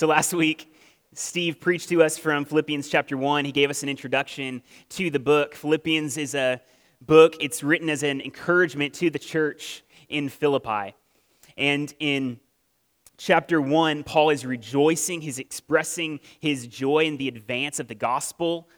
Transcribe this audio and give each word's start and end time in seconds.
So 0.00 0.06
last 0.06 0.32
week, 0.32 0.74
Steve 1.12 1.60
preached 1.60 1.90
to 1.90 2.02
us 2.02 2.16
from 2.16 2.46
Philippians 2.46 2.88
chapter 2.88 3.18
1. 3.18 3.44
He 3.44 3.52
gave 3.52 3.68
us 3.68 3.82
an 3.82 3.90
introduction 3.90 4.62
to 4.88 5.10
the 5.10 5.18
book. 5.18 5.54
Philippians 5.54 6.16
is 6.16 6.34
a 6.34 6.62
book, 7.02 7.36
it's 7.38 7.62
written 7.62 7.90
as 7.90 8.02
an 8.02 8.22
encouragement 8.22 8.94
to 8.94 9.10
the 9.10 9.18
church 9.18 9.84
in 10.08 10.30
Philippi. 10.30 10.94
And 11.58 11.92
in 12.00 12.40
chapter 13.18 13.60
1, 13.60 14.04
Paul 14.04 14.30
is 14.30 14.46
rejoicing, 14.46 15.20
he's 15.20 15.38
expressing 15.38 16.20
his 16.40 16.66
joy 16.66 17.00
in 17.00 17.18
the 17.18 17.28
advance 17.28 17.78
of 17.78 17.86
the 17.86 17.94
gospel 17.94 18.70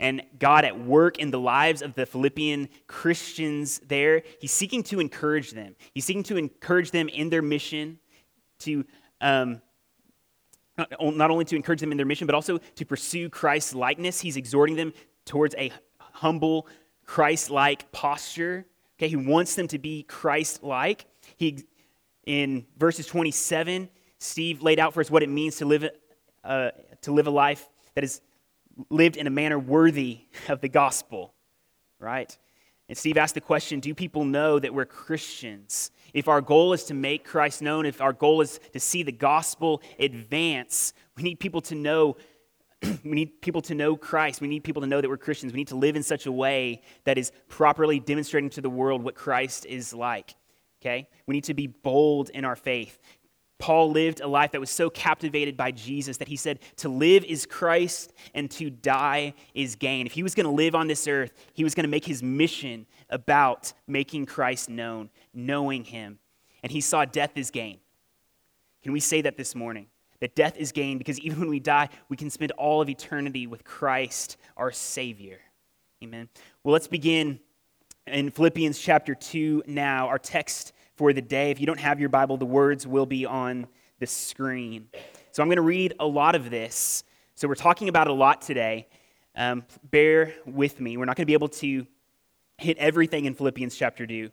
and 0.00 0.22
God 0.40 0.64
at 0.64 0.80
work 0.80 1.20
in 1.20 1.30
the 1.30 1.38
lives 1.38 1.82
of 1.82 1.94
the 1.94 2.04
Philippian 2.04 2.68
Christians 2.88 3.80
there. 3.86 4.24
He's 4.40 4.50
seeking 4.50 4.82
to 4.82 4.98
encourage 4.98 5.52
them. 5.52 5.76
He's 5.92 6.04
seeking 6.04 6.24
to 6.24 6.36
encourage 6.36 6.90
them 6.90 7.08
in 7.08 7.30
their 7.30 7.42
mission, 7.42 8.00
to 8.58 8.84
um, 9.20 9.60
not 10.76 11.30
only 11.30 11.44
to 11.44 11.56
encourage 11.56 11.80
them 11.80 11.90
in 11.92 11.96
their 11.96 12.06
mission, 12.06 12.26
but 12.26 12.34
also 12.34 12.58
to 12.58 12.84
pursue 12.84 13.28
Christ's 13.28 13.74
likeness. 13.74 14.20
He's 14.20 14.36
exhorting 14.36 14.76
them 14.76 14.92
towards 15.24 15.54
a 15.56 15.72
humble, 15.98 16.66
Christ 17.06 17.50
like 17.50 17.90
posture. 17.92 18.66
Okay, 18.98 19.08
he 19.08 19.16
wants 19.16 19.54
them 19.54 19.68
to 19.68 19.78
be 19.78 20.02
Christ 20.04 20.62
like. 20.62 21.06
He, 21.36 21.64
in 22.26 22.66
verses 22.78 23.06
27, 23.06 23.88
Steve 24.18 24.62
laid 24.62 24.78
out 24.78 24.94
for 24.94 25.00
us 25.00 25.10
what 25.10 25.22
it 25.22 25.28
means 25.28 25.56
to 25.56 25.64
live, 25.64 25.88
uh, 26.42 26.70
to 27.02 27.12
live 27.12 27.26
a 27.26 27.30
life 27.30 27.68
that 27.94 28.04
is 28.04 28.20
lived 28.90 29.16
in 29.16 29.26
a 29.26 29.30
manner 29.30 29.58
worthy 29.58 30.20
of 30.48 30.60
the 30.60 30.68
gospel, 30.68 31.34
right? 31.98 32.36
And 32.88 32.98
Steve 32.98 33.16
asked 33.16 33.34
the 33.34 33.40
question 33.40 33.80
Do 33.80 33.94
people 33.94 34.24
know 34.24 34.58
that 34.58 34.74
we're 34.74 34.84
Christians? 34.84 35.90
If 36.12 36.28
our 36.28 36.40
goal 36.40 36.72
is 36.72 36.84
to 36.84 36.94
make 36.94 37.24
Christ 37.24 37.62
known, 37.62 37.86
if 37.86 38.00
our 38.00 38.12
goal 38.12 38.40
is 38.40 38.60
to 38.72 38.80
see 38.80 39.02
the 39.02 39.12
gospel 39.12 39.82
advance, 39.98 40.92
we 41.16 41.22
need 41.22 41.40
people 41.40 41.60
to 41.62 41.74
know. 41.74 42.16
we 42.82 43.12
need 43.12 43.40
people 43.40 43.62
to 43.62 43.74
know 43.74 43.96
Christ. 43.96 44.40
We 44.40 44.48
need 44.48 44.64
people 44.64 44.82
to 44.82 44.88
know 44.88 45.00
that 45.00 45.08
we're 45.08 45.16
Christians. 45.16 45.52
We 45.52 45.58
need 45.60 45.68
to 45.68 45.76
live 45.76 45.96
in 45.96 46.02
such 46.02 46.26
a 46.26 46.32
way 46.32 46.82
that 47.04 47.16
is 47.16 47.32
properly 47.48 47.98
demonstrating 47.98 48.50
to 48.50 48.60
the 48.60 48.70
world 48.70 49.02
what 49.02 49.14
Christ 49.14 49.64
is 49.64 49.94
like. 49.94 50.34
Okay? 50.82 51.08
We 51.26 51.34
need 51.34 51.44
to 51.44 51.54
be 51.54 51.66
bold 51.66 52.28
in 52.30 52.44
our 52.44 52.56
faith. 52.56 52.98
Paul 53.64 53.92
lived 53.92 54.20
a 54.20 54.26
life 54.26 54.52
that 54.52 54.60
was 54.60 54.68
so 54.68 54.90
captivated 54.90 55.56
by 55.56 55.70
Jesus 55.70 56.18
that 56.18 56.28
he 56.28 56.36
said, 56.36 56.58
To 56.76 56.90
live 56.90 57.24
is 57.24 57.46
Christ 57.46 58.12
and 58.34 58.50
to 58.50 58.68
die 58.68 59.32
is 59.54 59.74
gain. 59.74 60.04
If 60.04 60.12
he 60.12 60.22
was 60.22 60.34
going 60.34 60.44
to 60.44 60.52
live 60.52 60.74
on 60.74 60.86
this 60.86 61.08
earth, 61.08 61.32
he 61.54 61.64
was 61.64 61.74
going 61.74 61.84
to 61.84 61.90
make 61.90 62.04
his 62.04 62.22
mission 62.22 62.84
about 63.08 63.72
making 63.86 64.26
Christ 64.26 64.68
known, 64.68 65.08
knowing 65.32 65.82
him. 65.82 66.18
And 66.62 66.70
he 66.70 66.82
saw 66.82 67.06
death 67.06 67.38
as 67.38 67.50
gain. 67.50 67.78
Can 68.82 68.92
we 68.92 69.00
say 69.00 69.22
that 69.22 69.38
this 69.38 69.54
morning? 69.54 69.86
That 70.20 70.36
death 70.36 70.58
is 70.58 70.70
gain 70.70 70.98
because 70.98 71.18
even 71.20 71.40
when 71.40 71.48
we 71.48 71.58
die, 71.58 71.88
we 72.10 72.18
can 72.18 72.28
spend 72.28 72.52
all 72.58 72.82
of 72.82 72.90
eternity 72.90 73.46
with 73.46 73.64
Christ, 73.64 74.36
our 74.58 74.72
Savior. 74.72 75.38
Amen. 76.02 76.28
Well, 76.64 76.74
let's 76.74 76.86
begin 76.86 77.40
in 78.06 78.30
Philippians 78.30 78.78
chapter 78.78 79.14
2 79.14 79.62
now. 79.66 80.08
Our 80.08 80.18
text 80.18 80.74
for 80.96 81.12
the 81.12 81.22
day. 81.22 81.50
If 81.50 81.60
you 81.60 81.66
don't 81.66 81.80
have 81.80 82.00
your 82.00 82.08
Bible, 82.08 82.36
the 82.36 82.44
words 82.44 82.86
will 82.86 83.06
be 83.06 83.26
on 83.26 83.66
the 83.98 84.06
screen. 84.06 84.88
So 85.32 85.42
I'm 85.42 85.48
going 85.48 85.56
to 85.56 85.62
read 85.62 85.94
a 85.98 86.06
lot 86.06 86.34
of 86.34 86.50
this. 86.50 87.04
So 87.34 87.48
we're 87.48 87.54
talking 87.54 87.88
about 87.88 88.06
a 88.06 88.12
lot 88.12 88.42
today. 88.42 88.86
Um, 89.36 89.64
bear 89.90 90.34
with 90.46 90.80
me. 90.80 90.96
We're 90.96 91.06
not 91.06 91.16
going 91.16 91.24
to 91.24 91.26
be 91.26 91.34
able 91.34 91.48
to 91.48 91.86
hit 92.58 92.78
everything 92.78 93.24
in 93.24 93.34
Philippians 93.34 93.74
chapter 93.74 94.06
2, 94.06 94.30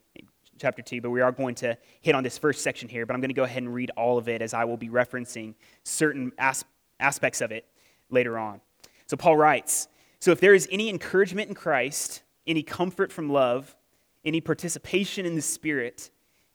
chapter 0.59 0.83
2, 0.83 1.01
but 1.01 1.09
we 1.09 1.21
are 1.21 1.31
going 1.31 1.55
to 1.55 1.75
hit 2.01 2.13
on 2.13 2.23
this 2.23 2.37
first 2.37 2.61
section 2.61 2.87
here. 2.87 3.05
But 3.07 3.15
I'm 3.15 3.21
going 3.21 3.29
to 3.29 3.35
go 3.35 3.43
ahead 3.43 3.63
and 3.63 3.73
read 3.73 3.89
all 3.97 4.19
of 4.19 4.29
it 4.29 4.43
as 4.43 4.53
I 4.53 4.65
will 4.65 4.77
be 4.77 4.89
referencing 4.89 5.55
certain 5.83 6.31
as- 6.37 6.65
aspects 6.99 7.41
of 7.41 7.51
it 7.51 7.65
later 8.11 8.37
on. 8.37 8.61
So 9.07 9.17
Paul 9.17 9.37
writes 9.37 9.87
So 10.19 10.31
if 10.31 10.39
there 10.39 10.53
is 10.53 10.67
any 10.71 10.89
encouragement 10.89 11.49
in 11.49 11.55
Christ, 11.55 12.21
any 12.45 12.61
comfort 12.61 13.11
from 13.11 13.29
love, 13.29 13.75
any 14.23 14.39
participation 14.39 15.25
in 15.25 15.35
the 15.35 15.41
Spirit, 15.41 16.11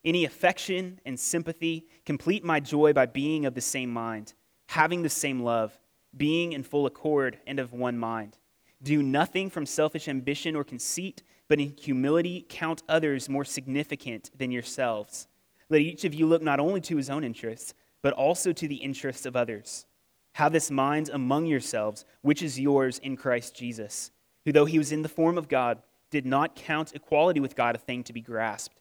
any 0.07 0.25
affection 0.25 1.01
and 1.05 1.19
sympathy, 1.19 1.85
complete 2.07 2.45
my 2.45 2.61
joy 2.61 2.93
by 2.93 3.05
being 3.05 3.45
of 3.45 3.55
the 3.55 3.61
same 3.61 3.93
mind, 3.93 4.33
having 4.69 5.03
the 5.03 5.09
same 5.09 5.43
love, 5.43 5.79
being 6.17 6.53
in 6.53 6.63
full 6.63 6.87
accord 6.87 7.39
and 7.47 7.59
of 7.59 7.73
one 7.73 7.99
mind. 7.99 8.39
Do 8.83 9.03
nothing 9.03 9.51
from 9.51 9.67
selfish 9.67 10.07
ambition 10.07 10.55
or 10.55 10.63
conceit, 10.63 11.25
but 11.49 11.61
in 11.61 11.75
humility 11.77 12.47
count 12.49 12.85
others 12.89 13.29
more 13.29 13.45
significant 13.45 14.31
than 14.39 14.53
yourselves. 14.53 15.27
Let 15.69 15.81
each 15.81 16.05
of 16.05 16.15
you 16.15 16.27
look 16.27 16.43
not 16.43 16.61
only 16.61 16.81
to 16.83 16.97
his 16.97 17.11
own 17.11 17.25
interests, 17.25 17.75
but 18.01 18.13
also 18.13 18.53
to 18.53 18.69
the 18.69 18.77
interests 18.77 19.27
of 19.27 19.35
others. 19.35 19.87
Have 20.35 20.53
this 20.53 20.71
mind 20.71 21.11
among 21.13 21.47
yourselves, 21.47 22.05
which 22.23 22.43
is 22.43 22.61
yours 22.61 22.99
in 23.01 23.17
Christ 23.17 23.57
Jesus, 23.57 24.13
who, 24.45 24.53
though 24.53 24.67
he 24.67 24.79
was 24.79 24.93
in 24.93 25.03
the 25.03 25.09
form 25.09 25.37
of 25.37 25.49
God, 25.49 25.83
did 26.11 26.25
not 26.25 26.55
count 26.55 26.95
equality 26.95 27.41
with 27.41 27.57
God 27.57 27.75
a 27.75 27.79
thing 27.79 28.05
to 28.05 28.13
be 28.13 28.21
grasped 28.21 28.81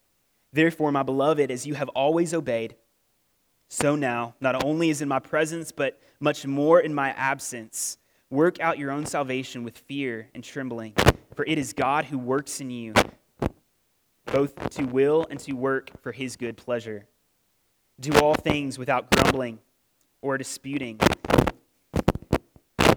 Therefore, 0.53 0.91
my 0.91 1.03
beloved, 1.03 1.49
as 1.49 1.65
you 1.65 1.75
have 1.75 1.89
always 1.89 2.33
obeyed, 2.33 2.75
so 3.69 3.95
now, 3.95 4.35
not 4.41 4.65
only 4.65 4.89
is 4.89 5.01
in 5.01 5.07
my 5.07 5.19
presence, 5.19 5.71
but 5.71 5.97
much 6.19 6.45
more 6.45 6.81
in 6.81 6.93
my 6.93 7.11
absence, 7.11 7.97
work 8.29 8.59
out 8.59 8.77
your 8.77 8.91
own 8.91 9.05
salvation 9.05 9.63
with 9.63 9.77
fear 9.77 10.27
and 10.35 10.43
trembling. 10.43 10.93
For 11.35 11.45
it 11.45 11.57
is 11.57 11.71
God 11.71 12.05
who 12.05 12.17
works 12.17 12.59
in 12.59 12.69
you, 12.69 12.93
both 14.25 14.69
to 14.71 14.83
will 14.83 15.25
and 15.29 15.39
to 15.41 15.53
work 15.53 15.89
for 16.01 16.11
his 16.11 16.35
good 16.35 16.57
pleasure. 16.57 17.05
Do 17.99 18.11
all 18.19 18.33
things 18.33 18.77
without 18.77 19.09
grumbling 19.09 19.59
or 20.21 20.37
disputing. 20.37 20.99
I 22.79 22.95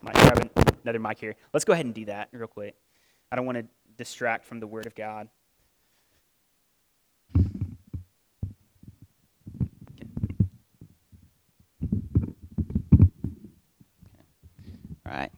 might 0.00 0.14
grab 0.14 0.48
another 0.84 1.00
mic 1.00 1.18
here. 1.18 1.34
Let's 1.52 1.64
go 1.64 1.72
ahead 1.72 1.86
and 1.86 1.94
do 1.94 2.04
that 2.04 2.28
real 2.30 2.46
quick. 2.46 2.76
I 3.32 3.36
don't 3.36 3.46
want 3.46 3.58
to 3.58 3.66
distract 3.96 4.44
from 4.44 4.60
the 4.60 4.66
Word 4.66 4.86
of 4.86 4.94
God. 4.94 5.28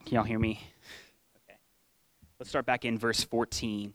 Can 0.05 0.15
y'all 0.15 0.23
hear 0.23 0.39
me? 0.39 0.61
Okay. 1.49 1.57
Let's 2.39 2.49
start 2.49 2.65
back 2.65 2.85
in 2.85 2.97
verse 2.97 3.23
14. 3.23 3.93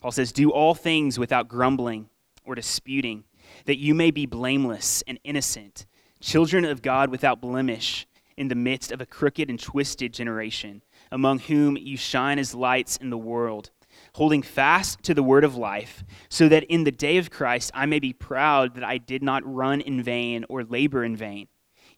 Paul 0.00 0.12
says, 0.12 0.30
Do 0.30 0.50
all 0.50 0.74
things 0.74 1.18
without 1.18 1.48
grumbling 1.48 2.10
or 2.44 2.54
disputing, 2.54 3.24
that 3.64 3.78
you 3.78 3.94
may 3.94 4.10
be 4.10 4.26
blameless 4.26 5.02
and 5.06 5.18
innocent, 5.24 5.86
children 6.20 6.64
of 6.64 6.82
God 6.82 7.10
without 7.10 7.40
blemish, 7.40 8.06
in 8.36 8.48
the 8.48 8.54
midst 8.54 8.92
of 8.92 9.00
a 9.00 9.06
crooked 9.06 9.48
and 9.48 9.58
twisted 9.58 10.12
generation, 10.12 10.82
among 11.10 11.38
whom 11.38 11.76
you 11.76 11.96
shine 11.96 12.38
as 12.38 12.54
lights 12.54 12.96
in 12.96 13.10
the 13.10 13.18
world, 13.18 13.70
holding 14.14 14.42
fast 14.42 15.02
to 15.02 15.14
the 15.14 15.22
word 15.22 15.44
of 15.44 15.56
life, 15.56 16.04
so 16.28 16.48
that 16.48 16.64
in 16.64 16.84
the 16.84 16.92
day 16.92 17.16
of 17.16 17.30
Christ 17.30 17.70
I 17.74 17.86
may 17.86 17.98
be 17.98 18.12
proud 18.12 18.74
that 18.74 18.84
I 18.84 18.98
did 18.98 19.22
not 19.22 19.42
run 19.44 19.80
in 19.80 20.02
vain 20.02 20.44
or 20.48 20.64
labor 20.64 21.04
in 21.04 21.16
vain. 21.16 21.48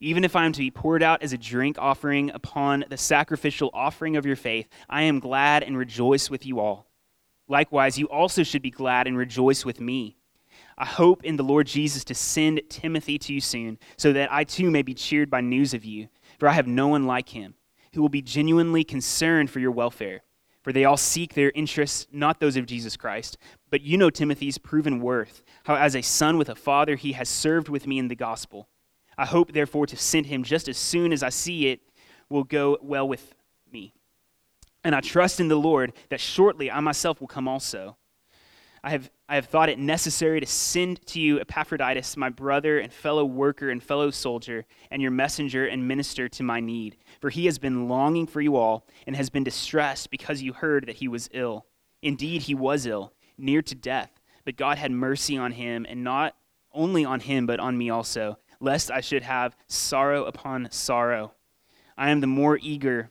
Even 0.05 0.23
if 0.23 0.37
I 0.37 0.45
am 0.45 0.53
to 0.53 0.59
be 0.59 0.71
poured 0.71 1.03
out 1.03 1.23
as 1.23 1.33
a 1.33 1.39
drink 1.39 1.79
offering 1.79 2.31
upon 2.35 2.85
the 2.91 2.97
sacrificial 2.99 3.71
offering 3.73 4.17
of 4.17 4.27
your 4.27 4.37
faith, 4.37 4.69
I 4.87 5.05
am 5.05 5.19
glad 5.19 5.63
and 5.63 5.79
rejoice 5.79 6.29
with 6.29 6.45
you 6.45 6.61
all. 6.61 6.91
Likewise, 7.49 7.99
you 7.99 8.05
also 8.11 8.43
should 8.43 8.61
be 8.61 8.71
glad 8.71 9.07
and 9.07 9.17
rejoice 9.17 9.65
with 9.65 9.81
me. 9.81 10.19
I 10.77 10.85
hope 10.85 11.25
in 11.25 11.37
the 11.37 11.43
Lord 11.43 11.67
Jesus 11.67 12.05
to 12.05 12.15
send 12.15 12.61
Timothy 12.69 13.19
to 13.21 13.33
you 13.33 13.41
soon, 13.41 13.79
so 13.97 14.13
that 14.13 14.31
I 14.31 14.45
too 14.45 14.71
may 14.71 14.83
be 14.83 14.93
cheered 14.93 15.31
by 15.31 15.41
news 15.41 15.73
of 15.73 15.87
you. 15.87 16.09
For 16.39 16.51
I 16.51 16.53
have 16.53 16.67
no 16.67 16.89
one 16.89 17.07
like 17.07 17.31
him, 17.31 17.55
who 17.95 18.03
will 18.03 18.11
be 18.11 18.21
genuinely 18.21 18.85
concerned 18.85 19.49
for 19.49 19.59
your 19.59 19.71
welfare. 19.71 20.21
For 20.61 20.75
they 20.75 20.85
all 20.85 20.99
seek 20.99 21.33
their 21.33 21.51
interests, 21.55 22.07
not 22.13 22.41
those 22.41 22.59
of 22.59 22.67
Jesus 22.67 22.99
Christ. 22.99 23.39
But 23.71 23.81
you 23.81 23.97
know 23.97 24.11
Timothy's 24.11 24.59
proven 24.59 25.01
worth, 25.01 25.43
how 25.65 25.77
as 25.77 25.97
a 25.97 26.03
son 26.03 26.37
with 26.37 26.51
a 26.51 26.55
father 26.55 26.95
he 26.95 27.13
has 27.13 27.31
served 27.31 27.71
with 27.71 27.87
me 27.87 27.99
in 27.99 28.09
the 28.09 28.15
gospel. 28.15 28.69
I 29.17 29.27
hope, 29.27 29.53
therefore, 29.53 29.87
to 29.87 29.97
send 29.97 30.27
him 30.27 30.43
just 30.43 30.69
as 30.69 30.77
soon 30.77 31.13
as 31.13 31.23
I 31.23 31.29
see 31.29 31.69
it 31.69 31.81
will 32.29 32.45
go 32.45 32.79
well 32.83 33.07
with 33.07 33.35
me. 33.71 33.93
And 34.83 34.95
I 34.95 35.01
trust 35.01 35.41
in 35.41 35.49
the 35.49 35.57
Lord 35.57 35.93
that 36.11 36.21
shortly 36.21 36.71
I 36.71 36.81
myself 36.81 37.21
will 37.21 37.29
come 37.29 37.49
also. 37.49 37.97
I 38.83 38.91
have, 38.91 39.11
I 39.31 39.37
have 39.37 39.47
thought 39.47 39.71
it 39.71 39.79
necessary 39.79 40.41
to 40.41 40.47
send 40.47 41.07
to 41.07 41.19
you 41.19 41.41
Epaphroditus, 41.41 42.19
my 42.19 42.29
brother 42.29 42.79
and 42.79 42.93
fellow 42.93 43.25
worker 43.25 43.71
and 43.71 43.83
fellow 43.83 44.11
soldier, 44.11 44.67
and 44.91 45.01
your 45.01 45.11
messenger 45.11 45.67
and 45.67 45.89
minister 45.89 46.29
to 46.29 46.43
my 46.43 46.61
need. 46.61 46.99
For 47.23 47.31
he 47.31 47.47
has 47.47 47.59
been 47.59 47.89
longing 47.89 48.27
for 48.27 48.43
you 48.43 48.57
all 48.57 48.87
and 49.07 49.17
has 49.17 49.31
been 49.31 49.43
distressed 49.43 50.11
because 50.11 50.43
you 50.43 50.53
heard 50.53 50.87
that 50.87 50.97
he 50.97 51.09
was 51.09 51.31
ill. 51.33 51.65
Indeed, 52.03 52.43
he 52.43 52.55
was 52.55 52.85
ill, 52.85 53.15
near 53.39 53.63
to 53.63 53.75
death, 53.75 54.21
but 54.45 54.57
God 54.57 54.77
had 54.77 54.93
mercy 54.93 55.39
on 55.39 55.53
him, 55.53 55.87
and 55.89 56.05
not 56.05 56.37
only 56.75 57.07
on 57.07 57.21
him, 57.21 57.47
but 57.47 57.61
on 57.61 57.79
me 57.79 57.89
also, 57.89 58.39
lest 58.65 58.91
I 58.91 59.01
should 59.01 59.23
have 59.23 59.57
sorrow 59.69 60.25
upon 60.25 60.69
sorrow. 60.71 61.33
I 61.97 62.11
am 62.11 62.21
the 62.21 62.27
more 62.27 62.59
eager 62.61 63.11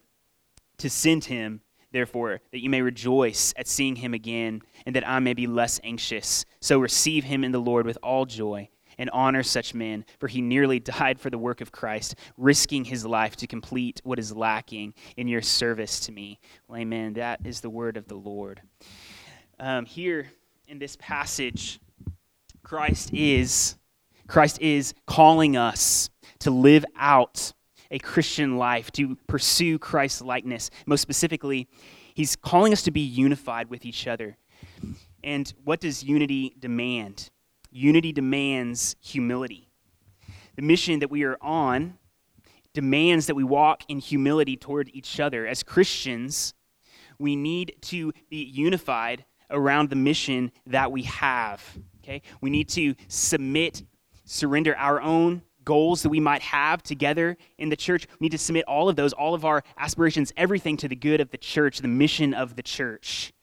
to 0.80 0.90
send 0.90 1.26
him 1.26 1.62
therefore, 1.94 2.42
that 2.52 2.62
you 2.62 2.70
may 2.70 2.82
rejoice 2.82 3.54
at 3.56 3.68
seeing 3.68 3.96
him 3.96 4.14
again, 4.14 4.62
and 4.86 4.96
that 4.96 5.08
I 5.08 5.20
may 5.20 5.34
be 5.34 5.48
less 5.48 5.80
anxious. 5.84 6.44
So 6.60 6.80
receive 6.80 7.24
him 7.24 7.44
in 7.44 7.52
the 7.52 7.62
Lord 7.62 7.86
with 7.86 7.98
all 8.04 8.26
joy, 8.26 8.68
and 8.98 9.10
honor 9.12 9.44
such 9.44 9.74
men, 9.74 10.06
for 10.20 10.28
he 10.28 10.42
nearly 10.42 10.80
died 10.80 11.20
for 11.20 11.30
the 11.30 11.38
work 11.38 11.62
of 11.62 11.72
Christ, 11.72 12.16
risking 12.38 12.86
his 12.86 13.06
life 13.06 13.36
to 13.38 13.48
complete 13.48 14.02
what 14.04 14.20
is 14.20 14.36
lacking 14.36 14.94
in 15.16 15.28
your 15.28 15.42
service 15.42 16.00
to 16.02 16.12
me. 16.12 16.40
Well, 16.68 16.80
amen. 16.80 17.14
That 17.14 17.42
is 17.46 17.62
the 17.62 17.70
word 17.70 17.96
of 17.96 18.08
the 18.08 18.16
Lord. 18.16 18.62
Um, 19.60 19.86
here 19.86 20.32
in 20.68 20.80
this 20.80 20.98
passage, 21.00 21.80
Christ 22.64 23.14
is 23.14 23.76
Christ 24.34 24.60
is 24.62 24.96
calling 25.06 25.56
us 25.56 26.10
to 26.40 26.50
live 26.50 26.84
out 26.98 27.54
a 27.92 28.00
Christian 28.00 28.58
life, 28.58 28.92
to 28.94 29.16
pursue 29.28 29.78
Christ's 29.78 30.24
likeness. 30.24 30.72
Most 30.88 31.02
specifically, 31.02 31.68
he's 32.16 32.36
calling 32.36 32.74
us 32.74 32.82
to 32.82 32.90
be 32.90 33.02
unified 33.02 33.70
with 33.70 33.86
each 33.86 34.08
other. 34.08 34.38
And 35.24 35.54
what 35.64 35.82
does 35.82 36.04
unity 36.04 36.56
demand? 36.60 37.30
Unity 37.70 38.12
demands 38.12 38.96
humility. 39.02 39.70
The 40.56 40.64
mission 40.64 40.98
that 41.02 41.12
we 41.12 41.22
are 41.26 41.38
on 41.40 42.00
demands 42.74 43.28
that 43.28 43.36
we 43.36 43.44
walk 43.44 43.84
in 43.88 44.00
humility 44.00 44.58
toward 44.58 44.90
each 44.94 45.20
other. 45.20 45.46
As 45.46 45.62
Christians, 45.62 46.56
we 47.20 47.36
need 47.36 47.76
to 47.82 48.12
be 48.32 48.44
unified 48.44 49.26
around 49.52 49.92
the 49.92 49.96
mission 49.96 50.52
that 50.66 50.92
we 50.92 51.04
have. 51.04 51.78
Okay? 52.04 52.24
We 52.42 52.50
need 52.50 52.68
to 52.70 52.96
submit, 53.08 53.84
surrender 54.26 54.76
our 54.78 55.02
own 55.02 55.42
goals 55.66 56.04
that 56.04 56.10
we 56.10 56.20
might 56.20 56.42
have 56.42 56.84
together 56.84 57.38
in 57.58 57.70
the 57.70 57.76
church. 57.76 58.08
We 58.20 58.26
need 58.26 58.32
to 58.32 58.38
submit 58.38 58.66
all 58.66 58.90
of 58.90 58.96
those, 58.96 59.14
all 59.14 59.34
of 59.34 59.46
our 59.46 59.64
aspirations, 59.78 60.34
everything 60.36 60.78
to 60.78 60.88
the 60.88 60.96
good 60.96 61.22
of 61.22 61.32
the 61.32 61.38
church, 61.38 61.80
the 61.80 61.88
mission 61.88 62.34
of 62.34 62.56
the 62.56 62.64
church. 62.64 63.34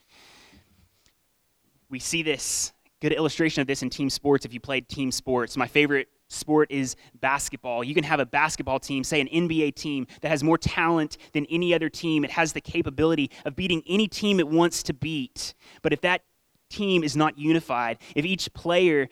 We 1.89 1.99
see 1.99 2.23
this 2.23 2.73
good 3.01 3.13
illustration 3.13 3.63
of 3.63 3.67
this 3.67 3.83
in 3.83 3.91
team 3.91 4.11
sports 4.11 4.45
if 4.45 4.53
you 4.53 4.61
played 4.61 4.89
team 4.89 5.11
sports. 5.11 5.57
My 5.57 5.67
favorite 5.67 6.09
sport 6.29 6.71
is 6.71 6.97
basketball. 7.21 7.83
You 7.83 7.95
can 7.95 8.05
have 8.05 8.21
a 8.21 8.27
basketball 8.27 8.79
team, 8.79 9.03
say 9.03 9.21
an 9.21 9.29
NBA 9.29 9.75
team, 9.75 10.07
that 10.21 10.29
has 10.29 10.45
more 10.45 10.59
talent 10.59 11.17
than 11.33 11.47
any 11.47 11.75
other 11.75 11.89
team. 11.89 12.25
It 12.25 12.31
has 12.31 12.53
the 12.53 12.61
capability 12.61 13.31
of 13.45 13.57
beating 13.57 13.83
any 13.89 14.07
team 14.07 14.39
it 14.39 14.47
wants 14.47 14.83
to 14.85 14.95
beat. 14.95 15.55
But 15.83 15.93
if 15.93 16.03
that 16.03 16.23
team 16.69 17.03
is 17.03 17.17
not 17.17 17.37
unified, 17.37 17.99
if 18.15 18.25
each 18.25 18.53
player 18.53 19.09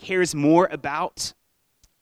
cares 0.00 0.34
more 0.34 0.68
about 0.72 1.32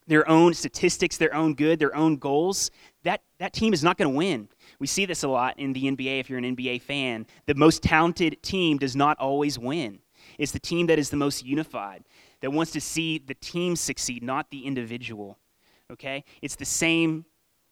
their 0.07 0.29
own 0.29 0.55
statistics, 0.55 1.19
their 1.19 1.35
own 1.35 1.55
good, 1.55 1.79
their 1.79 1.95
own 1.95 2.17
goals, 2.17 2.71
that, 3.05 3.23
that 3.39 3.53
team 3.53 3.73
is 3.73 3.85
not 3.85 3.99
going 3.99 4.11
to 4.11 4.17
win. 4.17 4.49
We 4.79 4.87
see 4.87 5.05
this 5.05 5.23
a 5.23 5.29
lot 5.29 5.59
in 5.59 5.73
the 5.73 5.85
NBA 5.85 6.21
if 6.21 6.31
you're 6.31 6.39
an 6.39 6.57
NBA 6.57 6.83
fan. 6.83 7.27
The 7.47 7.55
most 7.55 7.83
talented 7.83 8.43
team 8.43 8.79
does 8.79 8.97
not 8.97 9.19
always 9.19 9.59
win. 9.59 10.01
It's 10.39 10.53
the 10.53 10.59
team 10.59 10.87
that 10.87 10.99
is 10.99 11.11
the 11.11 11.17
most 11.17 11.45
unified, 11.45 12.05
that 12.41 12.51
wants 12.51 12.73
to 12.73 12.81
see 12.81 13.19
the 13.19 13.35
team 13.35 13.77
succeed, 13.77 14.23
not 14.23 14.51
the 14.51 14.65
individual. 14.67 15.39
Okay? 15.93 16.25
It's 16.43 16.57
the 16.57 16.65
same 16.65 17.27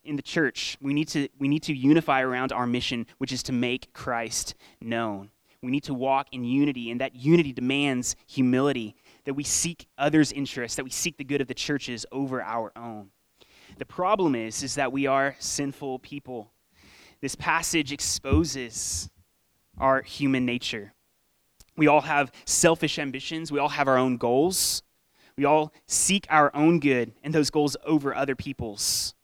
in 0.05 0.17
the 0.17 0.23
church. 0.23 0.77
We 0.81 0.93
need 0.93 1.09
to, 1.09 1.29
we 1.39 1.49
need 1.49 1.63
to 1.65 1.75
unify 1.75 2.23
around 2.23 2.53
our 2.53 2.67
mission, 2.67 3.07
which 3.19 3.33
is 3.33 3.43
to 3.45 3.53
make 3.53 3.93
Christ 3.93 4.55
known. 4.81 5.31
We 5.63 5.71
need 5.71 5.85
to 5.85 5.95
walk 5.95 6.29
in 6.33 6.45
unity, 6.45 6.91
and 6.91 7.01
that 7.01 7.17
unity 7.17 7.53
demands 7.53 8.15
humility 8.27 8.95
that 9.27 9.35
we 9.35 9.45
seek 9.45 9.87
others' 9.99 10.33
interests, 10.33 10.77
that 10.77 10.85
we 10.85 10.91
seek 10.91 11.19
the 11.19 11.25
good 11.25 11.41
of 11.41 11.49
the 11.49 11.55
churches 11.55 12.07
over 12.11 12.43
our 12.43 12.73
own. 12.77 13.11
The 13.77 13.85
problem 13.85 14.35
is, 14.35 14.63
is 14.63 14.77
that 14.77 14.93
we 14.93 15.07
are 15.07 15.37
sinful 15.39 15.99
people. 15.99 16.53
This 17.21 17.35
passage 17.35 17.93
exposes 17.93 19.11
our 19.79 20.01
human 20.01 20.47
nature. 20.47 20.95
We 21.77 21.89
all 21.89 22.03
have 22.03 22.33
selfish 22.47 22.99
ambitions, 22.99 23.53
we 23.53 23.59
all 23.59 23.69
have 23.69 23.89
our 23.89 23.99
own 23.99 24.17
goals. 24.17 24.83
We 25.37 25.45
all 25.45 25.75
seek 25.87 26.27
our 26.31 26.55
own 26.57 26.81
good 26.81 27.13
and 27.23 27.35
those 27.35 27.51
goals 27.51 27.77
over 27.85 28.15
other 28.15 28.35
people's. 28.35 29.15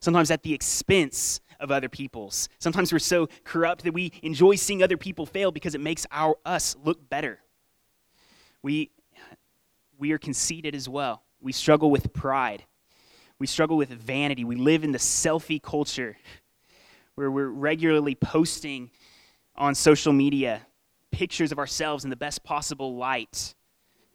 Sometimes 0.00 0.30
at 0.30 0.42
the 0.42 0.52
expense 0.52 1.40
of 1.60 1.70
other 1.70 1.88
people's. 1.88 2.50
Sometimes 2.58 2.92
we're 2.92 2.98
so 2.98 3.28
corrupt 3.44 3.84
that 3.84 3.94
we 3.94 4.12
enjoy 4.22 4.56
seeing 4.56 4.82
other 4.82 4.98
people 4.98 5.24
fail 5.24 5.50
because 5.50 5.74
it 5.74 5.80
makes 5.80 6.06
our 6.10 6.36
us 6.44 6.76
look 6.84 7.08
better. 7.08 7.38
We 8.62 8.90
we 10.02 10.10
are 10.10 10.18
conceited 10.18 10.74
as 10.74 10.88
well. 10.88 11.22
We 11.40 11.52
struggle 11.52 11.88
with 11.88 12.12
pride. 12.12 12.64
We 13.38 13.46
struggle 13.46 13.76
with 13.76 13.90
vanity. 13.90 14.42
We 14.42 14.56
live 14.56 14.82
in 14.82 14.90
the 14.90 14.98
selfie 14.98 15.62
culture 15.62 16.16
where 17.14 17.30
we're 17.30 17.46
regularly 17.46 18.16
posting 18.16 18.90
on 19.54 19.76
social 19.76 20.12
media 20.12 20.62
pictures 21.12 21.52
of 21.52 21.60
ourselves 21.60 22.02
in 22.02 22.10
the 22.10 22.16
best 22.16 22.42
possible 22.42 22.96
light, 22.96 23.54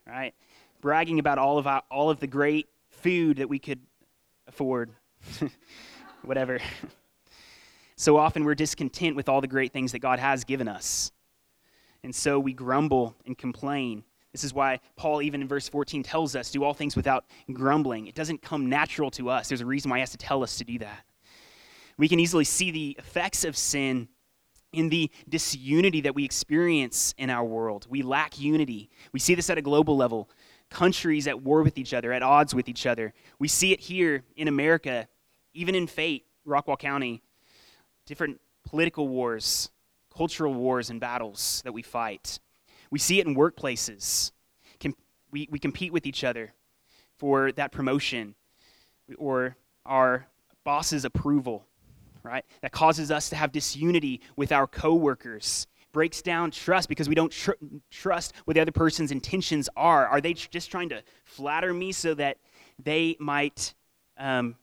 right? 0.05 0.33
Bragging 0.81 1.19
about 1.19 1.37
all 1.37 1.57
of, 1.57 1.67
our, 1.67 1.81
all 1.89 2.09
of 2.09 2.19
the 2.19 2.27
great 2.27 2.67
food 2.89 3.37
that 3.37 3.47
we 3.47 3.57
could 3.57 3.79
afford, 4.45 4.91
whatever. 6.21 6.59
so 7.95 8.17
often 8.17 8.43
we're 8.43 8.55
discontent 8.55 9.15
with 9.15 9.29
all 9.29 9.39
the 9.39 9.47
great 9.47 9.71
things 9.71 9.93
that 9.93 9.99
God 9.99 10.19
has 10.19 10.43
given 10.43 10.67
us. 10.67 11.13
And 12.03 12.13
so 12.13 12.41
we 12.41 12.51
grumble 12.51 13.15
and 13.25 13.37
complain 13.37 14.03
this 14.37 14.43
is 14.43 14.53
why 14.53 14.79
Paul, 14.95 15.23
even 15.23 15.41
in 15.41 15.47
verse 15.47 15.67
14, 15.67 16.03
tells 16.03 16.35
us 16.35 16.51
do 16.51 16.63
all 16.63 16.75
things 16.75 16.95
without 16.95 17.25
grumbling. 17.51 18.05
It 18.05 18.13
doesn't 18.13 18.43
come 18.43 18.69
natural 18.69 19.09
to 19.11 19.31
us. 19.31 19.47
There's 19.49 19.61
a 19.61 19.65
reason 19.65 19.89
why 19.89 19.97
he 19.97 20.01
has 20.01 20.11
to 20.11 20.17
tell 20.17 20.43
us 20.43 20.57
to 20.57 20.63
do 20.63 20.77
that. 20.79 21.03
We 21.97 22.07
can 22.07 22.19
easily 22.19 22.43
see 22.43 22.69
the 22.69 22.95
effects 22.99 23.43
of 23.43 23.57
sin 23.57 24.07
in 24.71 24.89
the 24.89 25.09
disunity 25.27 26.01
that 26.01 26.13
we 26.13 26.23
experience 26.23 27.15
in 27.17 27.31
our 27.31 27.43
world. 27.43 27.87
We 27.89 28.03
lack 28.03 28.39
unity. 28.39 28.91
We 29.11 29.19
see 29.19 29.33
this 29.33 29.49
at 29.49 29.57
a 29.57 29.61
global 29.63 29.97
level. 29.97 30.29
Countries 30.69 31.27
at 31.27 31.41
war 31.41 31.63
with 31.63 31.79
each 31.79 31.93
other, 31.93 32.13
at 32.13 32.21
odds 32.21 32.53
with 32.53 32.69
each 32.69 32.85
other. 32.85 33.13
We 33.39 33.47
see 33.47 33.71
it 33.71 33.79
here 33.79 34.23
in 34.35 34.47
America, 34.47 35.07
even 35.53 35.73
in 35.73 35.87
Fate, 35.87 36.25
Rockwall 36.45 36.77
County. 36.77 37.23
Different 38.05 38.39
political 38.63 39.07
wars, 39.07 39.71
cultural 40.15 40.53
wars, 40.53 40.91
and 40.91 40.99
battles 40.99 41.61
that 41.63 41.71
we 41.71 41.81
fight. 41.81 42.39
We 42.89 42.99
see 42.99 43.19
it 43.19 43.27
in 43.27 43.35
workplaces. 43.35 44.31
We, 45.29 45.49
we 45.51 45.59
compete 45.59 45.91
with 45.91 46.05
each 46.05 46.23
other 46.23 46.53
for 47.17 47.51
that 47.51 47.73
promotion 47.73 48.35
or 49.17 49.57
our 49.85 50.27
boss's 50.63 51.03
approval, 51.03 51.65
right? 52.23 52.45
That 52.61 52.71
causes 52.71 53.11
us 53.11 53.29
to 53.29 53.35
have 53.35 53.51
disunity 53.51 54.21
with 54.37 54.53
our 54.53 54.67
coworkers. 54.67 55.67
Breaks 55.91 56.21
down 56.21 56.51
trust 56.51 56.87
because 56.87 57.09
we 57.09 57.15
don't 57.15 57.31
tr- 57.31 57.51
trust 57.91 58.33
what 58.45 58.53
the 58.53 58.61
other 58.61 58.71
person's 58.71 59.11
intentions 59.11 59.67
are. 59.75 60.07
Are 60.07 60.21
they 60.21 60.33
tr- 60.33 60.47
just 60.49 60.71
trying 60.71 60.89
to 60.89 61.03
flatter 61.25 61.73
me 61.73 61.91
so 61.91 62.13
that 62.13 62.37
they 62.81 63.17
might 63.19 63.73
um, 64.17 64.55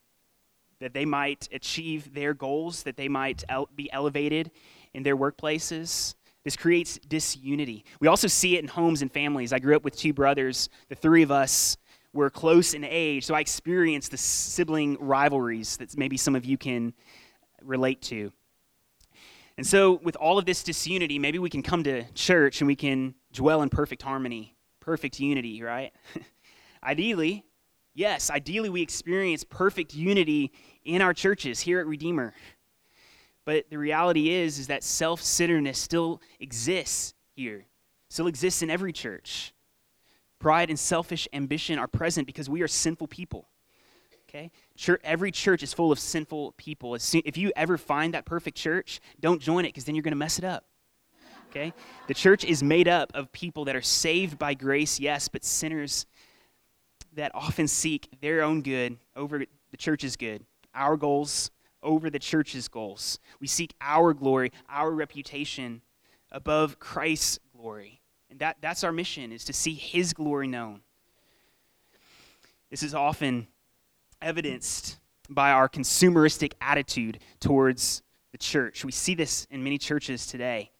that 0.80 0.94
they 0.94 1.04
might 1.04 1.48
achieve 1.52 2.14
their 2.14 2.34
goals, 2.34 2.84
that 2.84 2.96
they 2.96 3.08
might 3.08 3.44
el- 3.48 3.68
be 3.74 3.92
elevated 3.92 4.50
in 4.94 5.02
their 5.02 5.16
workplaces? 5.16 6.14
This 6.44 6.56
creates 6.56 6.98
disunity. 7.08 7.84
We 8.00 8.08
also 8.08 8.28
see 8.28 8.56
it 8.56 8.60
in 8.60 8.68
homes 8.68 9.00
and 9.00 9.10
families. 9.10 9.52
I 9.52 9.58
grew 9.58 9.74
up 9.74 9.82
with 9.82 9.96
two 9.96 10.12
brothers. 10.12 10.68
The 10.88 10.94
three 10.94 11.22
of 11.22 11.30
us 11.30 11.78
were 12.12 12.28
close 12.30 12.74
in 12.74 12.84
age, 12.84 13.24
so 13.24 13.34
I 13.34 13.40
experienced 13.40 14.10
the 14.10 14.18
sibling 14.18 14.98
rivalries 15.00 15.78
that 15.78 15.96
maybe 15.96 16.16
some 16.16 16.36
of 16.36 16.44
you 16.44 16.58
can 16.58 16.92
relate 17.62 18.02
to. 18.02 18.30
And 19.56 19.66
so, 19.66 20.00
with 20.02 20.16
all 20.16 20.38
of 20.38 20.46
this 20.46 20.62
disunity, 20.62 21.18
maybe 21.18 21.38
we 21.38 21.48
can 21.48 21.62
come 21.62 21.84
to 21.84 22.04
church 22.12 22.60
and 22.60 22.66
we 22.66 22.76
can 22.76 23.14
dwell 23.32 23.62
in 23.62 23.68
perfect 23.68 24.02
harmony, 24.02 24.56
perfect 24.80 25.20
unity, 25.20 25.62
right? 25.62 25.92
ideally, 26.84 27.44
yes, 27.94 28.30
ideally 28.30 28.68
we 28.68 28.82
experience 28.82 29.44
perfect 29.44 29.94
unity 29.94 30.52
in 30.84 31.00
our 31.00 31.14
churches 31.14 31.60
here 31.60 31.80
at 31.80 31.86
Redeemer. 31.86 32.34
But 33.44 33.68
the 33.70 33.78
reality 33.78 34.30
is, 34.30 34.58
is 34.58 34.68
that 34.68 34.82
self-centeredness 34.82 35.78
still 35.78 36.22
exists 36.40 37.14
here, 37.36 37.66
still 38.08 38.26
exists 38.26 38.62
in 38.62 38.70
every 38.70 38.92
church. 38.92 39.52
Pride 40.38 40.70
and 40.70 40.78
selfish 40.78 41.28
ambition 41.32 41.78
are 41.78 41.88
present 41.88 42.26
because 42.26 42.48
we 42.48 42.62
are 42.62 42.68
sinful 42.68 43.08
people. 43.08 43.48
Okay? 44.28 44.50
Church, 44.76 45.00
every 45.04 45.30
church 45.30 45.62
is 45.62 45.72
full 45.72 45.92
of 45.92 45.98
sinful 45.98 46.52
people. 46.56 46.94
If 46.94 47.36
you 47.36 47.52
ever 47.54 47.78
find 47.78 48.14
that 48.14 48.24
perfect 48.24 48.56
church, 48.56 49.00
don't 49.20 49.40
join 49.40 49.64
it 49.64 49.68
because 49.68 49.84
then 49.84 49.94
you're 49.94 50.02
going 50.02 50.12
to 50.12 50.16
mess 50.16 50.38
it 50.38 50.44
up. 50.44 50.64
Okay? 51.50 51.72
The 52.08 52.14
church 52.14 52.44
is 52.44 52.62
made 52.62 52.88
up 52.88 53.12
of 53.14 53.30
people 53.30 53.66
that 53.66 53.76
are 53.76 53.82
saved 53.82 54.38
by 54.38 54.54
grace, 54.54 54.98
yes, 54.98 55.28
but 55.28 55.44
sinners 55.44 56.06
that 57.12 57.30
often 57.32 57.68
seek 57.68 58.08
their 58.20 58.42
own 58.42 58.62
good 58.62 58.98
over 59.14 59.38
the 59.38 59.76
church's 59.76 60.16
good, 60.16 60.44
our 60.74 60.96
goals 60.96 61.52
over 61.84 62.10
the 62.10 62.18
church's 62.18 62.66
goals. 62.66 63.20
We 63.38 63.46
seek 63.46 63.74
our 63.80 64.12
glory, 64.14 64.50
our 64.68 64.90
reputation 64.90 65.82
above 66.32 66.80
Christ's 66.80 67.38
glory. 67.56 68.00
And 68.30 68.40
that, 68.40 68.56
that's 68.60 68.82
our 68.82 68.90
mission, 68.90 69.30
is 69.30 69.44
to 69.44 69.52
see 69.52 69.74
his 69.74 70.12
glory 70.12 70.48
known. 70.48 70.80
This 72.70 72.82
is 72.82 72.94
often 72.94 73.46
evidenced 74.20 74.98
by 75.30 75.52
our 75.52 75.68
consumeristic 75.68 76.54
attitude 76.60 77.20
towards 77.38 78.02
the 78.32 78.38
church. 78.38 78.84
We 78.84 78.90
see 78.90 79.14
this 79.14 79.46
in 79.50 79.62
many 79.62 79.78
churches 79.78 80.26
today. 80.26 80.70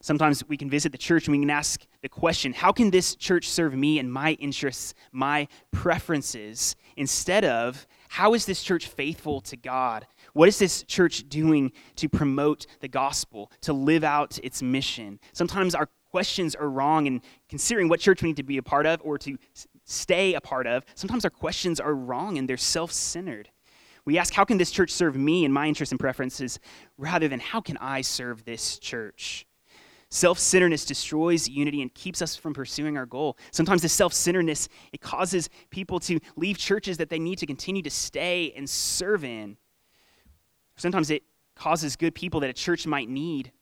Sometimes 0.00 0.46
we 0.46 0.58
can 0.58 0.68
visit 0.68 0.92
the 0.92 0.98
church 0.98 1.26
and 1.26 1.32
we 1.32 1.40
can 1.40 1.50
ask 1.50 1.86
the 2.02 2.10
question 2.10 2.52
how 2.52 2.72
can 2.72 2.90
this 2.90 3.16
church 3.16 3.48
serve 3.48 3.74
me 3.74 3.98
and 3.98 4.12
my 4.12 4.32
interests, 4.32 4.92
my 5.12 5.48
preferences, 5.70 6.76
instead 6.96 7.44
of 7.44 7.86
how 8.10 8.34
is 8.34 8.44
this 8.44 8.62
church 8.62 8.86
faithful 8.86 9.40
to 9.40 9.56
God? 9.56 10.06
What 10.34 10.48
is 10.48 10.58
this 10.58 10.82
church 10.82 11.28
doing 11.28 11.72
to 11.96 12.08
promote 12.08 12.66
the 12.80 12.88
gospel, 12.88 13.52
to 13.62 13.72
live 13.72 14.02
out 14.02 14.38
its 14.42 14.62
mission? 14.62 15.20
Sometimes 15.32 15.76
our 15.76 15.88
questions 16.10 16.56
are 16.56 16.68
wrong 16.68 17.06
in 17.06 17.22
considering 17.48 17.88
what 17.88 18.00
church 18.00 18.20
we 18.20 18.30
need 18.30 18.36
to 18.36 18.42
be 18.42 18.56
a 18.56 18.62
part 18.62 18.84
of 18.84 19.00
or 19.04 19.16
to 19.18 19.38
stay 19.84 20.34
a 20.34 20.40
part 20.40 20.66
of. 20.66 20.84
Sometimes 20.96 21.24
our 21.24 21.30
questions 21.30 21.78
are 21.78 21.94
wrong 21.94 22.36
and 22.36 22.48
they're 22.48 22.56
self 22.56 22.90
centered. 22.90 23.48
We 24.04 24.18
ask, 24.18 24.34
how 24.34 24.44
can 24.44 24.58
this 24.58 24.72
church 24.72 24.90
serve 24.90 25.16
me 25.16 25.44
and 25.44 25.54
my 25.54 25.68
interests 25.68 25.92
and 25.92 26.00
preferences, 26.00 26.58
rather 26.98 27.28
than 27.28 27.40
how 27.40 27.60
can 27.60 27.76
I 27.78 28.02
serve 28.02 28.44
this 28.44 28.78
church? 28.80 29.46
Self 30.10 30.40
centeredness 30.40 30.84
destroys 30.84 31.48
unity 31.48 31.80
and 31.80 31.94
keeps 31.94 32.20
us 32.20 32.34
from 32.34 32.54
pursuing 32.54 32.96
our 32.96 33.06
goal. 33.06 33.38
Sometimes 33.52 33.82
the 33.82 33.88
self 33.88 34.12
centeredness 34.12 34.68
it 34.92 35.00
causes 35.00 35.48
people 35.70 36.00
to 36.00 36.18
leave 36.34 36.58
churches 36.58 36.98
that 36.98 37.08
they 37.08 37.20
need 37.20 37.38
to 37.38 37.46
continue 37.46 37.82
to 37.82 37.90
stay 37.90 38.52
and 38.56 38.68
serve 38.68 39.24
in. 39.24 39.56
Sometimes 40.76 41.10
it 41.10 41.22
causes 41.54 41.96
good 41.96 42.14
people 42.14 42.40
that 42.40 42.50
a 42.50 42.54
church 42.54 42.86
might 42.86 43.08
need. 43.08 43.52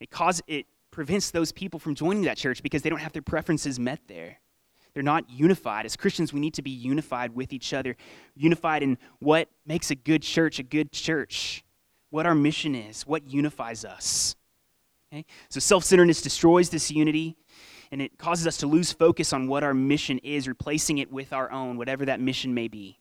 It 0.00 0.10
cause, 0.10 0.42
it 0.46 0.66
prevents 0.90 1.30
those 1.30 1.52
people 1.52 1.78
from 1.78 1.94
joining 1.94 2.22
that 2.24 2.36
church 2.36 2.62
because 2.62 2.82
they 2.82 2.90
don't 2.90 3.00
have 3.00 3.12
their 3.12 3.22
preferences 3.22 3.78
met 3.78 4.00
there. 4.08 4.38
They're 4.94 5.02
not 5.02 5.28
unified. 5.30 5.86
As 5.86 5.96
Christians, 5.96 6.32
we 6.32 6.40
need 6.40 6.54
to 6.54 6.62
be 6.62 6.70
unified 6.70 7.34
with 7.34 7.52
each 7.52 7.72
other, 7.72 7.96
unified 8.34 8.82
in 8.82 8.98
what 9.20 9.48
makes 9.66 9.90
a 9.90 9.94
good 9.94 10.22
church 10.22 10.58
a 10.58 10.62
good 10.62 10.92
church, 10.92 11.64
what 12.10 12.26
our 12.26 12.34
mission 12.34 12.74
is, 12.74 13.06
what 13.06 13.26
unifies 13.26 13.84
us. 13.84 14.36
Okay? 15.12 15.24
So 15.48 15.60
self 15.60 15.84
centeredness 15.84 16.20
destroys 16.20 16.68
this 16.68 16.90
unity, 16.90 17.36
and 17.90 18.02
it 18.02 18.18
causes 18.18 18.46
us 18.46 18.58
to 18.58 18.66
lose 18.66 18.92
focus 18.92 19.32
on 19.32 19.48
what 19.48 19.62
our 19.64 19.74
mission 19.74 20.18
is, 20.18 20.46
replacing 20.46 20.98
it 20.98 21.10
with 21.10 21.32
our 21.32 21.50
own, 21.50 21.78
whatever 21.78 22.04
that 22.06 22.20
mission 22.20 22.52
may 22.52 22.68
be. 22.68 22.98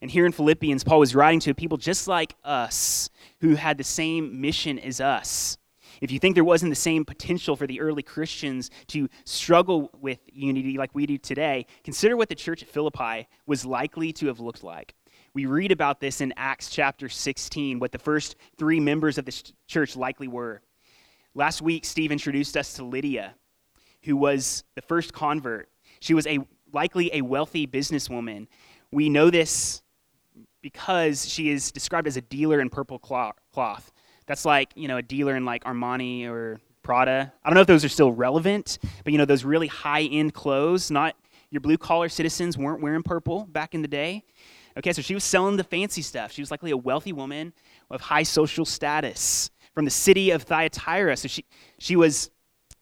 And 0.00 0.10
here 0.10 0.26
in 0.26 0.32
Philippians, 0.32 0.84
Paul 0.84 1.00
was 1.00 1.14
writing 1.14 1.40
to 1.40 1.54
people 1.54 1.76
just 1.76 2.06
like 2.06 2.34
us 2.44 3.10
who 3.40 3.54
had 3.54 3.78
the 3.78 3.84
same 3.84 4.40
mission 4.40 4.78
as 4.78 5.00
us. 5.00 5.58
If 6.00 6.12
you 6.12 6.18
think 6.18 6.34
there 6.34 6.44
wasn't 6.44 6.70
the 6.70 6.76
same 6.76 7.04
potential 7.04 7.56
for 7.56 7.66
the 7.66 7.80
early 7.80 8.02
Christians 8.02 8.70
to 8.88 9.08
struggle 9.24 9.90
with 10.00 10.20
unity 10.32 10.78
like 10.78 10.94
we 10.94 11.06
do 11.06 11.18
today, 11.18 11.66
consider 11.82 12.16
what 12.16 12.28
the 12.28 12.34
church 12.34 12.62
at 12.62 12.68
Philippi 12.68 13.26
was 13.46 13.64
likely 13.64 14.12
to 14.14 14.26
have 14.26 14.38
looked 14.38 14.62
like. 14.62 14.94
We 15.34 15.46
read 15.46 15.72
about 15.72 16.00
this 16.00 16.20
in 16.20 16.32
Acts 16.36 16.70
chapter 16.70 17.08
16, 17.08 17.78
what 17.78 17.92
the 17.92 17.98
first 17.98 18.36
three 18.56 18.80
members 18.80 19.18
of 19.18 19.24
the 19.24 19.52
church 19.66 19.96
likely 19.96 20.28
were. 20.28 20.62
Last 21.34 21.62
week, 21.62 21.84
Steve 21.84 22.12
introduced 22.12 22.56
us 22.56 22.74
to 22.74 22.84
Lydia, 22.84 23.34
who 24.02 24.16
was 24.16 24.64
the 24.74 24.82
first 24.82 25.12
convert. 25.12 25.68
She 26.00 26.14
was 26.14 26.26
a 26.26 26.38
likely 26.72 27.10
a 27.12 27.22
wealthy 27.22 27.66
businesswoman. 27.66 28.46
We 28.90 29.08
know 29.08 29.30
this 29.30 29.82
because 30.62 31.28
she 31.28 31.50
is 31.50 31.70
described 31.70 32.06
as 32.06 32.16
a 32.16 32.20
dealer 32.20 32.60
in 32.60 32.70
purple 32.70 32.98
cloth. 32.98 33.92
That's 34.26 34.44
like, 34.44 34.70
you 34.74 34.88
know, 34.88 34.98
a 34.98 35.02
dealer 35.02 35.36
in 35.36 35.44
like 35.44 35.64
Armani 35.64 36.28
or 36.28 36.60
Prada. 36.82 37.32
I 37.44 37.48
don't 37.48 37.54
know 37.54 37.60
if 37.60 37.66
those 37.66 37.84
are 37.84 37.88
still 37.88 38.12
relevant, 38.12 38.78
but 39.04 39.12
you 39.12 39.18
know, 39.18 39.24
those 39.24 39.44
really 39.44 39.66
high 39.66 40.02
end 40.02 40.34
clothes, 40.34 40.90
not 40.90 41.16
your 41.50 41.60
blue 41.60 41.78
collar 41.78 42.08
citizens 42.08 42.58
weren't 42.58 42.80
wearing 42.80 43.02
purple 43.02 43.46
back 43.46 43.74
in 43.74 43.82
the 43.82 43.88
day. 43.88 44.24
Okay, 44.76 44.92
so 44.92 45.02
she 45.02 45.14
was 45.14 45.24
selling 45.24 45.56
the 45.56 45.64
fancy 45.64 46.02
stuff. 46.02 46.30
She 46.30 46.40
was 46.40 46.50
likely 46.50 46.70
a 46.70 46.76
wealthy 46.76 47.12
woman 47.12 47.52
of 47.90 48.00
high 48.00 48.22
social 48.22 48.64
status 48.64 49.50
from 49.74 49.84
the 49.84 49.90
city 49.90 50.30
of 50.30 50.42
Thyatira. 50.42 51.16
So 51.16 51.28
she, 51.28 51.44
she 51.78 51.96
was 51.96 52.30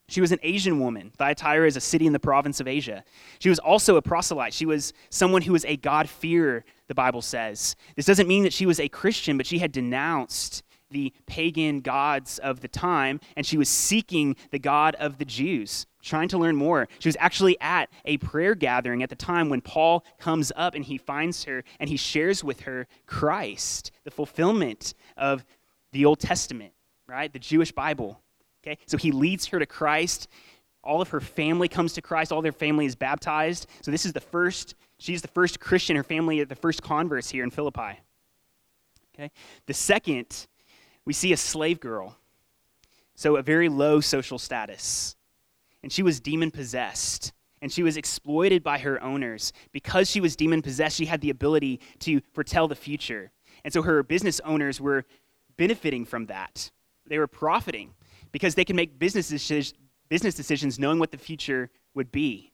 she 0.08 0.20
was 0.20 0.30
an 0.30 0.38
Asian 0.42 0.78
woman. 0.78 1.10
Thyatira 1.16 1.66
is 1.66 1.76
a 1.76 1.80
city 1.80 2.06
in 2.06 2.12
the 2.12 2.20
province 2.20 2.60
of 2.60 2.68
Asia. 2.68 3.02
She 3.40 3.48
was 3.48 3.58
also 3.58 3.96
a 3.96 4.02
proselyte. 4.02 4.54
She 4.54 4.66
was 4.66 4.92
someone 5.10 5.42
who 5.42 5.52
was 5.52 5.64
a 5.64 5.76
God-fearer, 5.76 6.64
the 6.88 6.94
Bible 6.94 7.22
says. 7.22 7.76
This 7.96 8.06
doesn't 8.06 8.28
mean 8.28 8.44
that 8.44 8.52
she 8.52 8.66
was 8.66 8.80
a 8.80 8.88
Christian, 8.88 9.36
but 9.36 9.46
she 9.46 9.58
had 9.58 9.72
denounced 9.72 10.62
the 10.90 11.12
pagan 11.26 11.80
gods 11.80 12.38
of 12.38 12.60
the 12.60 12.68
time, 12.68 13.20
and 13.36 13.44
she 13.44 13.58
was 13.58 13.68
seeking 13.68 14.36
the 14.50 14.58
God 14.58 14.94
of 14.96 15.18
the 15.18 15.24
Jews, 15.24 15.86
trying 16.02 16.28
to 16.28 16.38
learn 16.38 16.54
more. 16.54 16.86
She 17.00 17.08
was 17.08 17.16
actually 17.18 17.60
at 17.60 17.90
a 18.04 18.18
prayer 18.18 18.54
gathering 18.54 19.02
at 19.02 19.10
the 19.10 19.16
time 19.16 19.48
when 19.48 19.60
Paul 19.60 20.04
comes 20.18 20.52
up 20.54 20.74
and 20.74 20.84
he 20.84 20.96
finds 20.96 21.44
her 21.44 21.64
and 21.80 21.90
he 21.90 21.96
shares 21.96 22.44
with 22.44 22.60
her 22.60 22.86
Christ, 23.06 23.90
the 24.04 24.10
fulfillment 24.10 24.94
of 25.16 25.44
the 25.92 26.04
Old 26.04 26.20
Testament, 26.20 26.72
right? 27.08 27.32
The 27.32 27.38
Jewish 27.40 27.72
Bible. 27.72 28.20
Okay? 28.62 28.78
So 28.86 28.96
he 28.96 29.10
leads 29.10 29.46
her 29.46 29.58
to 29.58 29.66
Christ. 29.66 30.28
All 30.84 31.00
of 31.00 31.08
her 31.10 31.20
family 31.20 31.68
comes 31.68 31.94
to 31.94 32.02
Christ. 32.02 32.30
All 32.30 32.42
their 32.42 32.52
family 32.52 32.86
is 32.86 32.94
baptized. 32.94 33.66
So 33.80 33.90
this 33.90 34.06
is 34.06 34.12
the 34.12 34.20
first, 34.20 34.76
she's 34.98 35.22
the 35.22 35.28
first 35.28 35.60
Christian. 35.60 35.96
Her 35.96 36.02
family 36.02 36.42
the 36.44 36.54
first 36.54 36.82
converts 36.82 37.30
here 37.30 37.44
in 37.44 37.50
Philippi. 37.50 38.00
Okay? 39.14 39.30
The 39.66 39.74
second 39.74 40.46
we 41.06 41.12
see 41.12 41.32
a 41.32 41.36
slave 41.36 41.80
girl, 41.80 42.16
so 43.14 43.36
a 43.36 43.42
very 43.42 43.68
low 43.68 44.00
social 44.00 44.38
status. 44.38 45.16
And 45.82 45.92
she 45.92 46.02
was 46.02 46.20
demon 46.20 46.50
possessed. 46.50 47.32
And 47.62 47.72
she 47.72 47.82
was 47.82 47.96
exploited 47.96 48.62
by 48.62 48.78
her 48.78 49.02
owners. 49.02 49.52
Because 49.72 50.10
she 50.10 50.20
was 50.20 50.36
demon 50.36 50.60
possessed, 50.60 50.96
she 50.96 51.06
had 51.06 51.20
the 51.20 51.30
ability 51.30 51.80
to 52.00 52.20
foretell 52.32 52.68
the 52.68 52.74
future. 52.74 53.30
And 53.64 53.72
so 53.72 53.82
her 53.82 54.02
business 54.02 54.40
owners 54.40 54.80
were 54.80 55.04
benefiting 55.56 56.04
from 56.04 56.26
that. 56.26 56.70
They 57.06 57.18
were 57.18 57.28
profiting 57.28 57.94
because 58.32 58.54
they 58.56 58.64
could 58.64 58.76
make 58.76 58.98
business 58.98 59.30
business 60.08 60.34
decisions 60.34 60.78
knowing 60.78 60.98
what 60.98 61.12
the 61.12 61.18
future 61.18 61.70
would 61.94 62.12
be. 62.12 62.52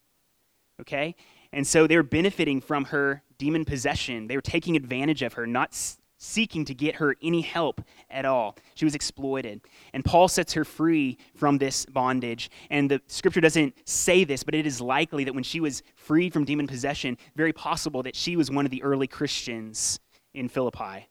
Okay? 0.81 1.15
And 1.53 1.67
so 1.67 1.87
they 1.87 1.97
were 1.97 2.03
benefiting 2.03 2.61
from 2.61 2.87
her 2.87 3.23
demon 3.39 3.65
possession. 3.65 4.27
They 4.27 4.37
were 4.37 4.43
taking 4.43 4.77
advantage 4.77 5.23
of 5.23 5.35
her, 5.35 5.47
not 5.47 5.75
seeking 6.17 6.65
to 6.65 6.75
get 6.75 6.95
her 6.95 7.17
any 7.21 7.41
help 7.41 7.83
at 8.09 8.25
all. 8.25 8.57
She 8.75 8.85
was 8.85 8.95
exploited. 8.95 9.61
And 9.93 10.05
Paul 10.05 10.29
sets 10.29 10.53
her 10.53 10.65
free 10.65 11.19
from 11.35 11.59
this 11.59 11.85
bondage. 11.85 12.49
And 12.71 12.91
the 12.91 13.03
scripture 13.09 13.41
doesn't 13.41 13.75
say 13.89 14.23
this, 14.23 14.45
but 14.45 14.55
it 14.55 14.67
is 14.67 14.81
likely 14.81 15.25
that 15.25 15.35
when 15.35 15.43
she 15.43 15.59
was 15.59 15.83
freed 15.97 16.33
from 16.33 16.45
demon 16.45 16.69
possession, 16.69 17.19
very 17.35 17.53
possible 17.53 18.05
that 18.05 18.15
she 18.15 18.37
was 18.37 18.51
one 18.51 18.65
of 18.65 18.71
the 18.71 18.83
early 18.85 19.09
Christians 19.09 19.99
in 20.33 20.49
Philippi. 20.49 21.09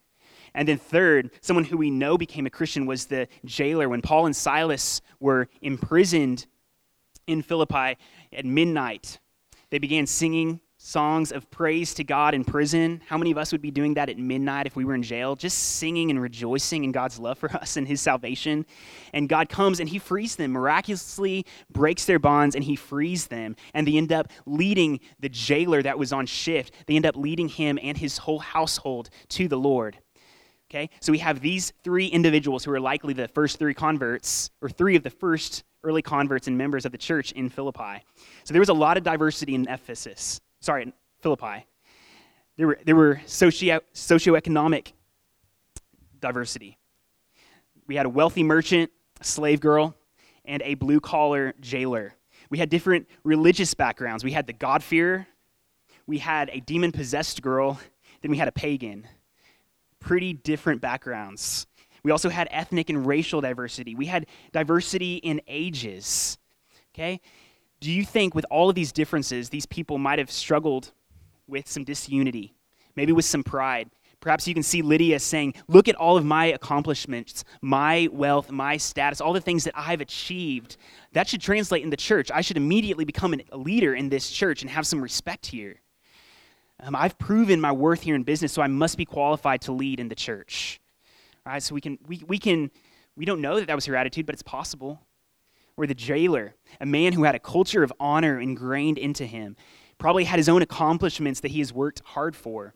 And 0.54 0.68
then, 0.68 0.78
third, 0.78 1.32
someone 1.42 1.66
who 1.66 1.78
we 1.78 1.90
know 1.90 2.18
became 2.18 2.46
a 2.46 2.50
Christian 2.50 2.86
was 2.86 3.06
the 3.06 3.28
jailer. 3.46 3.88
When 3.88 4.02
Paul 4.02 4.26
and 4.26 4.36
Silas 4.36 5.02
were 5.20 5.48
imprisoned 5.62 6.46
in 7.28 7.42
Philippi 7.42 7.98
at 8.34 8.46
midnight, 8.46 9.20
they 9.72 9.80
began 9.80 10.06
singing 10.06 10.60
songs 10.78 11.32
of 11.32 11.50
praise 11.52 11.94
to 11.94 12.04
God 12.04 12.34
in 12.34 12.44
prison. 12.44 13.02
How 13.08 13.18
many 13.18 13.32
of 13.32 13.38
us 13.38 13.52
would 13.52 13.62
be 13.62 13.72
doing 13.72 13.94
that 13.94 14.10
at 14.10 14.18
midnight 14.18 14.66
if 14.66 14.76
we 14.76 14.84
were 14.84 14.96
in 14.96 15.04
jail? 15.04 15.36
Just 15.36 15.58
singing 15.78 16.10
and 16.10 16.22
rejoicing 16.22 16.84
in 16.84 16.92
God's 16.92 17.20
love 17.20 17.38
for 17.38 17.52
us 17.56 17.78
and 17.78 17.88
his 17.88 18.02
salvation. 18.02 18.66
And 19.14 19.30
God 19.30 19.48
comes 19.48 19.80
and 19.80 19.88
he 19.88 19.98
frees 19.98 20.36
them, 20.36 20.52
miraculously 20.52 21.46
breaks 21.72 22.06
their 22.06 22.20
bonds 22.20 22.56
and 22.56 22.64
he 22.64 22.76
frees 22.76 23.28
them. 23.28 23.56
And 23.74 23.88
they 23.88 23.96
end 23.96 24.12
up 24.12 24.30
leading 24.46 25.00
the 25.20 25.30
jailer 25.30 25.82
that 25.84 25.98
was 25.98 26.12
on 26.12 26.26
shift, 26.26 26.74
they 26.88 26.96
end 26.96 27.06
up 27.06 27.16
leading 27.16 27.48
him 27.48 27.80
and 27.82 27.98
his 27.98 28.18
whole 28.18 28.40
household 28.40 29.10
to 29.30 29.48
the 29.48 29.58
Lord. 29.58 29.98
Okay? 30.70 30.90
So 31.00 31.12
we 31.12 31.20
have 31.20 31.42
these 31.42 31.74
three 31.84 32.08
individuals 32.08 32.64
who 32.64 32.72
are 32.72 32.80
likely 32.80 33.14
the 33.14 33.28
first 33.28 33.60
three 33.60 33.74
converts, 33.74 34.50
or 34.62 34.70
three 34.70 34.96
of 34.96 35.04
the 35.04 35.10
first 35.10 35.64
early 35.84 36.02
converts 36.02 36.48
and 36.48 36.58
members 36.58 36.86
of 36.86 36.92
the 36.92 36.98
church 36.98 37.32
in 37.32 37.50
Philippi. 37.50 38.04
So 38.44 38.54
there 38.54 38.62
was 38.62 38.70
a 38.70 38.74
lot 38.74 38.98
of 38.98 39.04
diversity 39.04 39.56
in 39.56 39.68
Ephesus 39.68 40.42
sorry, 40.62 40.94
Philippi. 41.20 41.66
There 42.56 42.68
were, 42.68 42.80
there 42.86 42.96
were 42.96 43.22
socio, 43.26 43.82
socioeconomic 43.94 44.94
diversity. 46.22 46.78
We 47.88 47.96
had 47.96 48.06
a 48.06 48.10
wealthy 48.10 48.44
merchant, 48.44 48.92
a 49.20 49.24
slave 49.24 49.60
girl, 49.60 49.96
and 50.46 50.62
a 50.62 50.76
blue 50.76 51.00
collar 51.00 51.54
jailer. 51.60 52.14
We 52.50 52.58
had 52.58 52.70
different 52.70 53.08
religious 53.24 53.74
backgrounds. 53.74 54.24
We 54.24 54.32
had 54.32 54.48
the 54.48 54.54
God-fearer, 54.54 55.28
we 56.08 56.18
had 56.18 56.50
a 56.52 56.60
demon 56.60 56.92
possessed 56.92 57.42
girl, 57.42 57.80
then 58.22 58.32
we 58.32 58.38
had 58.38 58.48
a 58.48 58.52
pagan. 58.52 59.08
Pretty 60.00 60.34
different 60.34 60.82
backgrounds. 60.82 61.68
We 62.04 62.12
also 62.12 62.30
had 62.30 62.48
ethnic 62.52 62.90
and 62.90 63.06
racial 63.06 63.42
diversity. 63.42 63.96
We 63.96 64.08
had 64.08 64.26
diversity 64.52 65.18
in 65.18 65.42
ages. 65.48 66.38
Okay? 66.94 67.22
Do 67.80 67.92
you 67.92 68.06
think 68.06 68.36
with 68.36 68.46
all 68.50 68.70
of 68.70 68.76
these 68.76 68.92
differences, 68.92 69.50
these 69.50 69.66
people 69.66 69.98
might 69.98 70.20
have 70.20 70.32
struggled 70.32 70.92
with 71.48 71.68
some 71.68 71.84
disunity, 71.84 72.54
maybe 72.96 73.12
with 73.12 73.26
some 73.26 73.44
pride? 73.44 73.90
Perhaps 74.20 74.48
you 74.48 74.54
can 74.54 74.62
see 74.62 74.84
Lydia 74.84 75.20
saying, 75.20 75.56
Look 75.68 75.88
at 75.88 75.96
all 75.96 76.16
of 76.16 76.24
my 76.24 76.46
accomplishments, 76.46 77.44
my 77.62 78.08
wealth, 78.12 78.52
my 78.52 78.78
status, 78.78 79.20
all 79.20 79.34
the 79.34 79.42
things 79.42 79.64
that 79.64 79.74
I've 79.76 80.00
achieved. 80.00 80.78
That 81.14 81.28
should 81.28 81.42
translate 81.42 81.84
in 81.84 81.90
the 81.90 81.98
church. 81.98 82.30
I 82.32 82.42
should 82.42 82.58
immediately 82.58 83.04
become 83.04 83.34
a 83.52 83.58
leader 83.58 83.96
in 83.96 84.10
this 84.10 84.30
church 84.30 84.62
and 84.62 84.70
have 84.70 84.86
some 84.86 85.02
respect 85.02 85.48
here. 85.48 85.82
Um, 86.80 86.96
I've 86.96 87.18
proven 87.18 87.62
my 87.62 87.72
worth 87.72 88.02
here 88.02 88.16
in 88.16 88.24
business, 88.24 88.54
so 88.54 88.62
I 88.62 88.68
must 88.68 88.98
be 88.98 89.06
qualified 89.06 89.62
to 89.62 89.72
lead 89.72 90.00
in 90.00 90.08
the 90.08 90.16
church. 90.16 90.81
Right, 91.46 91.62
so 91.62 91.74
we 91.74 91.82
can, 91.82 91.98
we, 92.08 92.22
we 92.28 92.38
can, 92.38 92.70
we 93.16 93.26
don't 93.26 93.42
know 93.42 93.60
that 93.60 93.68
that 93.68 93.76
was 93.76 93.86
her 93.86 93.96
attitude, 93.96 94.26
but 94.26 94.34
it's 94.34 94.44
possible. 94.44 95.02
Or 95.76 95.88
the 95.88 95.96
jailer, 95.96 96.56
a 96.80 96.86
man 96.86 97.14
who 97.14 97.24
had 97.24 97.34
a 97.34 97.40
culture 97.40 97.84
of 97.84 97.92
honor 98.00 98.40
ingrained 98.40 98.98
into 98.98 99.26
him, 99.26 99.56
probably 99.98 100.26
had 100.26 100.38
his 100.38 100.50
own 100.50 100.62
accomplishments 100.62 101.40
that 101.40 101.52
he 101.52 101.60
has 101.60 101.74
worked 101.74 102.02
hard 102.06 102.36
for. 102.36 102.76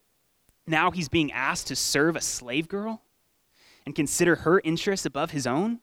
Now 0.66 0.92
he's 0.92 1.10
being 1.10 1.32
asked 1.32 1.68
to 1.68 1.76
serve 1.76 2.16
a 2.16 2.22
slave 2.22 2.68
girl 2.68 3.04
and 3.86 3.94
consider 3.94 4.38
her 4.38 4.62
interests 4.64 5.06
above 5.06 5.32
his 5.32 5.46
own? 5.46 5.80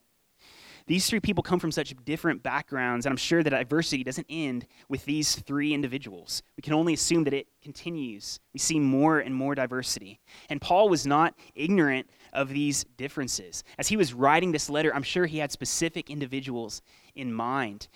These 0.86 1.08
three 1.08 1.20
people 1.20 1.42
come 1.42 1.60
from 1.60 1.72
such 1.72 1.94
different 2.04 2.42
backgrounds, 2.42 3.06
and 3.06 3.12
I'm 3.12 3.16
sure 3.16 3.42
that 3.42 3.50
diversity 3.50 4.04
doesn't 4.04 4.26
end 4.28 4.66
with 4.88 5.04
these 5.04 5.36
three 5.36 5.72
individuals. 5.72 6.42
We 6.56 6.62
can 6.62 6.72
only 6.72 6.94
assume 6.94 7.24
that 7.24 7.34
it 7.34 7.46
continues. 7.62 8.40
We 8.52 8.58
see 8.58 8.80
more 8.80 9.20
and 9.20 9.34
more 9.34 9.54
diversity. 9.54 10.20
And 10.48 10.60
Paul 10.60 10.88
was 10.88 11.06
not 11.06 11.34
ignorant 11.54 12.10
of 12.32 12.48
these 12.48 12.84
differences. 12.96 13.62
As 13.78 13.88
he 13.88 13.96
was 13.96 14.12
writing 14.12 14.52
this 14.52 14.68
letter, 14.68 14.94
I'm 14.94 15.02
sure 15.02 15.26
he 15.26 15.38
had 15.38 15.52
specific 15.52 16.10
individuals 16.10 16.82
in 17.14 17.32
mind. 17.32 17.88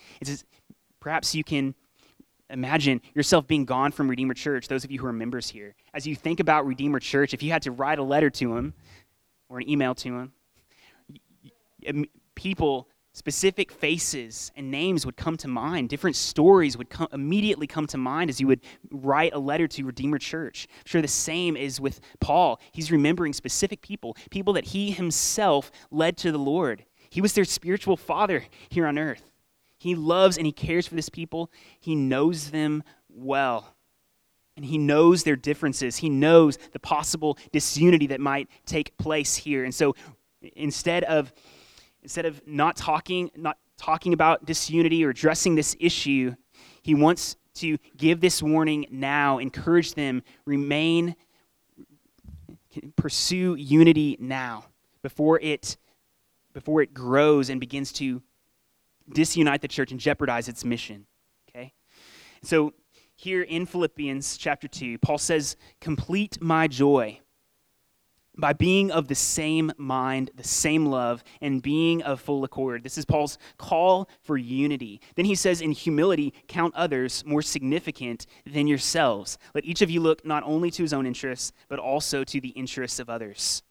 Perhaps 0.99 1.35
you 1.35 1.43
can 1.43 1.75
imagine 2.49 3.01
yourself 3.13 3.45
being 3.45 3.65
gone 3.65 3.91
from 3.91 4.09
Redeemer 4.09 4.33
Church, 4.33 4.67
those 4.67 4.85
of 4.85 4.91
you 4.91 4.99
who 4.99 5.07
are 5.07 5.13
members 5.13 5.49
here. 5.49 5.75
As 5.93 6.07
you 6.07 6.15
think 6.15 6.39
about 6.39 6.65
Redeemer 6.65 6.99
Church, 6.99 7.33
if 7.33 7.43
you 7.43 7.51
had 7.51 7.61
to 7.63 7.71
write 7.71 7.99
a 7.99 8.03
letter 8.03 8.29
to 8.29 8.55
him 8.55 8.73
or 9.49 9.59
an 9.59 9.69
email 9.69 9.93
to 9.95 10.09
him, 10.17 10.31
people, 12.37 12.87
specific 13.13 13.71
faces 13.71 14.51
and 14.55 14.69
names 14.69 15.03
would 15.03 15.17
come 15.17 15.35
to 15.37 15.47
mind. 15.47 15.89
Different 15.89 16.15
stories 16.15 16.77
would 16.77 16.87
come, 16.87 17.07
immediately 17.11 17.65
come 17.65 17.87
to 17.87 17.97
mind 17.97 18.29
as 18.29 18.39
you 18.39 18.45
would 18.45 18.61
write 18.91 19.33
a 19.33 19.39
letter 19.39 19.67
to 19.67 19.83
Redeemer 19.83 20.19
Church. 20.19 20.67
I'm 20.69 20.83
sure 20.85 21.01
the 21.01 21.07
same 21.07 21.57
is 21.57 21.81
with 21.81 21.99
Paul. 22.19 22.61
He's 22.71 22.91
remembering 22.91 23.33
specific 23.33 23.81
people, 23.81 24.15
people 24.29 24.53
that 24.53 24.65
he 24.65 24.91
himself 24.91 25.71
led 25.89 26.15
to 26.17 26.31
the 26.31 26.37
Lord. 26.37 26.85
He 27.09 27.19
was 27.19 27.33
their 27.33 27.43
spiritual 27.43 27.97
father 27.97 28.45
here 28.69 28.85
on 28.85 28.99
earth. 28.99 29.31
He 29.79 29.95
loves 29.95 30.37
and 30.37 30.45
he 30.45 30.51
cares 30.51 30.87
for 30.87 30.93
this 30.93 31.09
people. 31.09 31.51
He 31.79 31.95
knows 31.95 32.51
them 32.51 32.83
well. 33.09 33.73
And 34.55 34.65
he 34.65 34.77
knows 34.77 35.23
their 35.23 35.35
differences. 35.35 35.97
He 35.97 36.09
knows 36.09 36.57
the 36.71 36.79
possible 36.79 37.37
disunity 37.51 38.07
that 38.07 38.19
might 38.19 38.47
take 38.67 38.95
place 38.97 39.35
here. 39.35 39.63
And 39.63 39.73
so 39.73 39.95
instead 40.55 41.03
of 41.05 41.33
instead 42.07 42.25
of 42.25 42.41
not 42.47 42.77
talking 42.77 43.29
not 43.35 43.57
talking 43.77 44.13
about 44.13 44.45
disunity 44.45 45.03
or 45.03 45.09
addressing 45.09 45.55
this 45.55 45.75
issue, 45.77 46.33
he 46.81 46.95
wants 46.95 47.35
to 47.55 47.77
give 47.97 48.21
this 48.21 48.41
warning 48.41 48.85
now, 48.89 49.39
encourage 49.39 49.93
them, 49.93 50.23
remain 50.45 51.17
pursue 52.95 53.55
unity 53.55 54.15
now 54.21 54.63
before 55.01 55.37
it 55.41 55.75
before 56.53 56.81
it 56.81 56.93
grows 56.93 57.49
and 57.49 57.59
begins 57.59 57.91
to 57.91 58.23
disunite 59.11 59.61
the 59.61 59.67
church 59.67 59.91
and 59.91 59.99
jeopardize 59.99 60.47
its 60.47 60.63
mission. 60.63 61.05
Okay? 61.49 61.73
So 62.41 62.73
here 63.17 63.41
in 63.41 63.65
Philippians 63.65 64.37
chapter 64.37 64.69
2, 64.69 64.99
Paul 64.99 65.17
says, 65.17 65.57
Complete 65.81 66.41
my 66.41 66.69
joy 66.69 67.19
by 68.37 68.53
being 68.53 68.91
of 68.91 69.07
the 69.07 69.15
same 69.15 69.71
mind, 69.77 70.31
the 70.35 70.43
same 70.43 70.85
love, 70.85 71.23
and 71.41 71.61
being 71.61 72.01
of 72.03 72.21
full 72.21 72.43
accord. 72.43 72.83
This 72.83 72.97
is 72.97 73.05
Paul's 73.05 73.37
call 73.57 74.09
for 74.21 74.37
unity. 74.37 75.01
Then 75.15 75.25
he 75.25 75.35
says, 75.35 75.61
In 75.61 75.71
humility, 75.71 76.33
count 76.47 76.75
others 76.75 77.23
more 77.25 77.41
significant 77.41 78.27
than 78.45 78.67
yourselves. 78.67 79.37
Let 79.55 79.65
each 79.65 79.81
of 79.81 79.89
you 79.89 79.99
look 79.99 80.25
not 80.25 80.43
only 80.43 80.71
to 80.71 80.83
his 80.83 80.93
own 80.93 81.05
interests, 81.05 81.51
but 81.67 81.79
also 81.79 82.23
to 82.23 82.39
the 82.39 82.49
interests 82.49 82.99
of 82.99 83.09
others. 83.09 83.63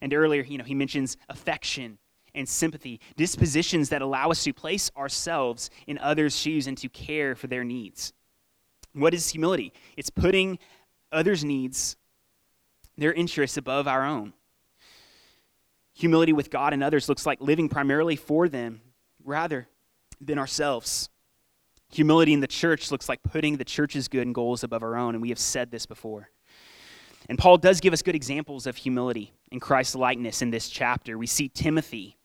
And 0.00 0.12
earlier, 0.12 0.42
you 0.42 0.58
know, 0.58 0.64
he 0.64 0.74
mentions 0.74 1.16
affection 1.28 1.98
and 2.34 2.48
sympathy, 2.48 3.00
dispositions 3.16 3.90
that 3.90 4.02
allow 4.02 4.30
us 4.30 4.42
to 4.44 4.52
place 4.52 4.90
ourselves 4.96 5.70
in 5.86 5.98
others' 5.98 6.36
shoes 6.36 6.66
and 6.66 6.76
to 6.78 6.88
care 6.88 7.34
for 7.34 7.46
their 7.46 7.64
needs. 7.64 8.12
What 8.94 9.14
is 9.14 9.30
humility? 9.30 9.72
It's 9.96 10.10
putting 10.10 10.58
others' 11.10 11.44
needs, 11.44 11.96
their 12.96 13.12
interests 13.12 13.56
above 13.56 13.88
our 13.88 14.04
own. 14.04 14.32
Humility 15.94 16.32
with 16.32 16.50
God 16.50 16.72
and 16.72 16.82
others 16.82 17.08
looks 17.08 17.26
like 17.26 17.40
living 17.40 17.68
primarily 17.68 18.16
for 18.16 18.48
them 18.48 18.80
rather 19.24 19.68
than 20.20 20.38
ourselves. 20.38 21.10
Humility 21.92 22.32
in 22.32 22.40
the 22.40 22.46
church 22.46 22.90
looks 22.90 23.08
like 23.08 23.22
putting 23.22 23.56
the 23.56 23.64
church's 23.64 24.08
good 24.08 24.26
and 24.26 24.34
goals 24.34 24.64
above 24.64 24.82
our 24.82 24.96
own, 24.96 25.14
and 25.14 25.20
we 25.20 25.28
have 25.28 25.38
said 25.38 25.70
this 25.70 25.84
before. 25.84 26.30
And 27.28 27.38
Paul 27.38 27.58
does 27.58 27.80
give 27.80 27.92
us 27.92 28.02
good 28.02 28.14
examples 28.14 28.66
of 28.66 28.76
humility 28.76 29.32
in 29.50 29.60
Christ's 29.60 29.94
likeness 29.94 30.42
in 30.42 30.50
this 30.50 30.68
chapter. 30.68 31.18
We 31.18 31.26
see 31.26 31.48
Timothy 31.48 32.16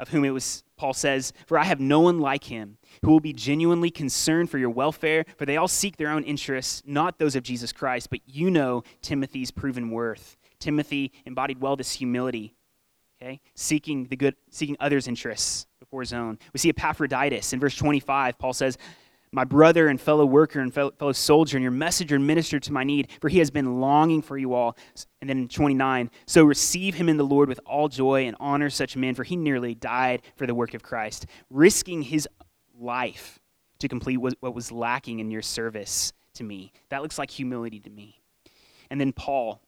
of 0.00 0.08
whom 0.08 0.24
it 0.24 0.30
was 0.30 0.64
Paul 0.76 0.94
says, 0.94 1.34
For 1.46 1.58
I 1.58 1.64
have 1.64 1.78
no 1.78 2.00
one 2.00 2.20
like 2.20 2.44
him 2.44 2.78
who 3.04 3.10
will 3.10 3.20
be 3.20 3.34
genuinely 3.34 3.90
concerned 3.90 4.50
for 4.50 4.56
your 4.56 4.70
welfare, 4.70 5.26
for 5.36 5.44
they 5.44 5.58
all 5.58 5.68
seek 5.68 5.98
their 5.98 6.08
own 6.08 6.24
interests, 6.24 6.82
not 6.86 7.18
those 7.18 7.36
of 7.36 7.42
Jesus 7.42 7.70
Christ, 7.70 8.08
but 8.08 8.20
you 8.24 8.50
know 8.50 8.82
Timothy's 9.02 9.50
proven 9.50 9.90
worth. 9.90 10.38
Timothy 10.58 11.12
embodied 11.26 11.60
well 11.60 11.76
this 11.76 11.92
humility, 11.92 12.54
okay? 13.20 13.40
Seeking 13.54 14.06
the 14.06 14.16
good, 14.16 14.36
seeking 14.50 14.76
others' 14.80 15.06
interests 15.06 15.66
before 15.80 16.00
his 16.00 16.14
own. 16.14 16.38
We 16.54 16.58
see 16.58 16.70
Epaphroditus 16.70 17.52
in 17.52 17.60
verse 17.60 17.76
25. 17.76 18.38
Paul 18.38 18.54
says, 18.54 18.78
my 19.32 19.44
brother 19.44 19.86
and 19.86 20.00
fellow 20.00 20.26
worker 20.26 20.60
and 20.60 20.74
fellow 20.74 21.12
soldier, 21.12 21.56
and 21.56 21.62
your 21.62 21.70
messenger 21.70 22.16
and 22.16 22.26
minister 22.26 22.58
to 22.58 22.72
my 22.72 22.82
need, 22.82 23.08
for 23.20 23.28
he 23.28 23.38
has 23.38 23.50
been 23.50 23.80
longing 23.80 24.22
for 24.22 24.36
you 24.36 24.54
all. 24.54 24.76
And 25.20 25.30
then 25.30 25.38
in 25.38 25.48
29, 25.48 26.10
so 26.26 26.44
receive 26.44 26.96
him 26.96 27.08
in 27.08 27.16
the 27.16 27.24
Lord 27.24 27.48
with 27.48 27.60
all 27.64 27.88
joy 27.88 28.26
and 28.26 28.36
honor 28.40 28.70
such 28.70 28.96
men, 28.96 29.14
for 29.14 29.22
he 29.22 29.36
nearly 29.36 29.74
died 29.74 30.22
for 30.36 30.46
the 30.46 30.54
work 30.54 30.74
of 30.74 30.82
Christ, 30.82 31.26
risking 31.48 32.02
his 32.02 32.28
life 32.78 33.38
to 33.78 33.88
complete 33.88 34.18
what 34.18 34.54
was 34.54 34.72
lacking 34.72 35.20
in 35.20 35.30
your 35.30 35.42
service 35.42 36.12
to 36.34 36.44
me. 36.44 36.72
That 36.88 37.02
looks 37.02 37.18
like 37.18 37.30
humility 37.30 37.80
to 37.80 37.90
me. 37.90 38.20
And 38.90 39.00
then 39.00 39.12
Paul, 39.12 39.60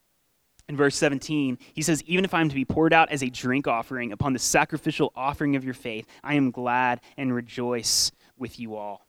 in 0.69 0.77
verse 0.77 0.97
17, 0.97 1.59
he 1.73 1.83
says, 1.83 2.03
Even 2.05 2.25
if 2.25 2.35
I 2.35 2.41
am 2.41 2.49
to 2.49 2.55
be 2.55 2.65
poured 2.65 2.93
out 2.93 3.11
as 3.11 3.23
a 3.23 3.31
drink 3.31 3.69
offering 3.69 4.11
upon 4.11 4.33
the 4.33 4.39
sacrificial 4.39 5.13
offering 5.15 5.55
of 5.55 5.65
your 5.65 5.75
faith, 5.75 6.07
I 6.25 6.35
am 6.35 6.51
glad 6.51 7.01
and 7.17 7.33
rejoice 7.33 8.11
with 8.37 8.59
you 8.59 8.75
all. 8.75 9.07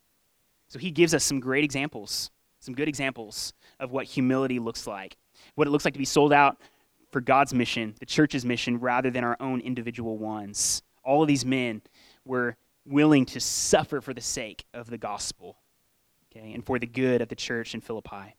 So 0.73 0.79
he 0.79 0.89
gives 0.89 1.13
us 1.13 1.23
some 1.23 1.39
great 1.39 1.63
examples, 1.63 2.31
some 2.59 2.73
good 2.73 2.88
examples 2.88 3.53
of 3.79 3.91
what 3.91 4.07
humility 4.07 4.57
looks 4.57 4.88
like, 4.88 5.15
what 5.53 5.67
it 5.67 5.69
looks 5.69 5.86
like 5.86 5.93
to 5.93 5.99
be 5.99 6.03
sold 6.03 6.33
out 6.33 6.59
for 7.12 7.21
God's 7.21 7.53
mission, 7.53 7.93
the 7.99 8.07
church's 8.07 8.43
mission, 8.43 8.79
rather 8.79 9.12
than 9.12 9.23
our 9.23 9.38
own 9.39 9.62
individual 9.62 10.17
ones. 10.17 10.81
All 11.03 11.21
of 11.21 11.27
these 11.27 11.45
men 11.45 11.83
were 12.25 12.57
willing 12.88 13.23
to 13.27 13.39
suffer 13.39 14.01
for 14.01 14.15
the 14.15 14.21
sake 14.21 14.65
of 14.73 14.89
the 14.89 14.97
gospel, 14.97 15.59
okay, 16.36 16.53
and 16.53 16.65
for 16.65 16.79
the 16.79 16.88
good 16.88 17.21
of 17.21 17.29
the 17.29 17.36
church 17.36 17.75
in 17.75 17.81
Philippi. 17.81 18.36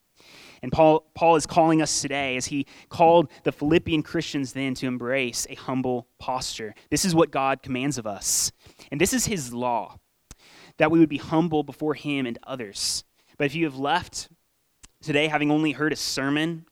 And 0.61 0.73
Paul, 0.73 1.07
Paul 1.14 1.37
is 1.37 1.47
calling 1.47 1.83
us 1.83 2.03
today, 2.03 2.37
as 2.37 2.47
he 2.47 2.66
called 2.88 3.31
the 3.44 3.53
Philippian 3.53 4.03
Christians 4.03 4.53
then 4.53 4.75
to 4.75 4.88
embrace 4.88 5.47
a 5.49 5.55
humble 5.55 6.09
posture. 6.18 6.75
This 6.90 7.05
is 7.05 7.14
what 7.14 7.31
God 7.31 7.62
commands 7.62 7.97
of 7.97 8.09
us. 8.09 8.51
And 8.90 9.01
this 9.01 9.12
is 9.12 9.25
his 9.25 9.55
law 9.55 10.01
that 10.79 10.91
we 10.91 10.99
would 10.99 11.09
be 11.09 11.19
humble 11.19 11.63
before 11.63 11.95
Him 11.95 12.27
and 12.27 12.39
others. 12.45 13.05
But 13.37 13.47
if 13.47 13.55
you 13.55 13.65
have 13.65 13.77
left 13.77 14.29
today 15.03 15.29
having 15.29 15.51
only 15.51 15.73
heard 15.73 15.93
a 15.93 15.97
sermon 15.97 16.67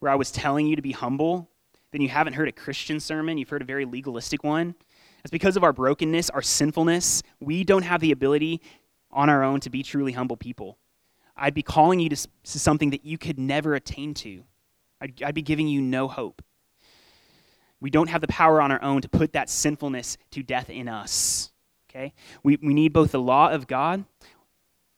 where 0.00 0.10
I 0.10 0.16
was 0.16 0.30
telling 0.30 0.66
you 0.66 0.76
to 0.76 0.82
be 0.82 0.92
humble, 0.92 1.50
then 1.92 2.00
you 2.00 2.08
haven't 2.08 2.34
heard 2.34 2.48
a 2.48 2.52
Christian 2.52 3.00
sermon, 3.00 3.38
you've 3.38 3.48
heard 3.48 3.62
a 3.62 3.66
very 3.66 3.84
legalistic 3.84 4.44
one. 4.44 4.74
It's 5.20 5.30
because 5.30 5.56
of 5.56 5.64
our 5.64 5.72
brokenness, 5.72 6.30
our 6.30 6.42
sinfulness, 6.42 7.22
we 7.40 7.64
don't 7.64 7.82
have 7.82 8.00
the 8.00 8.12
ability 8.12 8.60
on 9.10 9.28
our 9.28 9.42
own 9.42 9.60
to 9.60 9.70
be 9.70 9.82
truly 9.82 10.12
humble 10.12 10.36
people. 10.36 10.78
I'd 11.36 11.54
be 11.54 11.62
calling 11.62 12.00
you 12.00 12.08
to, 12.10 12.16
to 12.16 12.58
something 12.58 12.90
that 12.90 13.04
you 13.04 13.16
could 13.16 13.38
never 13.38 13.74
attain 13.74 14.14
to. 14.14 14.44
I'd, 15.00 15.22
I'd 15.22 15.34
be 15.34 15.42
giving 15.42 15.68
you 15.68 15.80
no 15.80 16.08
hope. 16.08 16.42
We 17.80 17.90
don't 17.90 18.08
have 18.08 18.20
the 18.20 18.28
power 18.28 18.60
on 18.60 18.72
our 18.72 18.82
own 18.82 19.02
to 19.02 19.08
put 19.08 19.32
that 19.34 19.48
sinfulness 19.48 20.18
to 20.32 20.42
death 20.42 20.68
in 20.68 20.88
us. 20.88 21.52
Okay? 21.98 22.12
We, 22.42 22.58
we 22.62 22.74
need 22.74 22.92
both 22.92 23.12
the 23.12 23.20
law 23.20 23.50
of 23.50 23.66
God 23.66 24.04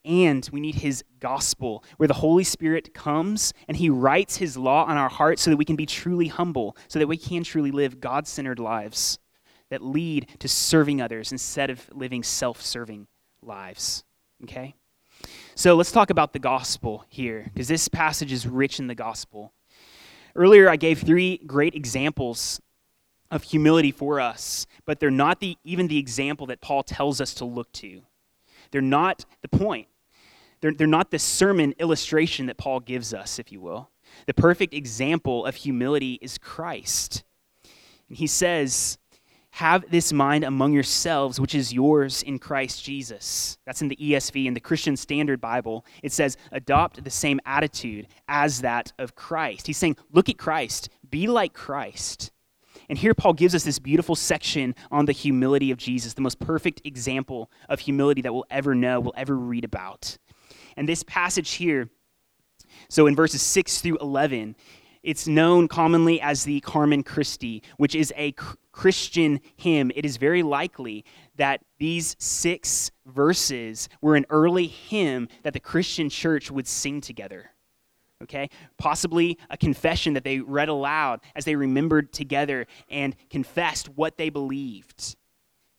and 0.05 0.49
we 0.53 0.61
need 0.61 0.77
his 0.77 1.05
gospel, 1.19 1.85
where 1.99 2.07
the 2.07 2.15
Holy 2.15 2.45
Spirit 2.45 2.95
comes 2.95 3.53
and 3.69 3.77
he 3.77 3.91
writes 3.91 4.37
his 4.37 4.57
law 4.57 4.85
on 4.85 4.97
our 4.97 5.11
hearts 5.11 5.43
so 5.43 5.51
that 5.51 5.57
we 5.57 5.65
can 5.65 5.77
be 5.77 5.87
truly 5.87 6.29
humble, 6.29 6.77
so 6.89 6.99
that 6.99 7.07
we 7.07 7.19
can 7.19 7.45
truly 7.45 7.71
live 7.71 8.01
God 8.01 8.27
centered 8.27 8.59
lives 8.59 9.19
that 9.71 9.83
lead 9.83 10.27
to 10.41 10.49
serving 10.49 11.01
others 11.01 11.33
instead 11.33 11.71
of 11.71 11.89
living 11.93 12.23
self 12.23 12.63
serving 12.63 13.07
lives. 13.43 14.05
Okay? 14.43 14.75
So 15.55 15.75
let's 15.77 15.93
talk 15.93 16.11
about 16.11 16.33
the 16.33 16.39
gospel 16.39 17.05
here, 17.09 17.45
because 17.53 17.69
this 17.69 17.89
passage 17.89 18.33
is 18.33 18.47
rich 18.47 18.79
in 18.79 18.87
the 18.87 18.95
gospel. 18.95 19.53
Earlier, 20.35 20.69
I 20.69 20.77
gave 20.77 21.01
three 21.01 21.39
great 21.47 21.75
examples 21.75 22.61
of 23.31 23.43
humility 23.43 23.93
for 23.93 24.21
us, 24.21 24.67
but 24.85 25.01
they're 25.01 25.11
not 25.11 25.41
the, 25.41 25.57
even 25.65 25.89
the 25.89 25.99
example 25.99 26.47
that 26.47 26.61
Paul 26.61 26.83
tells 26.83 27.21
us 27.21 27.35
to 27.35 27.45
look 27.45 27.71
to. 27.75 28.03
They're 28.71 28.81
not 28.81 29.25
the 29.43 29.49
point. 29.49 29.89
They're, 30.61 30.75
they're 30.75 30.87
not 30.87 31.11
the 31.11 31.19
sermon 31.19 31.75
illustration 31.79 32.47
that 32.47 32.59
Paul 32.59 32.81
gives 32.81 33.15
us, 33.15 33.39
if 33.39 33.51
you 33.51 33.61
will. 33.61 33.91
The 34.27 34.35
perfect 34.35 34.75
example 34.75 35.47
of 35.47 35.55
humility 35.55 36.19
is 36.21 36.39
Christ. 36.39 37.25
And 38.09 38.19
he 38.19 38.27
says, 38.27 38.99
Have 39.53 39.91
this 39.91 40.13
mind 40.13 40.45
among 40.45 40.73
yourselves, 40.73 41.41
which 41.41 41.55
is 41.55 41.73
yours 41.73 42.23
in 42.23 42.39
Christ 42.39 42.85
Jesus. 42.85 43.59
That's 43.65 43.83
in 43.83 43.89
the 43.89 43.97
ESV. 43.97 44.47
In 44.47 44.55
the 44.55 44.61
Christian 44.61 44.97
Standard 44.97 45.41
Bible, 45.41 45.87
it 46.03 46.13
says, 46.13 46.37
Adopt 46.53 47.03
the 47.03 47.11
same 47.11 47.41
attitude 47.47 48.09
as 48.29 48.61
that 48.63 48.93
of 48.99 49.15
Christ. 49.15 49.67
He's 49.67 49.79
saying, 49.79 49.97
Look 50.11 50.29
at 50.29 50.39
Christ, 50.39 50.91
be 51.09 51.27
like 51.27 51.55
Christ. 51.55 52.33
And 52.91 52.99
here 52.99 53.15
Paul 53.15 53.35
gives 53.35 53.55
us 53.55 53.63
this 53.63 53.79
beautiful 53.79 54.17
section 54.17 54.75
on 54.91 55.07
the 55.07 55.13
humility 55.13 55.71
of 55.71 55.79
Jesus, 55.79 56.15
the 56.15 56.23
most 56.23 56.41
perfect 56.41 56.81
example 56.85 57.49
of 57.69 57.79
humility 57.79 58.21
that 58.23 58.35
we'll 58.35 58.47
ever 58.51 58.75
know, 58.75 58.99
we'll 58.99 59.15
ever 59.17 59.37
read 59.37 59.65
about. 59.65 60.19
And 60.77 60.89
this 60.89 61.05
passage 61.05 61.53
here, 61.53 61.89
so 62.89 63.07
in 63.07 63.15
verses 63.15 63.43
6 63.43 63.81
through 63.81 63.99
11, 63.99 64.57
it's 65.05 65.29
known 65.29 65.69
commonly 65.69 66.21
as 66.21 66.43
the 66.43 66.59
Carmen 66.63 67.05
Christi, 67.05 67.63
which 67.77 67.95
is 67.95 68.13
a 68.17 68.35
Christian 68.73 69.41
hymn. 69.57 69.93
It 69.95 70.05
is 70.05 70.17
very 70.17 70.43
likely 70.43 71.05
that 71.37 71.61
these 71.79 72.17
six 72.19 72.91
verses 73.07 73.89
were 74.03 74.17
an 74.17 74.27
early 74.31 74.67
hymn 74.67 75.29
that 75.45 75.53
the 75.53 75.61
Christian 75.61 76.11
church 76.11 76.51
would 76.51 76.67
sing 76.67 77.01
together 77.01 77.53
okay? 78.23 78.51
Possibly 78.79 79.39
a 79.49 79.57
confession 79.57 80.15
that 80.15 80.25
they 80.25 80.41
read 80.41 80.69
aloud 80.69 81.21
as 81.35 81.45
they 81.45 81.57
remembered 81.57 82.13
together 82.13 82.67
and 82.89 83.17
confessed 83.29 83.89
what 83.91 84.17
they 84.17 84.31
believed. 84.31 85.17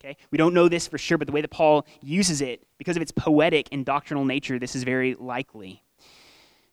Okay? 0.04 0.18
We 0.32 0.38
don't 0.38 0.54
know 0.54 0.68
this 0.68 0.88
for 0.88 0.98
sure, 0.98 1.18
but 1.18 1.28
the 1.28 1.34
way 1.34 1.42
that 1.42 1.52
Paul 1.52 1.86
uses 2.02 2.42
it, 2.42 2.66
because 2.78 2.96
of 2.96 3.02
its 3.02 3.12
poetic 3.12 3.70
and 3.72 3.86
doctrinal 3.86 4.26
nature, 4.26 4.58
this 4.58 4.76
is 4.76 4.84
very 4.84 5.16
likely. 5.16 5.84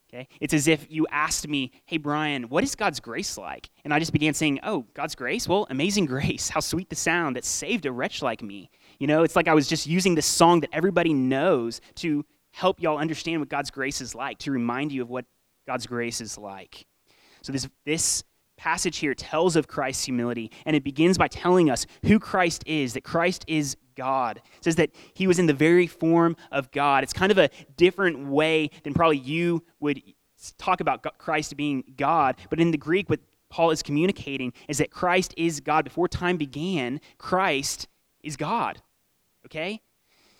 Okay? 0.08 0.26
It's 0.40 0.54
as 0.54 0.66
if 0.68 0.86
you 0.88 1.06
asked 1.10 1.46
me, 1.46 1.70
Hey, 1.84 1.98
Brian, 1.98 2.44
what 2.44 2.64
is 2.64 2.74
God's 2.74 3.00
grace 3.00 3.36
like? 3.36 3.68
And 3.84 3.92
I 3.92 3.98
just 3.98 4.12
began 4.12 4.32
saying, 4.32 4.60
Oh, 4.62 4.86
God's 4.94 5.14
grace? 5.14 5.46
Well, 5.46 5.66
amazing 5.68 6.06
grace. 6.06 6.48
How 6.48 6.60
sweet 6.60 6.88
the 6.88 6.96
sound 6.96 7.36
that 7.36 7.44
saved 7.44 7.84
a 7.84 7.92
wretch 7.92 8.22
like 8.22 8.42
me. 8.42 8.70
You 8.98 9.06
know, 9.06 9.22
it's 9.22 9.36
like 9.36 9.48
I 9.48 9.54
was 9.54 9.68
just 9.68 9.86
using 9.86 10.14
this 10.14 10.26
song 10.26 10.60
that 10.60 10.70
everybody 10.72 11.12
knows 11.12 11.80
to 11.96 12.24
help 12.52 12.80
y'all 12.80 12.98
understand 12.98 13.40
what 13.40 13.48
God's 13.48 13.70
grace 13.70 14.00
is 14.00 14.14
like, 14.14 14.38
to 14.38 14.50
remind 14.50 14.90
you 14.90 15.02
of 15.02 15.10
what 15.10 15.26
God's 15.68 15.86
grace 15.86 16.22
is 16.22 16.38
like. 16.38 16.86
So, 17.42 17.52
this, 17.52 17.68
this 17.84 18.24
passage 18.56 18.96
here 18.96 19.14
tells 19.14 19.54
of 19.54 19.68
Christ's 19.68 20.06
humility, 20.06 20.50
and 20.64 20.74
it 20.74 20.82
begins 20.82 21.18
by 21.18 21.28
telling 21.28 21.68
us 21.68 21.86
who 22.06 22.18
Christ 22.18 22.64
is, 22.66 22.94
that 22.94 23.04
Christ 23.04 23.44
is 23.46 23.76
God. 23.94 24.38
It 24.38 24.64
says 24.64 24.76
that 24.76 24.92
he 25.12 25.26
was 25.26 25.38
in 25.38 25.44
the 25.44 25.52
very 25.52 25.86
form 25.86 26.36
of 26.50 26.70
God. 26.70 27.04
It's 27.04 27.12
kind 27.12 27.30
of 27.30 27.36
a 27.36 27.50
different 27.76 28.28
way 28.28 28.70
than 28.82 28.94
probably 28.94 29.18
you 29.18 29.62
would 29.78 30.02
talk 30.56 30.80
about 30.80 31.18
Christ 31.18 31.54
being 31.54 31.84
God, 31.98 32.36
but 32.48 32.58
in 32.58 32.70
the 32.70 32.78
Greek, 32.78 33.10
what 33.10 33.20
Paul 33.50 33.70
is 33.70 33.82
communicating 33.82 34.54
is 34.68 34.78
that 34.78 34.90
Christ 34.90 35.34
is 35.36 35.60
God. 35.60 35.84
Before 35.84 36.08
time 36.08 36.38
began, 36.38 36.98
Christ 37.18 37.88
is 38.22 38.38
God. 38.38 38.80
Okay? 39.44 39.82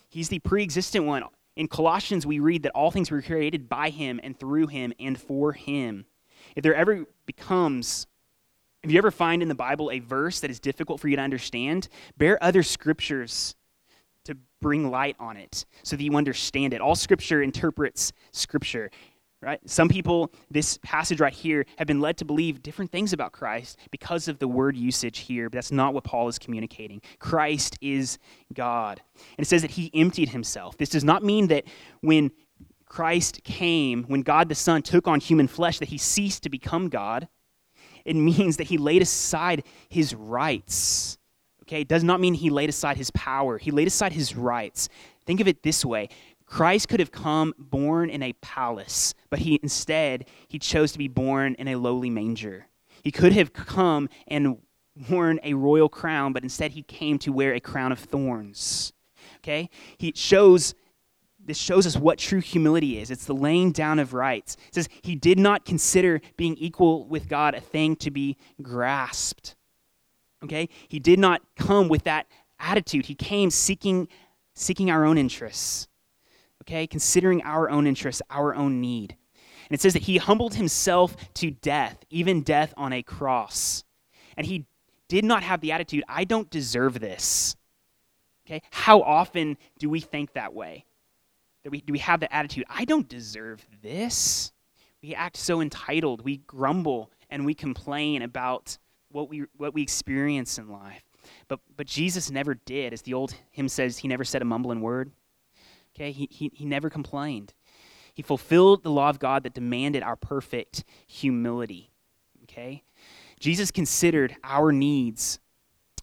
He's 0.09 0.31
the 0.31 0.39
pre 0.39 0.63
existent 0.63 1.05
one. 1.05 1.23
In 1.59 1.67
Colossians, 1.67 2.25
we 2.25 2.39
read 2.39 2.63
that 2.63 2.73
all 2.73 2.93
things 2.93 3.11
were 3.11 3.21
created 3.21 3.69
by 3.69 3.91
him 3.91 4.21
and 4.23 4.39
through 4.39 4.69
him 4.69 4.93
and 5.01 5.21
for 5.21 5.53
him. 5.53 6.07
If 6.55 6.63
there 6.63 6.75
ever 6.75 7.05
becomes, 7.27 8.07
if 8.85 8.93
you 8.93 8.99
ever 8.99 9.11
find 9.11 9.43
in 9.43 9.49
the 9.49 9.57
Bible 9.57 9.91
a 9.91 9.99
verse 9.99 10.39
that 10.39 10.53
is 10.53 10.61
difficult 10.61 11.01
for 11.01 11.09
you 11.09 11.17
to 11.17 11.23
understand, 11.23 11.89
bear 12.17 12.43
other 12.43 12.63
scriptures 12.63 13.57
to 14.23 14.37
bring 14.61 14.89
light 14.89 15.17
on 15.19 15.37
it 15.37 15.67
so 15.83 15.97
that 15.97 16.03
you 16.05 16.15
understand 16.15 16.75
it. 16.75 16.81
All 16.81 16.95
scripture 16.95 17.43
interprets 17.43 18.13
scripture 18.31 18.93
right? 19.41 19.61
Some 19.69 19.89
people, 19.89 20.33
this 20.51 20.79
passage 20.83 21.21
right 21.21 21.33
here, 21.33 21.65
have 21.77 21.87
been 21.87 22.01
led 22.01 22.17
to 22.19 22.25
believe 22.25 22.63
different 22.63 22.91
things 22.91 23.13
about 23.13 23.33
Christ 23.33 23.79
because 23.91 24.29
of 24.29 24.39
the 24.39 24.49
word 24.49 24.77
usage 24.77 25.19
here, 25.19 25.49
but 25.49 25.57
that's 25.57 25.73
not 25.73 25.95
what 25.95 26.05
Paul 26.05 26.29
is 26.29 26.39
communicating. 26.39 27.01
Christ 27.19 27.79
is 27.81 28.19
God. 28.53 29.01
And 29.37 29.45
it 29.45 29.49
says 29.49 29.63
that 29.63 29.73
he 29.73 29.91
emptied 29.95 30.31
himself. 30.31 30.77
This 30.77 30.89
does 30.89 31.05
not 31.05 31.23
mean 31.23 31.49
that 31.49 31.65
when 32.01 32.33
Christ 32.87 33.45
came, 33.45 34.05
when 34.05 34.23
God 34.23 34.49
the 34.49 34.55
Son 34.55 34.83
took 34.83 35.07
on 35.07 35.21
human 35.21 35.47
flesh, 35.47 35.79
that 35.79 35.89
he 35.89 35.99
ceased 35.99 36.43
to 36.45 36.49
become 36.49 36.89
God. 36.89 37.29
It 38.05 38.17
means 38.17 38.57
that 38.57 38.65
he 38.65 38.79
laid 38.79 39.03
aside 39.03 39.65
his 39.89 40.15
rights. 40.15 41.19
Okay, 41.65 41.83
it 41.83 41.89
does 41.89 42.03
not 42.03 42.19
mean 42.19 42.33
he 42.33 42.49
laid 42.49 42.71
aside 42.71 42.97
his 42.97 43.11
power. 43.11 43.59
He 43.59 43.71
laid 43.71 43.87
aside 43.87 44.15
his 44.15 44.35
rights. 44.35 44.89
Think 45.27 45.41
of 45.41 45.49
it 45.49 45.63
this 45.63 45.85
way 45.85 46.09
Christ 46.49 46.89
could 46.89 46.99
have 46.99 47.13
come 47.13 47.53
born 47.59 48.09
in 48.09 48.23
a 48.23 48.33
palace, 48.35 49.15
but 49.29 49.41
he 49.41 49.61
instead 49.63 50.25
he 50.49 50.59
chose 50.59 50.93
to 50.93 50.99
be 50.99 51.09
born 51.09 51.55
in 51.59 51.69
a 51.69 51.77
lowly 51.77 52.09
manger. 52.09 52.67
He 53.03 53.11
could 53.11 53.35
have 53.35 53.53
come 53.53 54.09
and 54.27 54.57
worn 55.11 55.39
a 55.43 55.55
royal 55.55 55.91
crown, 55.91 56.33
but 56.33 56.43
instead 56.43 56.73
he 56.73 56.83
came 56.83 57.19
to 57.19 57.33
wear 57.33 57.53
a 57.55 57.61
crown 57.61 57.93
of 57.93 57.99
thorns. 57.99 58.93
Okay? 59.39 59.69
He 59.99 60.13
shows 60.17 60.75
this 61.45 61.59
shows 61.59 61.87
us 61.87 61.97
what 61.97 62.19
true 62.19 62.41
humility 62.41 62.99
is. 62.99 63.11
It's 63.11 63.25
the 63.25 63.35
laying 63.35 63.73
down 63.73 63.99
of 63.99 64.13
rights. 64.13 64.57
It 64.69 64.75
says 64.75 64.89
he 65.03 65.15
did 65.15 65.39
not 65.39 65.65
consider 65.65 66.21
being 66.37 66.57
equal 66.57 67.07
with 67.07 67.29
God 67.29 67.55
a 67.55 67.61
thing 67.61 67.97
to 67.97 68.11
be 68.11 68.37
grasped. 68.61 69.55
Okay? 70.45 70.69
He 70.89 70.99
did 70.99 71.19
not 71.19 71.43
come 71.57 71.89
with 71.89 72.05
that 72.05 72.27
attitude. 72.59 73.07
He 73.07 73.15
came 73.15 73.51
seeking 73.51 74.09
seeking 74.55 74.91
our 74.91 75.05
own 75.05 75.17
interests 75.17 75.89
okay? 76.69 76.87
Considering 76.87 77.43
our 77.43 77.71
own 77.71 77.87
interests, 77.87 78.21
our 78.31 78.55
own 78.55 78.81
need. 78.81 79.17
And 79.69 79.75
it 79.75 79.81
says 79.81 79.95
that 79.95 80.03
he 80.03 80.19
humbled 80.19 80.55
himself 80.55 81.17
to 81.35 81.51
death, 81.51 82.05
even 82.11 82.43
death 82.43 82.75
on 82.77 82.93
a 82.93 83.03
cross. 83.03 83.85
And 84.37 84.47
he 84.47 84.67
did 85.09 85.25
not 85.25 85.43
have 85.43 85.61
the 85.61 85.73
attitude, 85.73 86.05
I 86.09 86.25
don't 86.25 86.49
deserve 86.51 87.01
this. 87.01 87.57
Okay? 88.47 88.63
How 88.71 89.03
often 89.03 89.57
do 89.79 89.89
we 89.89 90.01
think 90.01 90.35
that 90.35 90.55
way? 90.55 90.85
That 91.65 91.71
we, 91.71 91.81
do 91.81 91.93
we 91.93 91.99
have 91.99 92.21
the 92.21 92.33
attitude, 92.33 92.65
I 92.69 92.85
don't 92.85 93.09
deserve 93.09 93.67
this? 93.83 94.53
We 95.03 95.15
act 95.15 95.37
so 95.37 95.61
entitled. 95.61 96.25
We 96.25 96.39
grumble 96.39 97.11
and 97.31 97.45
we 97.45 97.55
complain 97.55 98.23
about 98.23 98.79
what 99.11 99.29
we, 99.29 99.45
what 99.57 99.75
we 99.75 99.83
experience 99.83 100.59
in 100.59 100.71
life. 100.71 101.03
But, 101.47 101.61
but 101.77 101.87
Jesus 101.87 102.31
never 102.31 102.55
did. 102.55 102.93
As 102.93 103.03
the 103.03 103.15
old 103.15 103.35
hymn 103.51 103.69
says, 103.69 103.99
he 103.99 104.09
never 104.09 104.25
said 104.25 104.43
a 104.43 104.47
mumbling 104.47 104.81
word. 104.81 105.11
Okay, 105.99 106.13
he, 106.13 106.29
he, 106.31 106.51
he 106.55 106.65
never 106.65 106.89
complained. 106.89 107.55
He 108.15 108.23
fulfilled 108.23 108.85
the 108.85 108.91
law 108.91 109.09
of 109.09 109.19
God 109.19 109.43
that 109.43 109.55
demanded 109.55 110.03
our 110.05 110.15
perfect 110.15 110.85
humility. 111.09 111.91
Okay? 112.45 112.85
Jesus 113.41 113.71
considered 113.71 114.37
our 114.45 114.71
needs 114.71 115.41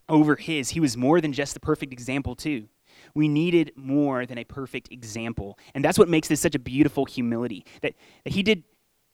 over 0.10 0.36
his. 0.36 0.72
He 0.72 0.80
was 0.80 0.98
more 0.98 1.22
than 1.22 1.32
just 1.32 1.54
the 1.54 1.60
perfect 1.60 1.94
example, 1.94 2.36
too. 2.36 2.68
We 3.14 3.28
needed 3.28 3.72
more 3.76 4.26
than 4.26 4.38
a 4.38 4.44
perfect 4.44 4.92
example. 4.92 5.58
And 5.74 5.84
that's 5.84 5.98
what 5.98 6.10
makes 6.10 6.28
this 6.28 6.42
such 6.42 6.56
a 6.56 6.60
beautiful 6.60 7.06
humility. 7.06 7.66
That, 7.82 7.94
that 8.24 8.34
he 8.34 8.44
did 8.44 8.64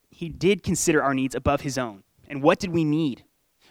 he 0.10 0.28
did 0.28 0.62
consider 0.62 1.02
our 1.02 1.14
needs 1.14 1.36
above 1.36 1.62
his 1.62 1.78
own. 1.78 2.04
And 2.28 2.44
what 2.44 2.60
did 2.60 2.72
we 2.72 2.84
need? 2.84 3.24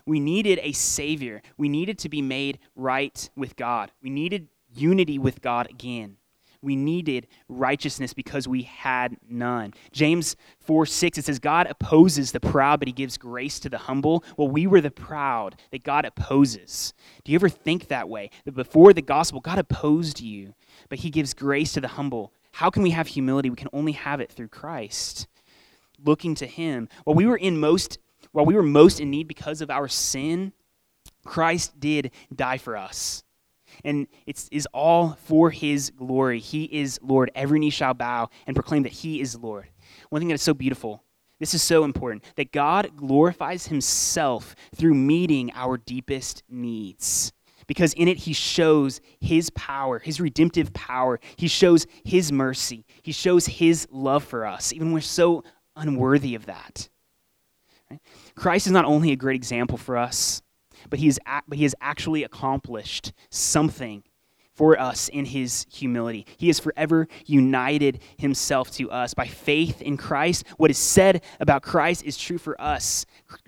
We 0.06 0.18
needed 0.18 0.58
a 0.62 0.72
savior. 0.72 1.42
We 1.58 1.68
needed 1.68 1.98
to 1.98 2.08
be 2.08 2.22
made 2.22 2.58
right 2.74 3.28
with 3.36 3.56
God. 3.56 3.92
We 4.02 4.08
needed 4.08 4.48
unity 4.74 5.18
with 5.18 5.42
God 5.42 5.68
again. 5.70 6.16
We 6.62 6.76
needed 6.76 7.26
righteousness 7.48 8.12
because 8.12 8.46
we 8.46 8.62
had 8.62 9.16
none. 9.28 9.72
James 9.92 10.36
4 10.60 10.84
6, 10.84 11.18
it 11.18 11.24
says, 11.24 11.38
God 11.38 11.66
opposes 11.66 12.32
the 12.32 12.40
proud, 12.40 12.80
but 12.80 12.88
he 12.88 12.92
gives 12.92 13.16
grace 13.16 13.58
to 13.60 13.68
the 13.68 13.78
humble. 13.78 14.24
Well, 14.36 14.48
we 14.48 14.66
were 14.66 14.80
the 14.80 14.90
proud 14.90 15.56
that 15.70 15.84
God 15.84 16.04
opposes. 16.04 16.92
Do 17.24 17.32
you 17.32 17.36
ever 17.36 17.48
think 17.48 17.88
that 17.88 18.08
way? 18.08 18.30
That 18.44 18.54
before 18.54 18.92
the 18.92 19.02
gospel, 19.02 19.40
God 19.40 19.58
opposed 19.58 20.20
you, 20.20 20.54
but 20.88 20.98
he 20.98 21.10
gives 21.10 21.32
grace 21.32 21.72
to 21.72 21.80
the 21.80 21.88
humble. 21.88 22.32
How 22.52 22.68
can 22.68 22.82
we 22.82 22.90
have 22.90 23.06
humility? 23.06 23.48
We 23.48 23.56
can 23.56 23.68
only 23.72 23.92
have 23.92 24.20
it 24.20 24.30
through 24.30 24.48
Christ. 24.48 25.26
Looking 26.04 26.34
to 26.36 26.46
him. 26.46 26.88
While 27.04 27.16
we 27.16 27.26
were 27.26 27.36
in 27.36 27.58
most 27.58 27.98
while 28.32 28.46
we 28.46 28.54
were 28.54 28.62
most 28.62 29.00
in 29.00 29.10
need 29.10 29.26
because 29.26 29.60
of 29.60 29.70
our 29.70 29.88
sin, 29.88 30.52
Christ 31.24 31.80
did 31.80 32.12
die 32.34 32.58
for 32.58 32.76
us. 32.76 33.24
And 33.84 34.06
it 34.26 34.48
is 34.50 34.66
all 34.72 35.18
for 35.24 35.50
his 35.50 35.90
glory. 35.90 36.40
He 36.40 36.64
is 36.64 36.98
Lord. 37.02 37.30
Every 37.34 37.58
knee 37.58 37.70
shall 37.70 37.94
bow 37.94 38.28
and 38.46 38.54
proclaim 38.54 38.82
that 38.84 38.92
he 38.92 39.20
is 39.20 39.36
Lord. 39.36 39.68
One 40.08 40.20
thing 40.20 40.28
that 40.28 40.34
is 40.34 40.42
so 40.42 40.54
beautiful, 40.54 41.04
this 41.38 41.54
is 41.54 41.62
so 41.62 41.84
important, 41.84 42.24
that 42.36 42.52
God 42.52 42.96
glorifies 42.96 43.66
himself 43.66 44.54
through 44.74 44.94
meeting 44.94 45.50
our 45.54 45.76
deepest 45.76 46.42
needs. 46.48 47.32
Because 47.66 47.92
in 47.92 48.08
it, 48.08 48.18
he 48.18 48.32
shows 48.32 49.00
his 49.20 49.48
power, 49.50 50.00
his 50.00 50.20
redemptive 50.20 50.72
power. 50.72 51.20
He 51.36 51.46
shows 51.46 51.86
his 52.04 52.32
mercy. 52.32 52.84
He 53.02 53.12
shows 53.12 53.46
his 53.46 53.86
love 53.92 54.24
for 54.24 54.44
us, 54.44 54.72
even 54.72 54.88
when 54.88 54.94
we're 54.94 55.00
so 55.02 55.44
unworthy 55.76 56.34
of 56.34 56.46
that. 56.46 56.88
Christ 58.34 58.66
is 58.66 58.72
not 58.72 58.84
only 58.84 59.12
a 59.12 59.16
great 59.16 59.36
example 59.36 59.78
for 59.78 59.96
us, 59.96 60.42
but 60.90 60.98
he, 60.98 61.08
is, 61.08 61.18
but 61.48 61.56
he 61.56 61.62
has 61.62 61.74
actually 61.80 62.24
accomplished 62.24 63.12
something 63.30 64.02
for 64.60 64.78
us 64.78 65.08
in 65.08 65.24
his 65.24 65.64
humility. 65.72 66.26
He 66.36 66.48
has 66.48 66.60
forever 66.60 67.08
united 67.24 68.00
himself 68.18 68.70
to 68.72 68.90
us. 68.90 69.14
By 69.14 69.26
faith 69.26 69.80
in 69.80 69.96
Christ, 69.96 70.44
what 70.58 70.70
is 70.70 70.76
said 70.76 71.22
about 71.40 71.62
Christ 71.62 72.04
is 72.04 72.18
true 72.18 72.36
for 72.36 72.60
us. 72.60 73.06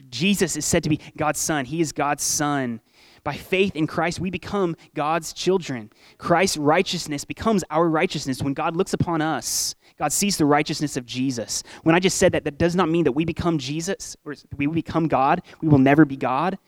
Jesus 0.08 0.56
is 0.56 0.64
said 0.64 0.82
to 0.84 0.88
be 0.88 1.00
God's 1.16 1.38
Son, 1.38 1.66
He 1.66 1.82
is 1.82 1.92
God's 1.92 2.22
Son. 2.22 2.80
By 3.24 3.34
faith 3.34 3.76
in 3.76 3.86
Christ, 3.86 4.20
we 4.20 4.30
become 4.30 4.74
God's 4.94 5.32
children. 5.32 5.90
Christ's 6.18 6.56
righteousness 6.56 7.24
becomes 7.24 7.62
our 7.70 7.88
righteousness 7.88 8.42
when 8.42 8.54
God 8.54 8.74
looks 8.74 8.94
upon 8.94 9.20
us. 9.20 9.74
God 9.98 10.12
sees 10.12 10.38
the 10.38 10.46
righteousness 10.46 10.96
of 10.96 11.06
Jesus. 11.06 11.62
When 11.82 11.94
I 11.94 12.00
just 12.00 12.18
said 12.18 12.32
that, 12.32 12.44
that 12.44 12.58
does 12.58 12.74
not 12.74 12.88
mean 12.88 13.04
that 13.04 13.12
we 13.12 13.24
become 13.24 13.58
Jesus 13.58 14.16
or 14.24 14.34
we 14.56 14.66
become 14.66 15.06
God. 15.06 15.42
We 15.60 15.68
will 15.68 15.78
never 15.78 16.04
be 16.04 16.16
God. 16.16 16.58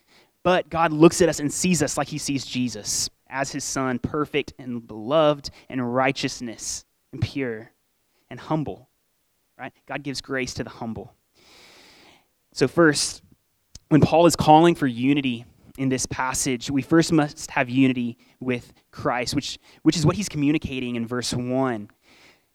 But 0.45 0.69
God 0.69 0.93
looks 0.93 1.21
at 1.23 1.29
us 1.29 1.41
and 1.41 1.53
sees 1.53 1.83
us 1.83 1.99
like 1.99 2.07
he 2.07 2.19
sees 2.19 2.45
Jesus 2.45 3.11
as 3.29 3.51
his 3.51 3.65
son, 3.65 3.99
perfect 3.99 4.53
and 4.59 4.87
beloved 4.87 5.51
and 5.69 5.95
righteousness 5.95 6.85
and 7.13 7.21
pure 7.21 7.73
and 8.31 8.39
humble. 8.39 8.89
Right? 9.59 9.73
God 9.87 10.05
gives 10.05 10.21
grace 10.21 10.55
to 10.55 10.65
the 10.65 10.71
humble. 10.71 11.15
So, 12.53 12.69
first, 12.69 13.23
when 13.89 14.01
Paul 14.01 14.27
is 14.27 14.37
calling 14.37 14.75
for 14.75 14.87
unity 14.87 15.45
in 15.79 15.89
this 15.89 16.07
passage, 16.07 16.71
we 16.71 16.83
first 16.83 17.11
must 17.11 17.51
have 17.51 17.69
unity 17.69 18.19
with 18.39 18.73
Christ, 18.91 19.35
which, 19.35 19.59
which 19.83 19.97
is 19.97 20.05
what 20.05 20.17
he's 20.17 20.29
communicating 20.29 20.97
in 20.97 21.07
verse 21.07 21.33
1. 21.33 21.91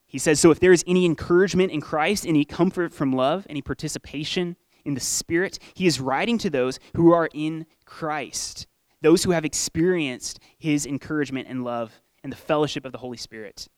He 0.05 0.19
says, 0.19 0.39
So 0.39 0.51
if 0.51 0.59
there 0.59 0.71
is 0.71 0.83
any 0.87 1.05
encouragement 1.05 1.71
in 1.71 1.81
Christ, 1.81 2.25
any 2.25 2.45
comfort 2.45 2.93
from 2.93 3.13
love, 3.13 3.47
any 3.49 3.61
participation 3.61 4.55
in 4.89 4.95
the 4.95 4.99
Spirit, 4.99 5.59
he 5.73 5.85
is 5.87 6.01
writing 6.01 6.37
to 6.39 6.49
those 6.49 6.79
who 6.95 7.13
are 7.13 7.29
in 7.33 7.65
Christ, 7.85 8.67
those 9.01 9.23
who 9.23 9.31
have 9.31 9.45
experienced 9.45 10.39
his 10.57 10.85
encouragement 10.85 11.47
and 11.47 11.63
love 11.63 12.01
and 12.23 12.33
the 12.33 12.37
fellowship 12.37 12.83
of 12.83 12.91
the 12.91 12.97
Holy 12.97 13.17
Spirit. 13.17 13.69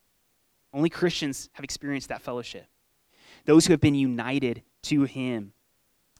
Only 0.73 0.89
Christians 0.89 1.49
have 1.53 1.63
experienced 1.63 2.09
that 2.09 2.21
fellowship. 2.21 2.65
Those 3.45 3.67
who 3.67 3.73
have 3.73 3.81
been 3.81 3.95
united 3.95 4.63
to 4.83 5.03
him. 5.03 5.53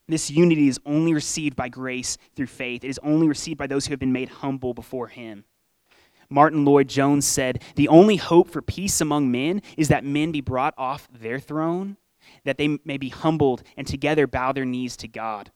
This 0.08 0.30
unity 0.30 0.68
is 0.68 0.80
only 0.86 1.14
received 1.14 1.56
by 1.56 1.70
grace 1.70 2.18
through 2.36 2.48
faith. 2.48 2.84
It 2.84 2.90
is 2.90 3.00
only 3.02 3.28
received 3.28 3.58
by 3.58 3.68
those 3.68 3.86
who 3.86 3.92
have 3.92 4.00
been 4.00 4.12
made 4.12 4.30
humble 4.30 4.74
before 4.74 5.08
him. 5.08 5.46
Martyn 6.30 6.66
Lloyd-Jones 6.66 7.26
said, 7.26 7.64
The 7.76 7.88
only 7.88 8.18
hope 8.18 8.50
for 8.50 8.62
peace 8.62 9.00
among 9.00 9.32
men 9.32 9.62
is 9.78 9.88
that 9.88 10.04
men 10.04 10.32
be 10.32 10.42
brought 10.42 10.74
off 10.78 11.08
their 11.12 11.40
throne 11.40 11.98
that 12.46 12.58
they 12.58 12.80
may 12.86 12.98
be 12.98 13.10
humbled 13.10 13.64
and 13.78 13.86
together 13.88 14.28
bow 14.28 14.52
their 14.52 14.66
knees 14.66 14.98
to 14.98 15.08
God. 15.08 15.52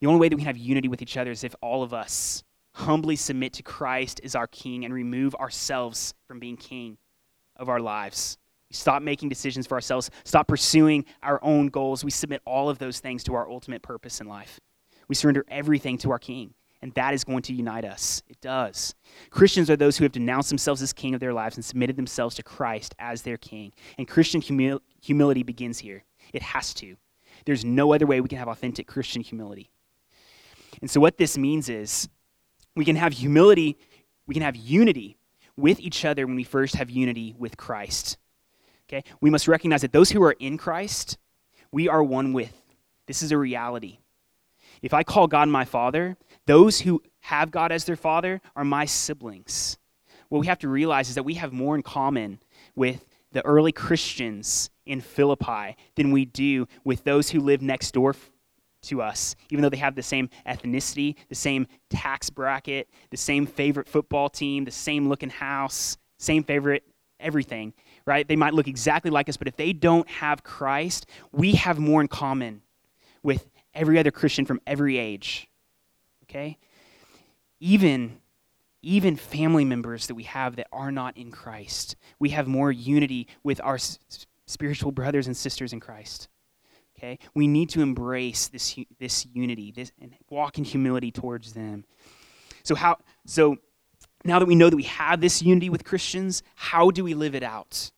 The 0.00 0.06
only 0.06 0.20
way 0.20 0.28
that 0.28 0.36
we 0.36 0.42
can 0.42 0.46
have 0.46 0.56
unity 0.56 0.88
with 0.88 1.02
each 1.02 1.16
other 1.16 1.30
is 1.30 1.44
if 1.44 1.54
all 1.60 1.82
of 1.82 1.94
us 1.94 2.42
humbly 2.74 3.16
submit 3.16 3.52
to 3.54 3.62
Christ 3.62 4.20
as 4.24 4.34
our 4.34 4.46
King 4.46 4.84
and 4.84 4.92
remove 4.92 5.34
ourselves 5.36 6.14
from 6.26 6.40
being 6.40 6.56
King 6.56 6.98
of 7.56 7.68
our 7.68 7.80
lives. 7.80 8.38
We 8.70 8.74
stop 8.74 9.02
making 9.02 9.28
decisions 9.28 9.66
for 9.66 9.74
ourselves, 9.74 10.10
stop 10.24 10.48
pursuing 10.48 11.04
our 11.22 11.38
own 11.44 11.68
goals. 11.68 12.04
We 12.04 12.10
submit 12.10 12.40
all 12.46 12.68
of 12.70 12.78
those 12.78 13.00
things 13.00 13.22
to 13.24 13.34
our 13.34 13.48
ultimate 13.48 13.82
purpose 13.82 14.20
in 14.20 14.26
life. 14.26 14.58
We 15.08 15.14
surrender 15.14 15.44
everything 15.48 15.98
to 15.98 16.10
our 16.10 16.18
King 16.18 16.54
and 16.82 16.92
that 16.94 17.14
is 17.14 17.22
going 17.22 17.42
to 17.42 17.54
unite 17.54 17.84
us. 17.84 18.22
It 18.28 18.40
does. 18.40 18.94
Christians 19.30 19.70
are 19.70 19.76
those 19.76 19.96
who 19.96 20.04
have 20.04 20.12
denounced 20.12 20.48
themselves 20.48 20.82
as 20.82 20.92
king 20.92 21.14
of 21.14 21.20
their 21.20 21.32
lives 21.32 21.56
and 21.56 21.64
submitted 21.64 21.96
themselves 21.96 22.34
to 22.36 22.42
Christ 22.42 22.94
as 22.98 23.22
their 23.22 23.36
king. 23.36 23.72
And 23.98 24.08
Christian 24.08 24.42
humil- 24.42 24.80
humility 25.00 25.44
begins 25.44 25.78
here. 25.78 26.02
It 26.32 26.42
has 26.42 26.74
to. 26.74 26.96
There's 27.46 27.64
no 27.64 27.94
other 27.94 28.06
way 28.06 28.20
we 28.20 28.28
can 28.28 28.38
have 28.38 28.48
authentic 28.48 28.86
Christian 28.86 29.22
humility. 29.22 29.70
And 30.80 30.90
so, 30.90 31.00
what 31.00 31.18
this 31.18 31.38
means 31.38 31.68
is 31.68 32.08
we 32.74 32.84
can 32.84 32.96
have 32.96 33.12
humility, 33.12 33.76
we 34.26 34.34
can 34.34 34.42
have 34.42 34.56
unity 34.56 35.16
with 35.56 35.78
each 35.80 36.04
other 36.04 36.26
when 36.26 36.36
we 36.36 36.44
first 36.44 36.74
have 36.76 36.90
unity 36.90 37.34
with 37.38 37.56
Christ. 37.56 38.16
Okay? 38.88 39.04
We 39.20 39.30
must 39.30 39.48
recognize 39.48 39.82
that 39.82 39.92
those 39.92 40.10
who 40.10 40.22
are 40.22 40.32
in 40.32 40.58
Christ, 40.58 41.18
we 41.70 41.88
are 41.88 42.02
one 42.02 42.32
with. 42.32 42.52
This 43.06 43.22
is 43.22 43.32
a 43.32 43.38
reality. 43.38 43.98
If 44.80 44.94
I 44.94 45.04
call 45.04 45.26
God 45.28 45.48
my 45.48 45.64
Father, 45.64 46.16
those 46.46 46.80
who 46.80 47.02
have 47.20 47.50
God 47.50 47.72
as 47.72 47.84
their 47.84 47.96
Father 47.96 48.40
are 48.56 48.64
my 48.64 48.84
siblings. 48.84 49.78
What 50.28 50.40
we 50.40 50.46
have 50.46 50.58
to 50.60 50.68
realize 50.68 51.08
is 51.08 51.14
that 51.14 51.22
we 51.24 51.34
have 51.34 51.52
more 51.52 51.74
in 51.74 51.82
common 51.82 52.40
with 52.74 53.04
the 53.32 53.44
early 53.44 53.72
Christians 53.72 54.70
in 54.86 55.00
Philippi 55.00 55.76
than 55.94 56.10
we 56.10 56.24
do 56.24 56.66
with 56.84 57.04
those 57.04 57.30
who 57.30 57.40
live 57.40 57.62
next 57.62 57.92
door 57.92 58.14
to 58.82 59.00
us, 59.00 59.36
even 59.50 59.62
though 59.62 59.68
they 59.68 59.76
have 59.76 59.94
the 59.94 60.02
same 60.02 60.28
ethnicity, 60.46 61.16
the 61.28 61.34
same 61.34 61.66
tax 61.88 62.30
bracket, 62.30 62.88
the 63.10 63.16
same 63.16 63.46
favorite 63.46 63.88
football 63.88 64.28
team, 64.28 64.64
the 64.64 64.70
same 64.70 65.08
looking 65.08 65.30
house, 65.30 65.96
same 66.18 66.42
favorite 66.42 66.82
everything, 67.20 67.72
right? 68.04 68.26
They 68.26 68.36
might 68.36 68.54
look 68.54 68.66
exactly 68.66 69.10
like 69.10 69.28
us, 69.28 69.36
but 69.36 69.46
if 69.46 69.56
they 69.56 69.72
don't 69.72 70.08
have 70.08 70.42
Christ, 70.42 71.06
we 71.30 71.52
have 71.52 71.78
more 71.78 72.00
in 72.00 72.08
common 72.08 72.62
with 73.22 73.48
every 73.74 73.98
other 73.98 74.10
Christian 74.10 74.44
from 74.44 74.60
every 74.66 74.98
age. 74.98 75.48
Okay? 76.32 76.56
Even 77.60 78.18
even 78.84 79.14
family 79.14 79.64
members 79.64 80.08
that 80.08 80.16
we 80.16 80.24
have 80.24 80.56
that 80.56 80.66
are 80.72 80.90
not 80.90 81.16
in 81.16 81.30
Christ. 81.30 81.94
We 82.18 82.30
have 82.30 82.48
more 82.48 82.72
unity 82.72 83.28
with 83.44 83.60
our 83.62 83.76
s- 83.76 84.00
spiritual 84.46 84.90
brothers 84.90 85.28
and 85.28 85.36
sisters 85.36 85.72
in 85.72 85.78
Christ. 85.78 86.28
Okay? 86.98 87.20
We 87.32 87.46
need 87.46 87.68
to 87.70 87.82
embrace 87.82 88.48
this 88.48 88.76
this 88.98 89.26
unity 89.26 89.72
this, 89.72 89.92
and 90.00 90.14
walk 90.30 90.58
in 90.58 90.64
humility 90.64 91.10
towards 91.10 91.52
them. 91.52 91.84
So 92.64 92.74
how 92.74 92.96
so 93.26 93.58
now 94.24 94.38
that 94.38 94.46
we 94.46 94.54
know 94.54 94.70
that 94.70 94.76
we 94.76 94.84
have 94.84 95.20
this 95.20 95.42
unity 95.42 95.68
with 95.68 95.84
Christians, 95.84 96.42
how 96.54 96.90
do 96.90 97.04
we 97.04 97.12
live 97.12 97.34
it 97.34 97.42
out? 97.42 97.90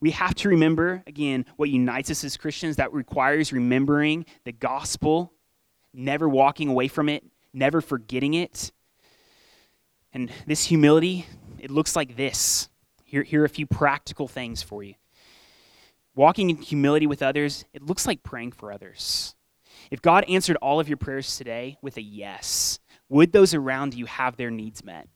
We 0.00 0.10
have 0.12 0.34
to 0.36 0.48
remember, 0.48 1.02
again, 1.06 1.44
what 1.56 1.68
unites 1.68 2.10
us 2.10 2.24
as 2.24 2.36
Christians. 2.36 2.76
That 2.76 2.92
requires 2.92 3.52
remembering 3.52 4.24
the 4.44 4.52
gospel, 4.52 5.34
never 5.92 6.28
walking 6.28 6.68
away 6.68 6.88
from 6.88 7.10
it, 7.10 7.22
never 7.52 7.80
forgetting 7.80 8.34
it. 8.34 8.72
And 10.12 10.30
this 10.46 10.64
humility, 10.64 11.26
it 11.58 11.70
looks 11.70 11.94
like 11.94 12.16
this. 12.16 12.68
Here, 13.04 13.22
here 13.22 13.42
are 13.42 13.46
a 13.46 13.48
few 13.48 13.66
practical 13.66 14.28
things 14.28 14.62
for 14.62 14.82
you. 14.82 14.94
Walking 16.14 16.50
in 16.50 16.56
humility 16.56 17.06
with 17.06 17.22
others, 17.22 17.64
it 17.72 17.82
looks 17.82 18.06
like 18.06 18.22
praying 18.22 18.52
for 18.52 18.72
others. 18.72 19.34
If 19.90 20.02
God 20.02 20.24
answered 20.28 20.56
all 20.56 20.80
of 20.80 20.88
your 20.88 20.96
prayers 20.96 21.36
today 21.36 21.76
with 21.82 21.96
a 21.96 22.02
yes, 22.02 22.78
would 23.08 23.32
those 23.32 23.54
around 23.54 23.94
you 23.94 24.06
have 24.06 24.36
their 24.36 24.50
needs 24.50 24.84
met? 24.84 25.08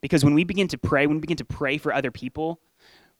Because 0.00 0.24
when 0.24 0.34
we 0.34 0.44
begin 0.44 0.68
to 0.68 0.78
pray, 0.78 1.06
when 1.06 1.16
we 1.16 1.20
begin 1.20 1.36
to 1.38 1.44
pray 1.44 1.78
for 1.78 1.92
other 1.92 2.10
people, 2.10 2.60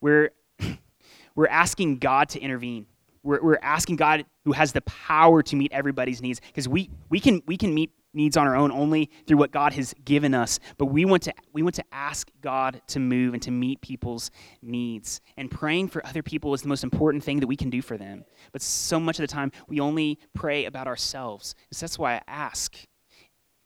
we're 0.01 0.31
we're 1.35 1.49
asking 1.49 1.99
God 1.99 2.31
to 2.31 2.41
intervene. 2.41 2.87
We're, 3.23 3.43
we're 3.43 3.59
asking 3.63 3.97
God 3.97 4.25
who 4.45 4.53
has 4.53 4.73
the 4.73 4.81
power 4.83 5.43
to 5.43 5.57
meet 5.57 5.73
everybody's 5.73 6.23
needs 6.23 6.41
because 6.47 6.69
we, 6.69 6.91
we, 7.11 7.21
can, 7.21 7.43
we 7.47 7.57
can 7.57 7.75
meet 7.75 7.91
needs 8.13 8.37
on 8.37 8.47
our 8.47 8.57
own 8.57 8.71
only 8.73 9.11
through 9.27 9.37
what 9.37 9.51
God 9.51 9.73
has 9.75 9.95
given 10.05 10.35
us. 10.35 10.59
But 10.77 10.87
we 10.87 11.05
want 11.05 11.23
to 11.25 11.35
we 11.53 11.63
want 11.63 11.75
to 11.77 11.85
ask 11.93 12.31
God 12.41 12.81
to 12.89 13.01
move 13.01 13.35
and 13.35 13.43
to 13.43 13.51
meet 13.51 13.81
people's 13.81 14.31
needs. 14.63 15.21
And 15.37 15.51
praying 15.51 15.89
for 15.89 16.05
other 16.07 16.23
people 16.23 16.55
is 16.55 16.63
the 16.63 16.69
most 16.69 16.85
important 16.85 17.23
thing 17.23 17.41
that 17.41 17.47
we 17.47 17.57
can 17.57 17.71
do 17.71 17.83
for 17.83 17.97
them. 17.97 18.25
But 18.53 18.63
so 18.63 18.99
much 18.99 19.19
of 19.19 19.23
the 19.23 19.33
time 19.33 19.53
we 19.69 19.81
only 19.81 20.19
pray 20.35 20.65
about 20.65 20.87
ourselves. 20.87 21.55
So 21.73 21.85
that's 21.85 21.99
why 21.99 22.17
I 22.17 22.23
ask. 22.27 22.77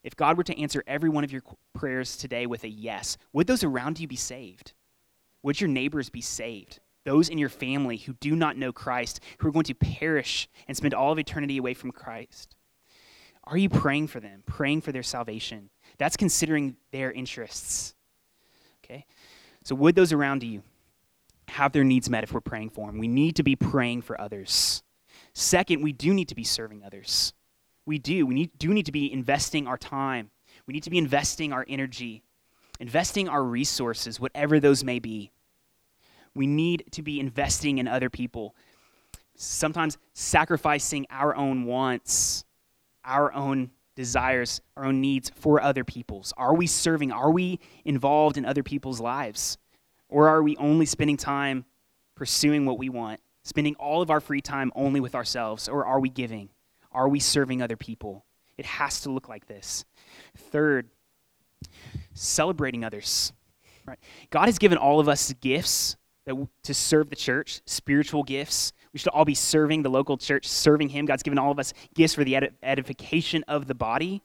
If 0.05 0.16
God 0.16 0.37
were 0.37 0.42
to 0.44 0.61
answer 0.61 0.83
every 0.87 1.09
one 1.09 1.22
of 1.22 1.31
your 1.31 1.42
prayers 1.74 2.16
today 2.16 2.46
with 2.46 2.64
a 2.64 2.68
yes, 2.68 3.16
would 3.33 3.46
those 3.46 3.62
around 3.62 4.00
you 4.00 4.09
be 4.09 4.16
saved? 4.16 4.72
Would 5.44 5.61
your 5.61 5.68
neighbors 5.68 6.11
be 6.11 6.20
saved? 6.20 6.81
those 7.05 7.28
in 7.28 7.38
your 7.38 7.48
family 7.48 7.96
who 7.96 8.12
do 8.14 8.37
not 8.37 8.57
know 8.57 8.72
Christ, 8.72 9.20
who 9.38 9.48
are 9.48 9.52
going 9.52 9.64
to 9.64 9.74
perish 9.74 10.48
and 10.68 10.76
spend 10.76 10.94
all 10.94 11.12
of 11.12 11.18
eternity 11.18 11.59
away 11.59 11.74
from 11.74 11.90
Christ? 11.90 12.57
Are 13.44 13.57
you 13.57 13.68
praying 13.68 14.09
for 14.09 14.20
them, 14.20 14.42
praying 14.46 14.83
for 14.83 14.92
their 14.92 15.02
salvation? 15.02 15.70
That's 15.98 16.16
considering 16.16 16.76
their 16.92 17.11
interests. 17.11 17.94
Okay? 18.85 19.05
So, 19.64 19.74
would 19.74 19.94
those 19.94 20.12
around 20.12 20.42
you 20.42 20.62
have 21.48 21.72
their 21.72 21.85
needs 21.85 22.09
met 22.09 22.24
if 22.24 22.33
we're 22.33 22.40
praying 22.40 22.70
for 22.70 22.87
them? 22.87 22.98
We 22.98 23.09
need 23.09 23.37
to 23.37 23.42
be 23.42 23.57
praying 23.57 24.02
for 24.02 24.20
others. 24.20 24.83
Second, 25.35 25.83
we 25.83 25.92
do 25.92 26.14
need 26.14 26.28
to 26.28 26.35
be 26.35 26.44
serving 26.44 26.83
others. 26.85 27.33
We 27.85 27.98
do. 27.98 28.26
We 28.26 28.35
need, 28.35 28.50
do 28.59 28.72
need 28.72 28.87
to 28.87 28.92
be 28.92 29.12
investing 29.12 29.66
our 29.66 29.78
time. 29.78 30.31
We 30.66 30.74
need 30.74 30.85
to 30.85 30.90
be 30.90 30.98
investing 30.98 31.52
our 31.52 31.64
energy 31.68 32.22
investing 32.83 33.28
our 33.28 33.44
resources, 33.44 34.18
whatever 34.18 34.59
those 34.59 34.83
may 34.83 34.98
be. 34.98 35.31
We 36.35 36.48
need 36.48 36.85
to 36.90 37.02
be 37.02 37.20
investing 37.20 37.78
in 37.78 37.87
other 37.87 38.11
people, 38.11 38.57
sometimes 39.37 39.98
sacrificing 40.14 41.07
our 41.09 41.37
own 41.37 41.64
wants, 41.64 42.44
our 43.05 43.33
own 43.33 43.71
desires, 43.95 44.61
our 44.77 44.87
own 44.87 45.01
needs 45.01 45.31
for 45.35 45.61
other 45.61 45.85
people's. 45.85 46.33
Are 46.37 46.55
we 46.55 46.67
serving? 46.67 47.12
Are 47.12 47.31
we 47.31 47.61
involved 47.85 48.37
in 48.37 48.45
other 48.45 48.62
people's 48.62 49.01
lives? 49.01 49.59
Or 50.09 50.29
are 50.29 50.43
we 50.43 50.57
only 50.57 50.87
spending 50.87 51.17
time 51.17 51.65
pursuing 52.15 52.67
what 52.67 52.79
we 52.79 52.88
want, 52.88 53.21
spending 53.45 53.75
all 53.77 54.03
of 54.03 54.11
our 54.11 54.21
free 54.21 54.41
time 54.41 54.73
only 54.75 55.01
with 55.01 55.15
ourselves? 55.15 55.69
Or 55.69 55.85
are 55.85 56.01
we 56.01 56.09
giving? 56.09 56.51
Are 56.91 57.09
we 57.09 57.21
serving 57.21 57.62
other 57.62 57.77
people? 57.77 58.25
It 58.59 58.67
has 58.67 59.01
to 59.03 59.11
look 59.11 59.29
like 59.29 59.47
this. 59.47 59.85
Third, 60.37 60.88
celebrating 62.15 62.85
others. 62.85 63.33
Right? 63.87 63.99
God 64.31 64.47
has 64.47 64.59
given 64.59 64.79
all 64.79 65.01
of 65.01 65.09
us 65.09 65.33
gifts 65.41 65.97
that, 66.27 66.37
to 66.62 66.75
serve 66.75 67.11
the 67.11 67.17
church, 67.17 67.62
spiritual 67.67 68.23
gifts. 68.23 68.73
We 68.92 68.98
should 68.98 69.09
all 69.09 69.24
be 69.24 69.35
serving 69.35 69.83
the 69.83 69.90
local 69.90 70.16
church, 70.18 70.46
serving 70.46 70.90
Him. 70.90 71.07
God's 71.07 71.22
given 71.22 71.38
all 71.38 71.50
of 71.50 71.59
us 71.59 71.72
gifts 71.94 72.14
for 72.14 72.24
the 72.24 72.50
edification 72.62 73.44
of 73.48 73.66
the 73.66 73.74
body. 73.74 74.22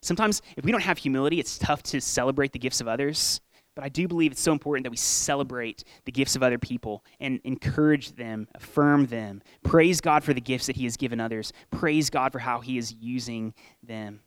Sometimes, 0.00 0.42
if 0.56 0.64
we 0.64 0.72
don't 0.72 0.82
have 0.82 0.98
humility, 0.98 1.40
it's 1.40 1.58
tough 1.58 1.82
to 1.84 2.00
celebrate 2.00 2.52
the 2.52 2.58
gifts 2.58 2.80
of 2.80 2.88
others. 2.88 3.40
But 3.74 3.84
I 3.84 3.90
do 3.90 4.08
believe 4.08 4.32
it's 4.32 4.40
so 4.40 4.50
important 4.50 4.84
that 4.84 4.90
we 4.90 4.96
celebrate 4.96 5.84
the 6.04 6.10
gifts 6.10 6.34
of 6.34 6.42
other 6.42 6.58
people 6.58 7.04
and 7.20 7.40
encourage 7.44 8.12
them, 8.16 8.48
affirm 8.54 9.06
them. 9.06 9.40
Praise 9.62 10.00
God 10.00 10.24
for 10.24 10.34
the 10.34 10.40
gifts 10.40 10.66
that 10.66 10.76
He 10.76 10.84
has 10.84 10.96
given 10.96 11.20
others. 11.20 11.52
Praise 11.70 12.10
God 12.10 12.32
for 12.32 12.40
how 12.40 12.60
He 12.60 12.76
is 12.76 12.92
using 12.92 13.54
them. 13.82 14.20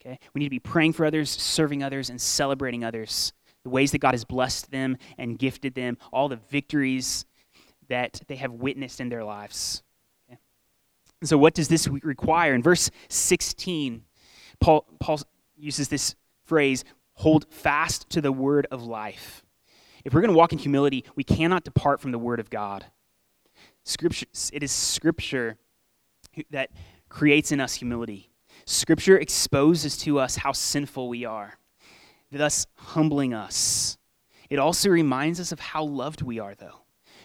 Okay? 0.00 0.18
We 0.34 0.40
need 0.40 0.46
to 0.46 0.50
be 0.50 0.58
praying 0.58 0.92
for 0.92 1.06
others, 1.06 1.30
serving 1.30 1.82
others, 1.82 2.10
and 2.10 2.20
celebrating 2.20 2.84
others. 2.84 3.32
The 3.64 3.70
ways 3.70 3.92
that 3.92 3.98
God 3.98 4.12
has 4.12 4.24
blessed 4.24 4.70
them 4.70 4.98
and 5.16 5.38
gifted 5.38 5.74
them, 5.74 5.96
all 6.12 6.28
the 6.28 6.40
victories 6.50 7.24
that 7.88 8.20
they 8.28 8.36
have 8.36 8.52
witnessed 8.52 9.00
in 9.00 9.08
their 9.08 9.24
lives. 9.24 9.82
Okay? 10.28 10.38
So, 11.24 11.38
what 11.38 11.54
does 11.54 11.68
this 11.68 11.88
require? 11.88 12.54
In 12.54 12.62
verse 12.62 12.90
16, 13.08 14.04
Paul, 14.60 14.86
Paul 15.00 15.20
uses 15.56 15.88
this 15.88 16.14
phrase 16.44 16.84
hold 17.14 17.46
fast 17.50 18.08
to 18.10 18.20
the 18.20 18.32
word 18.32 18.66
of 18.70 18.84
life. 18.84 19.42
If 20.04 20.14
we're 20.14 20.20
going 20.20 20.32
to 20.32 20.36
walk 20.36 20.52
in 20.52 20.58
humility, 20.58 21.04
we 21.16 21.24
cannot 21.24 21.64
depart 21.64 22.00
from 22.00 22.12
the 22.12 22.18
word 22.18 22.40
of 22.40 22.48
God. 22.48 22.86
Scripture, 23.84 24.26
it 24.52 24.62
is 24.62 24.70
scripture 24.70 25.56
that 26.50 26.70
creates 27.08 27.52
in 27.52 27.60
us 27.60 27.74
humility. 27.74 28.30
Scripture 28.64 29.18
exposes 29.18 29.96
to 29.98 30.18
us 30.18 30.36
how 30.36 30.52
sinful 30.52 31.08
we 31.08 31.24
are, 31.24 31.58
thus 32.30 32.66
humbling 32.76 33.34
us. 33.34 33.98
It 34.50 34.58
also 34.58 34.90
reminds 34.90 35.40
us 35.40 35.52
of 35.52 35.60
how 35.60 35.84
loved 35.84 36.22
we 36.22 36.38
are, 36.38 36.54
though, 36.54 36.80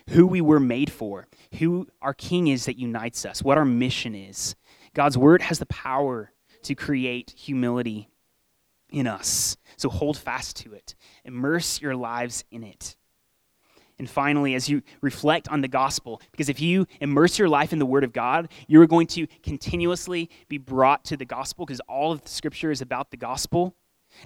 who 0.10 0.28
we 0.28 0.42
were 0.42 0.60
made 0.60 0.92
for, 0.92 1.28
who 1.60 1.88
our 2.02 2.14
King 2.14 2.48
is 2.48 2.66
that 2.66 2.78
unites 2.78 3.26
us, 3.26 3.42
what 3.42 3.58
our 3.58 3.66
mission 3.66 4.16
is. 4.16 4.56
God's 4.94 5.18
word 5.18 5.42
has 5.42 5.60
the 5.60 5.66
power 5.66 6.32
to 6.64 6.76
create 6.76 7.34
humility 7.36 8.10
in 8.92 9.08
us. 9.08 9.58
So 9.76 9.90
hold 9.90 10.18
fast 10.18 10.56
to 10.58 10.74
it, 10.74 10.96
immerse 11.26 11.82
your 11.82 11.96
lives 11.96 12.44
in 12.52 12.64
it. 12.64 12.96
And 14.00 14.10
finally, 14.10 14.56
as 14.56 14.70
you 14.70 14.82
reflect 15.02 15.48
on 15.50 15.62
the 15.62 15.68
gospel, 15.68 16.22
because 16.32 16.50
if 16.50 16.60
you 16.60 16.88
immerse 17.00 17.38
your 17.38 17.48
life 17.48 17.74
in 17.74 17.80
the 17.80 17.86
Word 17.86 18.04
of 18.04 18.12
God, 18.12 18.50
you're 18.68 18.88
going 18.88 19.08
to 19.08 19.28
continuously 19.44 20.30
be 20.48 20.58
brought 20.58 21.06
to 21.06 21.18
the 21.18 21.26
gospel 21.26 21.66
because 21.66 21.80
all 21.82 22.12
of 22.12 22.22
the 22.24 22.30
scripture 22.30 22.72
is 22.72 22.82
about 22.82 23.12
the 23.12 23.18
gospel. 23.18 23.76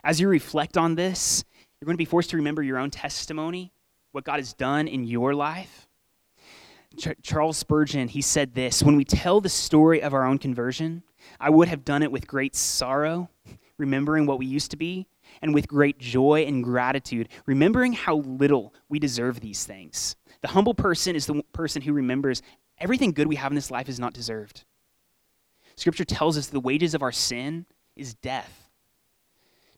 As 0.04 0.20
you 0.20 0.30
reflect 0.30 0.78
on 0.78 0.96
this, 0.96 1.44
you're 1.80 1.86
going 1.86 1.96
to 1.96 2.02
be 2.02 2.06
forced 2.06 2.30
to 2.32 2.38
remember 2.38 2.64
your 2.64 2.78
own 2.78 2.90
testimony, 2.90 3.72
what 4.18 4.24
God 4.24 4.40
has 4.40 4.54
done 4.54 4.88
in 4.88 5.04
your 5.04 5.36
life. 5.36 5.88
Ch- 6.98 7.10
Charles 7.22 7.56
Spurgeon, 7.56 8.08
he 8.08 8.24
said 8.24 8.56
this 8.56 8.82
When 8.82 8.96
we 8.96 9.06
tell 9.06 9.40
the 9.42 9.48
story 9.48 10.02
of 10.02 10.12
our 10.12 10.26
own 10.26 10.40
conversion, 10.40 11.04
I 11.40 11.52
would 11.52 11.68
have 11.68 11.86
done 11.86 12.02
it 12.02 12.12
with 12.12 12.26
great 12.26 12.56
sorrow 12.56 13.30
remembering 13.78 14.26
what 14.26 14.40
we 14.40 14.48
used 14.48 14.72
to 14.72 14.78
be, 14.78 15.06
and 15.44 15.54
with 15.54 15.68
great 15.68 16.00
joy 16.00 16.46
and 16.48 16.64
gratitude, 16.64 17.30
remembering 17.46 17.94
how 17.94 18.16
little 18.16 18.74
we 18.90 18.98
deserve 18.98 19.40
these 19.40 19.66
things. 19.66 20.16
The 20.42 20.48
humble 20.48 20.74
person 20.74 21.16
is 21.16 21.28
the 21.28 21.44
person 21.54 21.84
who 21.84 21.94
remembers 21.94 22.42
everything 22.80 23.12
good 23.12 23.28
we 23.28 23.36
have 23.36 23.52
in 23.52 23.56
this 23.56 23.70
life 23.70 23.88
is 23.88 24.00
not 24.00 24.14
deserved. 24.14 24.66
Scripture 25.76 26.06
tells 26.06 26.40
us 26.40 26.48
the 26.48 26.60
wages 26.60 26.96
of 26.96 27.04
our 27.04 27.12
sin 27.12 27.68
is 27.96 28.16
death. 28.16 28.72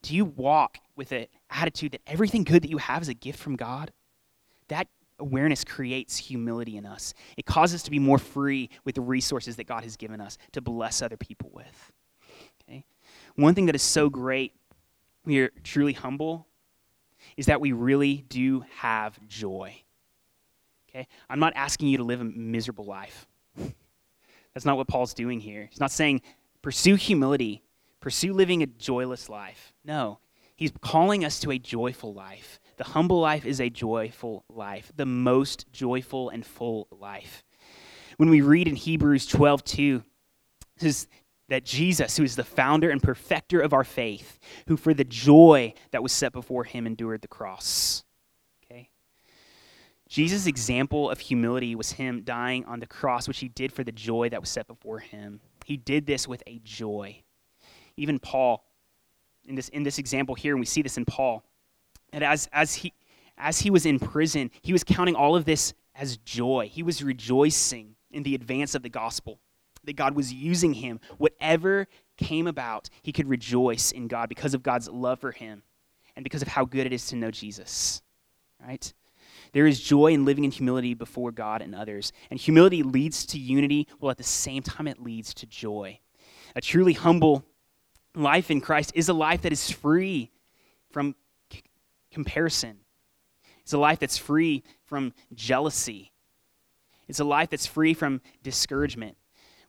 Do 0.02 0.16
you 0.16 0.24
walk 0.24 0.78
with 0.96 1.12
an 1.12 1.28
attitude 1.50 1.92
that 1.92 2.02
everything 2.08 2.46
good 2.46 2.64
that 2.64 2.70
you 2.70 2.78
have 2.78 3.02
is 3.02 3.10
a 3.10 3.14
gift 3.14 3.38
from 3.38 3.58
God? 3.58 3.92
That 4.70 4.88
awareness 5.20 5.64
creates 5.64 6.18
humility 6.18 6.78
in 6.78 6.86
us. 6.86 7.14
It 7.38 7.46
causes 7.46 7.76
us 7.76 7.84
to 7.84 7.92
be 7.92 8.00
more 8.00 8.18
free 8.18 8.70
with 8.86 8.96
the 8.96 9.02
resources 9.02 9.58
that 9.58 9.68
God 9.68 9.84
has 9.84 9.98
given 9.98 10.22
us 10.22 10.38
to 10.54 10.62
bless 10.62 11.02
other 11.02 11.18
people 11.18 11.52
with. 11.54 11.92
One 13.40 13.56
thing 13.56 13.68
that 13.68 13.76
is 13.76 13.82
so 13.82 14.10
great 14.10 14.54
when 15.24 15.34
you're 15.34 15.52
truly 15.64 15.94
humble 15.94 16.46
is 17.38 17.46
that 17.46 17.62
we 17.62 17.72
really 17.72 18.26
do 18.28 18.66
have 18.78 19.18
joy. 19.28 19.82
Okay? 20.90 21.08
I'm 21.30 21.40
not 21.40 21.54
asking 21.56 21.88
you 21.88 21.98
to 21.98 22.04
live 22.04 22.20
a 22.20 22.26
miserable 22.26 22.84
life. 22.84 23.28
That's 24.54 24.66
not 24.66 24.76
what 24.76 24.90
Paul's 24.90 25.14
doing 25.14 25.40
here. 25.40 25.68
He's 25.70 25.80
not 25.80 25.92
saying 25.92 26.22
pursue 26.62 26.96
humility, 26.96 27.64
pursue 28.02 28.34
living 28.34 28.62
a 28.62 28.66
joyless 28.66 29.30
life. 29.30 29.74
No, 29.86 30.20
he's 30.58 30.74
calling 30.82 31.24
us 31.24 31.40
to 31.40 31.52
a 31.52 31.60
joyful 31.60 32.14
life. 32.14 32.59
The 32.80 32.86
humble 32.86 33.20
life 33.20 33.46
is 33.46 33.60
a 33.60 33.70
joyful 33.70 34.46
life, 34.48 34.90
the 34.96 35.06
most 35.06 35.70
joyful 35.74 36.30
and 36.30 36.46
full 36.46 36.88
life. 36.90 37.44
When 38.16 38.30
we 38.30 38.40
read 38.40 38.70
in 38.70 38.76
Hebrews 38.78 39.26
12 39.26 39.66
2, 39.66 40.04
says, 40.78 41.08
that 41.50 41.66
Jesus, 41.66 42.16
who 42.16 42.24
is 42.24 42.38
the 42.38 42.44
founder 42.46 42.90
and 42.90 43.04
perfecter 43.04 43.60
of 43.60 43.74
our 43.74 43.84
faith, 43.84 44.40
who 44.68 44.78
for 44.78 44.94
the 44.94 45.04
joy 45.04 45.74
that 45.92 46.02
was 46.02 46.14
set 46.14 46.32
before 46.32 46.64
him 46.64 46.88
endured 46.88 47.22
the 47.22 47.28
cross. 47.28 48.06
Okay? 48.64 48.90
Jesus' 50.08 50.48
example 50.48 51.10
of 51.10 51.20
humility 51.20 51.76
was 51.76 51.92
him 51.92 52.22
dying 52.22 52.64
on 52.64 52.80
the 52.80 52.88
cross, 52.88 53.28
which 53.28 53.40
he 53.40 53.50
did 53.50 53.74
for 53.74 53.84
the 53.84 53.92
joy 53.92 54.30
that 54.30 54.40
was 54.40 54.50
set 54.50 54.68
before 54.68 55.00
him. 55.00 55.42
He 55.66 55.76
did 55.76 56.06
this 56.06 56.30
with 56.30 56.44
a 56.48 56.62
joy. 56.64 57.24
Even 57.98 58.20
Paul, 58.20 58.64
in 59.44 59.56
this, 59.56 59.68
in 59.68 59.84
this 59.84 60.00
example 60.00 60.34
here, 60.34 60.54
and 60.54 60.62
we 60.62 60.66
see 60.66 60.82
this 60.82 60.98
in 60.98 61.04
Paul, 61.04 61.44
that 62.12 62.24
as, 62.24 62.50
as, 62.52 62.76
he, 62.76 62.94
as 63.38 63.60
he 63.60 63.70
was 63.70 63.86
in 63.86 64.00
prison, 64.00 64.52
he 64.62 64.74
was 64.74 64.84
counting 64.84 65.16
all 65.16 65.36
of 65.36 65.46
this 65.46 65.74
as 65.96 66.18
joy. 66.18 66.70
He 66.72 66.84
was 66.84 67.04
rejoicing 67.04 67.96
in 68.12 68.24
the 68.24 68.36
advance 68.36 68.76
of 68.76 68.84
the 68.84 68.90
gospel 68.90 69.40
that 69.84 69.96
God 69.96 70.16
was 70.16 70.34
using 70.34 70.74
him. 70.74 71.00
Whatever 71.18 71.88
came 72.18 72.48
about, 72.48 72.90
he 73.02 73.12
could 73.12 73.28
rejoice 73.28 73.92
in 73.92 74.08
God 74.08 74.30
because 74.30 74.54
of 74.54 74.64
God's 74.64 74.90
love 74.90 75.20
for 75.20 75.32
him 75.32 75.64
and 76.16 76.24
because 76.24 76.42
of 76.42 76.48
how 76.48 76.66
good 76.66 76.86
it 76.86 76.94
is 76.94 77.08
to 77.08 77.16
know 77.16 77.32
Jesus. 77.32 78.02
Right? 78.66 78.94
There 79.54 79.68
is 79.68 79.80
joy 79.80 80.08
in 80.08 80.26
living 80.26 80.44
in 80.44 80.52
humility 80.52 80.94
before 80.94 81.32
God 81.32 81.62
and 81.62 81.74
others. 81.74 82.12
And 82.30 82.40
humility 82.40 82.84
leads 82.84 83.26
to 83.28 83.40
unity, 83.40 83.88
while 84.00 84.12
at 84.12 84.18
the 84.18 84.24
same 84.24 84.62
time, 84.62 84.88
it 84.88 85.02
leads 85.02 85.34
to 85.36 85.46
joy. 85.46 86.00
A 86.56 86.62
truly 86.62 86.94
humble 86.94 87.46
life 88.16 88.52
in 88.52 88.62
Christ 88.62 88.92
is 88.96 89.10
a 89.10 89.14
life 89.14 89.42
that 89.42 89.52
is 89.52 89.72
free 89.72 90.32
from 90.92 91.16
comparison, 92.20 92.76
it's 93.62 93.72
a 93.72 93.78
life 93.78 94.00
that's 94.00 94.18
free 94.18 94.62
from 94.84 95.14
jealousy, 95.34 96.12
it's 97.08 97.22
a 97.22 97.24
life 97.24 97.50
that's 97.50 97.66
free 97.66 97.94
from 97.94 98.20
discouragement. 98.44 99.16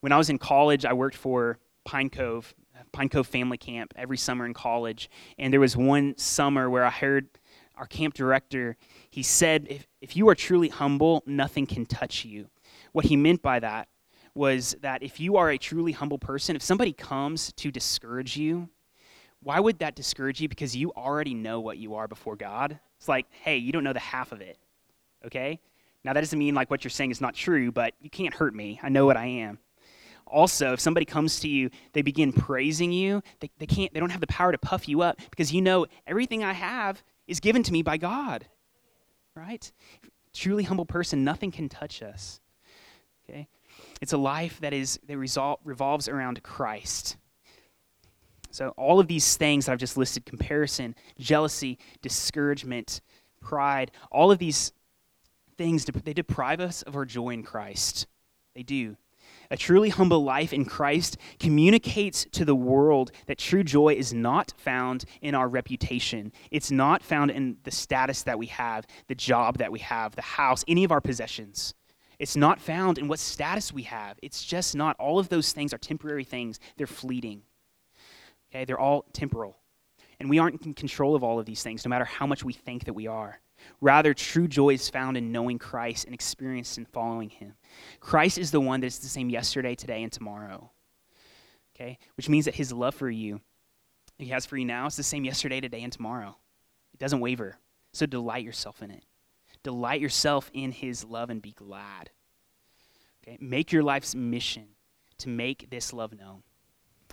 When 0.01 0.11
I 0.11 0.19
was 0.19 0.31
in 0.31 0.39
college, 0.39 0.85
I 0.85 0.93
worked 0.95 1.17
for 1.17 1.59
Pine 1.85 2.11
Cove, 2.11 2.53
Pine 2.91 3.09
Cove 3.09 3.29
Family 3.29 3.57
Camp 3.57 3.95
every 3.95 4.17
summer 4.17 4.47
in 4.47 4.53
college. 4.53 5.09
And 5.39 5.53
there 5.53 5.61
was 5.61 5.77
one 5.77 6.19
summer 6.19 6.69
where 6.69 6.85
I 6.85 6.91
heard 6.91 7.29
our 7.77 7.87
camp 7.87 8.15
director, 8.15 8.77
he 9.11 9.23
said, 9.23 9.67
if, 9.71 9.87
if 10.01 10.17
you 10.17 10.29
are 10.29 10.35
truly 10.35 10.69
humble, 10.69 11.23
nothing 11.25 11.67
can 11.67 11.87
touch 11.87 12.25
you. 12.25 12.49
What 12.91 13.05
he 13.05 13.17
meant 13.17 13.43
by 13.43 13.61
that 13.61 13.89
was 14.35 14.75
that 14.83 15.05
if 15.05 15.21
you 15.21 15.37
are 15.37 15.51
a 15.51 15.57
truly 15.57 15.93
humble 15.93 16.19
person, 16.19 16.57
if 16.57 16.63
somebody 16.63 16.93
comes 16.93 17.53
to 17.53 17.71
discourage 17.71 18.37
you, 18.37 18.69
why 19.42 19.59
would 19.61 19.79
that 19.79 19.94
discourage 19.94 20.40
you? 20.40 20.48
Because 20.48 20.76
you 20.76 20.92
already 20.92 21.35
know 21.35 21.61
what 21.61 21.79
you 21.79 21.94
are 21.94 22.09
before 22.09 22.37
God. 22.37 22.79
It's 22.98 23.09
like, 23.09 23.26
hey, 23.31 23.57
you 23.57 23.72
don't 23.72 23.85
know 23.85 23.92
the 23.92 24.00
half 24.00 24.33
of 24.33 24.40
it. 24.40 24.59
Okay? 25.24 25.61
Now, 26.05 26.12
that 26.12 26.20
doesn't 26.20 26.38
mean 26.38 26.55
like 26.55 26.70
what 26.70 26.84
you're 26.84 26.91
saying 26.91 27.11
is 27.11 27.20
not 27.20 27.34
true, 27.34 27.72
but 27.72 27.95
you 28.01 28.11
can't 28.11 28.34
hurt 28.34 28.55
me. 28.55 28.80
I 28.82 28.88
know 28.88 29.07
what 29.07 29.16
I 29.16 29.26
am 29.26 29.59
also 30.30 30.72
if 30.72 30.80
somebody 30.80 31.05
comes 31.05 31.41
to 31.41 31.49
you 31.49 31.70
they 31.93 32.03
begin 32.03 32.32
praising 32.32 32.93
you 32.93 33.22
they, 33.41 33.51
they 33.59 33.66
can't 33.66 33.93
they 33.93 34.01
don't 34.01 34.11
have 34.11 34.20
the 34.20 34.26
power 34.26 34.53
to 34.53 34.59
puff 34.59 34.88
you 34.88 35.03
up 35.03 35.18
because 35.30 35.53
you 35.53 35.61
know 35.61 35.86
everything 36.07 36.43
i 36.45 36.53
have 36.53 37.03
is 37.26 37.41
given 37.41 37.62
to 37.62 37.72
me 37.72 37.82
by 37.82 37.97
god 37.97 38.47
right 39.34 39.72
truly 40.32 40.62
humble 40.62 40.86
person 40.86 41.24
nothing 41.24 41.51
can 41.51 41.68
touch 41.68 42.03
us 42.03 42.41
okay 43.28 43.49
it's 44.01 44.12
a 44.12 44.18
life 44.18 44.61
that 44.61 44.72
is 44.72 44.99
that 45.07 45.18
result, 45.18 45.61
revolves 45.64 46.09
around 46.09 46.43
christ 46.43 47.16
So, 48.51 48.70
all 48.76 48.98
of 48.98 49.07
these 49.07 49.36
things 49.36 49.68
I've 49.68 49.78
just 49.78 49.96
listed 49.96 50.26
comparison, 50.26 50.94
jealousy, 51.18 51.78
discouragement, 52.03 53.01
pride 53.40 53.90
all 54.11 54.30
of 54.30 54.38
these 54.38 54.72
things, 55.57 55.84
they 55.84 56.12
deprive 56.12 56.61
us 56.61 56.82
of 56.82 56.96
our 56.96 57.05
joy 57.05 57.30
in 57.30 57.42
Christ. 57.42 58.07
They 58.55 58.62
do. 58.62 58.96
A 59.51 59.57
truly 59.57 59.88
humble 59.88 60.22
life 60.22 60.53
in 60.53 60.64
Christ 60.64 61.16
communicates 61.38 62.24
to 62.32 62.44
the 62.44 62.55
world 62.55 63.11
that 63.26 63.38
true 63.38 63.64
joy 63.64 63.94
is 63.94 64.14
not 64.14 64.55
found 64.57 65.05
in 65.20 65.34
our 65.34 65.48
reputation. 65.48 66.32
It's 66.51 66.70
not 66.70 67.03
found 67.03 67.30
in 67.30 67.57
the 67.64 67.70
status 67.70 68.22
that 68.22 68.38
we 68.38 68.46
have, 68.46 68.86
the 69.09 69.14
job 69.14 69.59
that 69.59 69.72
we 69.72 69.80
have, 69.80 70.14
the 70.14 70.22
house, 70.22 70.64
any 70.68 70.84
of 70.84 70.92
our 70.92 71.01
possessions. 71.01 71.74
It's 72.18 72.36
not 72.36 72.61
found 72.61 72.98
in 72.98 73.09
what 73.09 73.18
status 73.18 73.72
we 73.72 73.82
have. 73.82 74.18
It's 74.22 74.44
just 74.44 74.76
not. 74.76 74.96
All 74.98 75.18
of 75.18 75.28
those 75.28 75.53
things 75.53 75.74
are 75.74 75.78
temporary 75.78 76.24
things, 76.24 76.61
they're 76.76 76.86
fleeting. 76.86 77.42
Okay, 78.51 78.64
they're 78.64 78.78
all 78.78 79.05
temporal. 79.12 79.57
And 80.18 80.28
we 80.28 80.38
aren't 80.38 80.66
in 80.66 80.74
control 80.74 81.14
of 81.14 81.22
all 81.22 81.38
of 81.38 81.46
these 81.46 81.62
things, 81.62 81.84
no 81.84 81.88
matter 81.88 82.05
how 82.05 82.26
much 82.26 82.44
we 82.44 82.53
think 82.53 82.84
that 82.84 82.92
we 82.92 83.07
are. 83.07 83.40
Rather, 83.80 84.14
true 84.14 84.48
joy 84.48 84.70
is 84.70 84.88
found 84.88 85.16
in 85.16 85.32
knowing 85.32 85.59
Christ 85.59 86.05
and 86.05 86.14
experiencing 86.14 86.86
following 86.86 87.30
him. 87.30 87.55
Christ 88.01 88.38
is 88.38 88.51
the 88.51 88.61
one 88.61 88.80
that 88.80 88.86
is 88.86 88.98
the 88.98 89.09
same 89.09 89.30
yesterday, 89.30 89.74
today, 89.74 90.03
and 90.03 90.12
tomorrow. 90.12 90.70
Okay? 91.74 91.98
Which 92.16 92.28
means 92.28 92.46
that 92.46 92.55
his 92.55 92.72
love 92.72 92.94
for 92.94 93.11
you, 93.11 93.40
he 94.18 94.26
has 94.26 94.46
for 94.46 94.57
you 94.57 94.64
now, 94.64 94.86
is 94.86 94.96
the 94.96 95.03
same 95.03 95.24
yesterday, 95.24 95.61
today, 95.61 95.82
and 95.82 95.92
tomorrow. 95.92 96.36
It 96.92 97.01
doesn't 97.01 97.20
waver. 97.20 97.59
So 97.92 98.07
delight 98.07 98.44
yourself 98.44 98.82
in 98.82 98.90
it. 98.90 99.05
Delight 99.62 100.01
yourself 100.01 100.51
in 100.55 100.72
his 100.72 101.05
love 101.05 101.30
and 101.30 101.40
be 101.40 101.53
glad. 101.53 102.11
Okay? 103.22 103.38
Make 103.40 103.72
your 103.72 103.82
life's 103.82 104.14
mission 104.14 104.68
to 105.18 105.28
make 105.28 105.70
this 105.70 105.92
love 105.92 106.18
known 106.18 106.42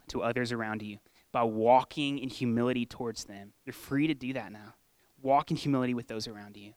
to 0.07 0.23
others 0.23 0.51
around 0.53 0.81
you 0.81 0.99
by 1.38 1.43
walking 1.43 2.17
in 2.17 2.29
humility 2.29 2.83
towards 2.83 3.25
them. 3.25 3.53
You're 3.63 3.71
free 3.71 4.07
to 4.07 4.15
do 4.15 4.33
that 4.33 4.51
now. 4.51 4.73
Walk 5.21 5.51
in 5.51 5.57
humility 5.57 5.93
with 5.93 6.07
those 6.07 6.27
around 6.27 6.57
you. 6.57 6.73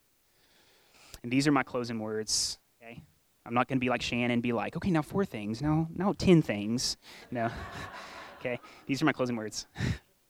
And 1.22 1.32
these 1.32 1.48
are 1.48 1.50
my 1.50 1.62
closing 1.62 1.98
words. 1.98 2.58
Okay? 2.82 3.02
I'm 3.46 3.54
not 3.54 3.68
going 3.68 3.78
to 3.78 3.80
be 3.80 3.88
like 3.88 4.02
Shannon 4.02 4.32
and 4.32 4.42
be 4.42 4.52
like, 4.52 4.76
okay, 4.76 4.90
now 4.90 5.00
four 5.00 5.24
things. 5.24 5.62
No, 5.62 5.88
no, 5.96 6.12
ten 6.12 6.42
things. 6.42 6.98
No. 7.30 7.48
okay? 8.38 8.61
These 8.84 9.00
are 9.00 9.06
my 9.06 9.14
closing 9.14 9.34
words. 9.34 9.66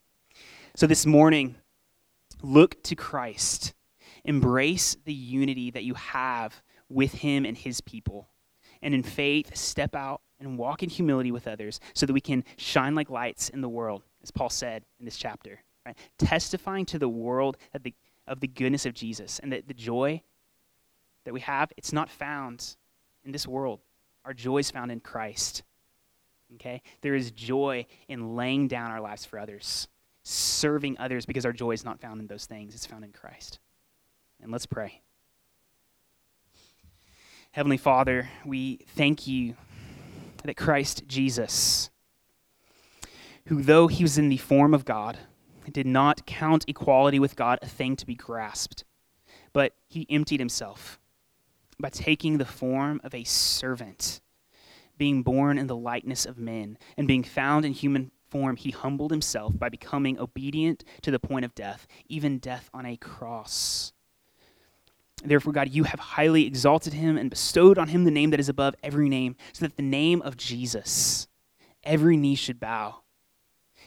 so 0.76 0.86
this 0.86 1.06
morning, 1.06 1.56
look 2.40 2.80
to 2.84 2.94
Christ 2.94 3.74
Embrace 4.24 4.96
the 5.06 5.12
unity 5.12 5.72
that 5.72 5.82
you 5.82 5.94
have 5.94 6.62
with 6.88 7.14
Him 7.14 7.44
and 7.44 7.58
His 7.58 7.80
people. 7.80 8.28
And 8.80 8.94
in 8.94 9.02
faith, 9.02 9.56
step 9.56 9.96
out 9.96 10.20
and 10.38 10.56
walk 10.56 10.84
in 10.84 10.88
humility 10.88 11.32
with 11.32 11.48
others 11.48 11.80
so 11.94 12.06
that 12.06 12.12
we 12.12 12.20
can 12.20 12.44
shine 12.56 12.94
like 12.94 13.10
lights 13.10 13.48
in 13.48 13.60
the 13.60 13.68
world, 13.68 14.02
as 14.22 14.30
Paul 14.30 14.50
said 14.50 14.84
in 14.98 15.04
this 15.04 15.16
chapter. 15.16 15.60
Right? 15.86 15.96
Testifying 16.18 16.84
to 16.86 16.98
the 16.98 17.08
world 17.08 17.56
of 17.74 17.82
the, 17.82 17.94
of 18.26 18.40
the 18.40 18.48
goodness 18.48 18.86
of 18.86 18.94
Jesus 18.94 19.38
and 19.38 19.52
that 19.52 19.68
the 19.68 19.74
joy 19.74 20.22
that 21.24 21.34
we 21.34 21.40
have, 21.40 21.72
it's 21.76 21.92
not 21.92 22.10
found 22.10 22.76
in 23.24 23.32
this 23.32 23.46
world. 23.46 23.80
Our 24.24 24.34
joy 24.34 24.58
is 24.58 24.70
found 24.70 24.90
in 24.90 25.00
Christ. 25.00 25.62
Okay? 26.56 26.82
There 27.00 27.14
is 27.14 27.30
joy 27.30 27.86
in 28.08 28.36
laying 28.36 28.68
down 28.68 28.90
our 28.90 29.00
lives 29.00 29.24
for 29.24 29.38
others, 29.38 29.88
serving 30.22 30.98
others 30.98 31.26
because 31.26 31.46
our 31.46 31.52
joy 31.52 31.72
is 31.72 31.84
not 31.84 32.00
found 32.00 32.20
in 32.20 32.26
those 32.26 32.46
things, 32.46 32.74
it's 32.74 32.86
found 32.86 33.04
in 33.04 33.12
Christ. 33.12 33.58
And 34.42 34.50
let's 34.50 34.66
pray. 34.66 35.00
Heavenly 37.52 37.78
Father, 37.78 38.28
we 38.44 38.78
thank 38.94 39.26
you 39.26 39.54
that 40.44 40.56
Christ 40.56 41.02
Jesus, 41.06 41.89
who 43.50 43.62
though 43.62 43.88
he 43.88 44.04
was 44.04 44.16
in 44.16 44.28
the 44.28 44.36
form 44.36 44.72
of 44.72 44.84
God, 44.84 45.18
did 45.72 45.86
not 45.86 46.24
count 46.24 46.64
equality 46.68 47.18
with 47.18 47.34
God 47.34 47.58
a 47.60 47.66
thing 47.66 47.96
to 47.96 48.06
be 48.06 48.14
grasped, 48.14 48.84
but 49.52 49.72
he 49.88 50.06
emptied 50.08 50.38
himself 50.38 51.00
by 51.80 51.88
taking 51.88 52.38
the 52.38 52.44
form 52.44 53.00
of 53.02 53.12
a 53.12 53.24
servant, 53.24 54.20
being 54.98 55.24
born 55.24 55.58
in 55.58 55.66
the 55.66 55.74
likeness 55.74 56.26
of 56.26 56.38
men, 56.38 56.78
and 56.96 57.08
being 57.08 57.24
found 57.24 57.64
in 57.64 57.72
human 57.72 58.12
form, 58.28 58.54
he 58.54 58.70
humbled 58.70 59.10
himself 59.10 59.58
by 59.58 59.68
becoming 59.68 60.16
obedient 60.20 60.84
to 61.02 61.10
the 61.10 61.18
point 61.18 61.44
of 61.44 61.52
death, 61.56 61.88
even 62.06 62.38
death 62.38 62.70
on 62.72 62.86
a 62.86 62.96
cross. 62.96 63.92
Therefore, 65.24 65.52
God, 65.52 65.70
you 65.70 65.82
have 65.84 65.98
highly 65.98 66.46
exalted 66.46 66.92
him 66.92 67.18
and 67.18 67.28
bestowed 67.28 67.78
on 67.78 67.88
him 67.88 68.04
the 68.04 68.12
name 68.12 68.30
that 68.30 68.38
is 68.38 68.48
above 68.48 68.76
every 68.80 69.08
name, 69.08 69.34
so 69.52 69.64
that 69.64 69.76
the 69.76 69.82
name 69.82 70.22
of 70.22 70.36
Jesus, 70.36 71.26
every 71.82 72.16
knee 72.16 72.36
should 72.36 72.60
bow 72.60 73.00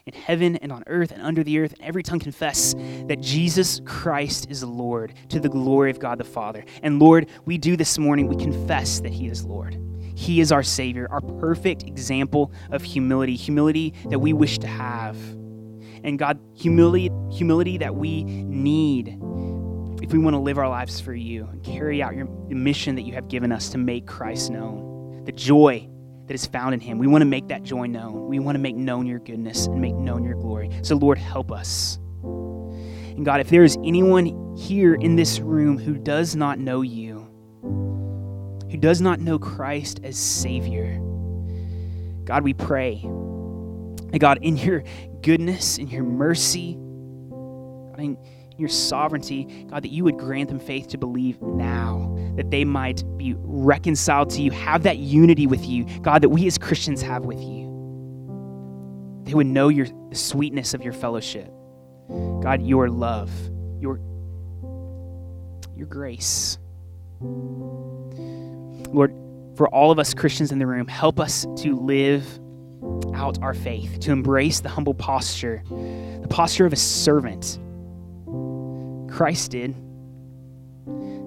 in 0.05 0.13
heaven 0.13 0.57
and 0.57 0.71
on 0.71 0.83
earth 0.87 1.11
and 1.11 1.21
under 1.21 1.43
the 1.43 1.59
earth, 1.59 1.73
and 1.73 1.81
every 1.81 2.03
tongue 2.03 2.19
confess 2.19 2.73
that 3.07 3.21
Jesus 3.21 3.81
Christ 3.85 4.47
is 4.49 4.63
Lord 4.63 5.13
to 5.29 5.39
the 5.39 5.49
glory 5.49 5.91
of 5.91 5.99
God 5.99 6.17
the 6.17 6.23
Father. 6.23 6.65
And 6.81 6.99
Lord, 6.99 7.29
we 7.45 7.57
do 7.57 7.77
this 7.77 7.97
morning, 7.97 8.27
we 8.27 8.35
confess 8.35 8.99
that 8.99 9.13
He 9.13 9.27
is 9.27 9.45
Lord. 9.45 9.79
He 10.15 10.41
is 10.41 10.51
our 10.51 10.63
Savior, 10.63 11.07
our 11.09 11.21
perfect 11.21 11.83
example 11.83 12.51
of 12.71 12.83
humility, 12.83 13.35
humility 13.35 13.93
that 14.09 14.19
we 14.19 14.33
wish 14.33 14.59
to 14.59 14.67
have. 14.67 15.17
And 16.03 16.19
God, 16.19 16.39
humility, 16.53 17.09
humility 17.31 17.77
that 17.77 17.95
we 17.95 18.23
need 18.23 19.17
if 20.03 20.11
we 20.11 20.19
want 20.19 20.33
to 20.33 20.39
live 20.39 20.57
our 20.57 20.67
lives 20.67 20.99
for 20.99 21.13
you 21.13 21.45
and 21.45 21.63
carry 21.63 22.03
out 22.03 22.13
your 22.13 22.27
mission 22.49 22.95
that 22.95 23.03
you 23.03 23.13
have 23.13 23.29
given 23.29 23.53
us 23.53 23.69
to 23.69 23.77
make 23.77 24.05
Christ 24.05 24.51
known, 24.51 25.23
the 25.23 25.31
joy 25.31 25.87
that 26.27 26.33
is 26.33 26.45
found 26.45 26.73
in 26.73 26.79
him. 26.79 26.97
We 26.97 27.07
want 27.07 27.21
to 27.21 27.25
make 27.25 27.47
that 27.49 27.63
joy 27.63 27.87
known. 27.87 28.27
We 28.27 28.39
want 28.39 28.55
to 28.55 28.59
make 28.59 28.75
known 28.75 29.05
your 29.05 29.19
goodness 29.19 29.67
and 29.67 29.81
make 29.81 29.95
known 29.95 30.23
your 30.23 30.35
glory. 30.35 30.69
So, 30.81 30.95
Lord, 30.95 31.17
help 31.17 31.51
us. 31.51 31.99
And 32.23 33.25
God, 33.25 33.41
if 33.41 33.49
there 33.49 33.63
is 33.63 33.77
anyone 33.83 34.55
here 34.57 34.95
in 34.95 35.15
this 35.15 35.39
room 35.39 35.77
who 35.77 35.97
does 35.97 36.35
not 36.35 36.59
know 36.59 36.81
you, 36.81 37.27
who 38.71 38.77
does 38.77 39.01
not 39.01 39.19
know 39.19 39.37
Christ 39.37 39.99
as 40.03 40.17
Savior, 40.17 40.99
God, 42.23 42.43
we 42.43 42.53
pray. 42.53 43.01
And 43.03 44.19
God, 44.19 44.39
in 44.41 44.57
your 44.57 44.83
goodness, 45.21 45.77
in 45.77 45.89
your 45.89 46.03
mercy, 46.03 46.73
God, 46.73 47.99
in, 47.99 48.17
your 48.57 48.69
sovereignty, 48.69 49.65
God, 49.69 49.83
that 49.83 49.91
you 49.91 50.03
would 50.03 50.17
grant 50.17 50.49
them 50.49 50.59
faith 50.59 50.87
to 50.89 50.97
believe 50.97 51.41
now, 51.41 52.15
that 52.35 52.51
they 52.51 52.63
might 52.65 53.03
be 53.17 53.35
reconciled 53.37 54.29
to 54.31 54.41
you, 54.41 54.51
have 54.51 54.83
that 54.83 54.97
unity 54.97 55.47
with 55.47 55.65
you, 55.65 55.85
God, 56.01 56.21
that 56.21 56.29
we 56.29 56.47
as 56.47 56.57
Christians 56.57 57.01
have 57.01 57.25
with 57.25 57.39
you. 57.39 57.63
They 59.23 59.33
would 59.33 59.47
know 59.47 59.69
your, 59.69 59.87
the 60.09 60.15
sweetness 60.15 60.73
of 60.73 60.83
your 60.83 60.93
fellowship. 60.93 61.51
God, 62.09 62.61
your 62.61 62.89
love, 62.89 63.31
your, 63.79 63.99
your 65.75 65.87
grace. 65.87 66.57
Lord, 67.21 69.13
for 69.55 69.69
all 69.69 69.91
of 69.91 69.99
us 69.99 70.13
Christians 70.13 70.51
in 70.51 70.59
the 70.59 70.67
room, 70.67 70.87
help 70.87 71.19
us 71.19 71.45
to 71.57 71.79
live 71.79 72.39
out 73.15 73.41
our 73.41 73.53
faith, 73.53 73.99
to 74.01 74.11
embrace 74.11 74.59
the 74.59 74.69
humble 74.69 74.93
posture, 74.93 75.63
the 75.69 76.27
posture 76.29 76.65
of 76.65 76.73
a 76.73 76.77
servant 76.77 77.59
Christ 79.13 79.51
did. 79.51 79.75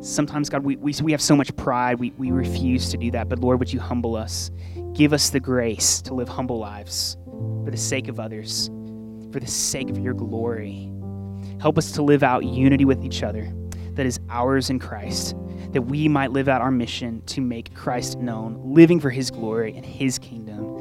Sometimes, 0.00 0.50
God, 0.50 0.64
we, 0.64 0.74
we, 0.76 0.92
we 1.02 1.12
have 1.12 1.22
so 1.22 1.36
much 1.36 1.54
pride, 1.54 2.00
we, 2.00 2.10
we 2.18 2.32
refuse 2.32 2.90
to 2.90 2.96
do 2.96 3.12
that. 3.12 3.28
But 3.28 3.38
Lord, 3.38 3.60
would 3.60 3.72
you 3.72 3.78
humble 3.78 4.16
us? 4.16 4.50
Give 4.92 5.12
us 5.12 5.30
the 5.30 5.38
grace 5.38 6.02
to 6.02 6.14
live 6.14 6.28
humble 6.28 6.58
lives 6.58 7.16
for 7.64 7.70
the 7.70 7.76
sake 7.76 8.08
of 8.08 8.18
others, 8.18 8.70
for 9.32 9.38
the 9.38 9.46
sake 9.46 9.88
of 9.88 9.98
your 9.98 10.14
glory. 10.14 10.90
Help 11.60 11.78
us 11.78 11.92
to 11.92 12.02
live 12.02 12.24
out 12.24 12.44
unity 12.44 12.84
with 12.84 13.04
each 13.04 13.22
other 13.22 13.52
that 13.92 14.04
is 14.04 14.18
ours 14.30 14.68
in 14.68 14.80
Christ, 14.80 15.36
that 15.70 15.82
we 15.82 16.08
might 16.08 16.32
live 16.32 16.48
out 16.48 16.60
our 16.60 16.72
mission 16.72 17.22
to 17.26 17.40
make 17.40 17.72
Christ 17.74 18.18
known, 18.18 18.60
living 18.64 18.98
for 18.98 19.10
his 19.10 19.30
glory 19.30 19.74
and 19.76 19.86
his 19.86 20.18
kingdom. 20.18 20.76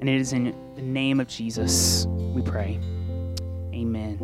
And 0.00 0.08
it 0.08 0.20
is 0.20 0.32
in 0.32 0.52
the 0.74 0.82
name 0.82 1.20
of 1.20 1.28
Jesus 1.28 2.06
we 2.08 2.42
pray. 2.42 2.80
Amen. 3.72 4.18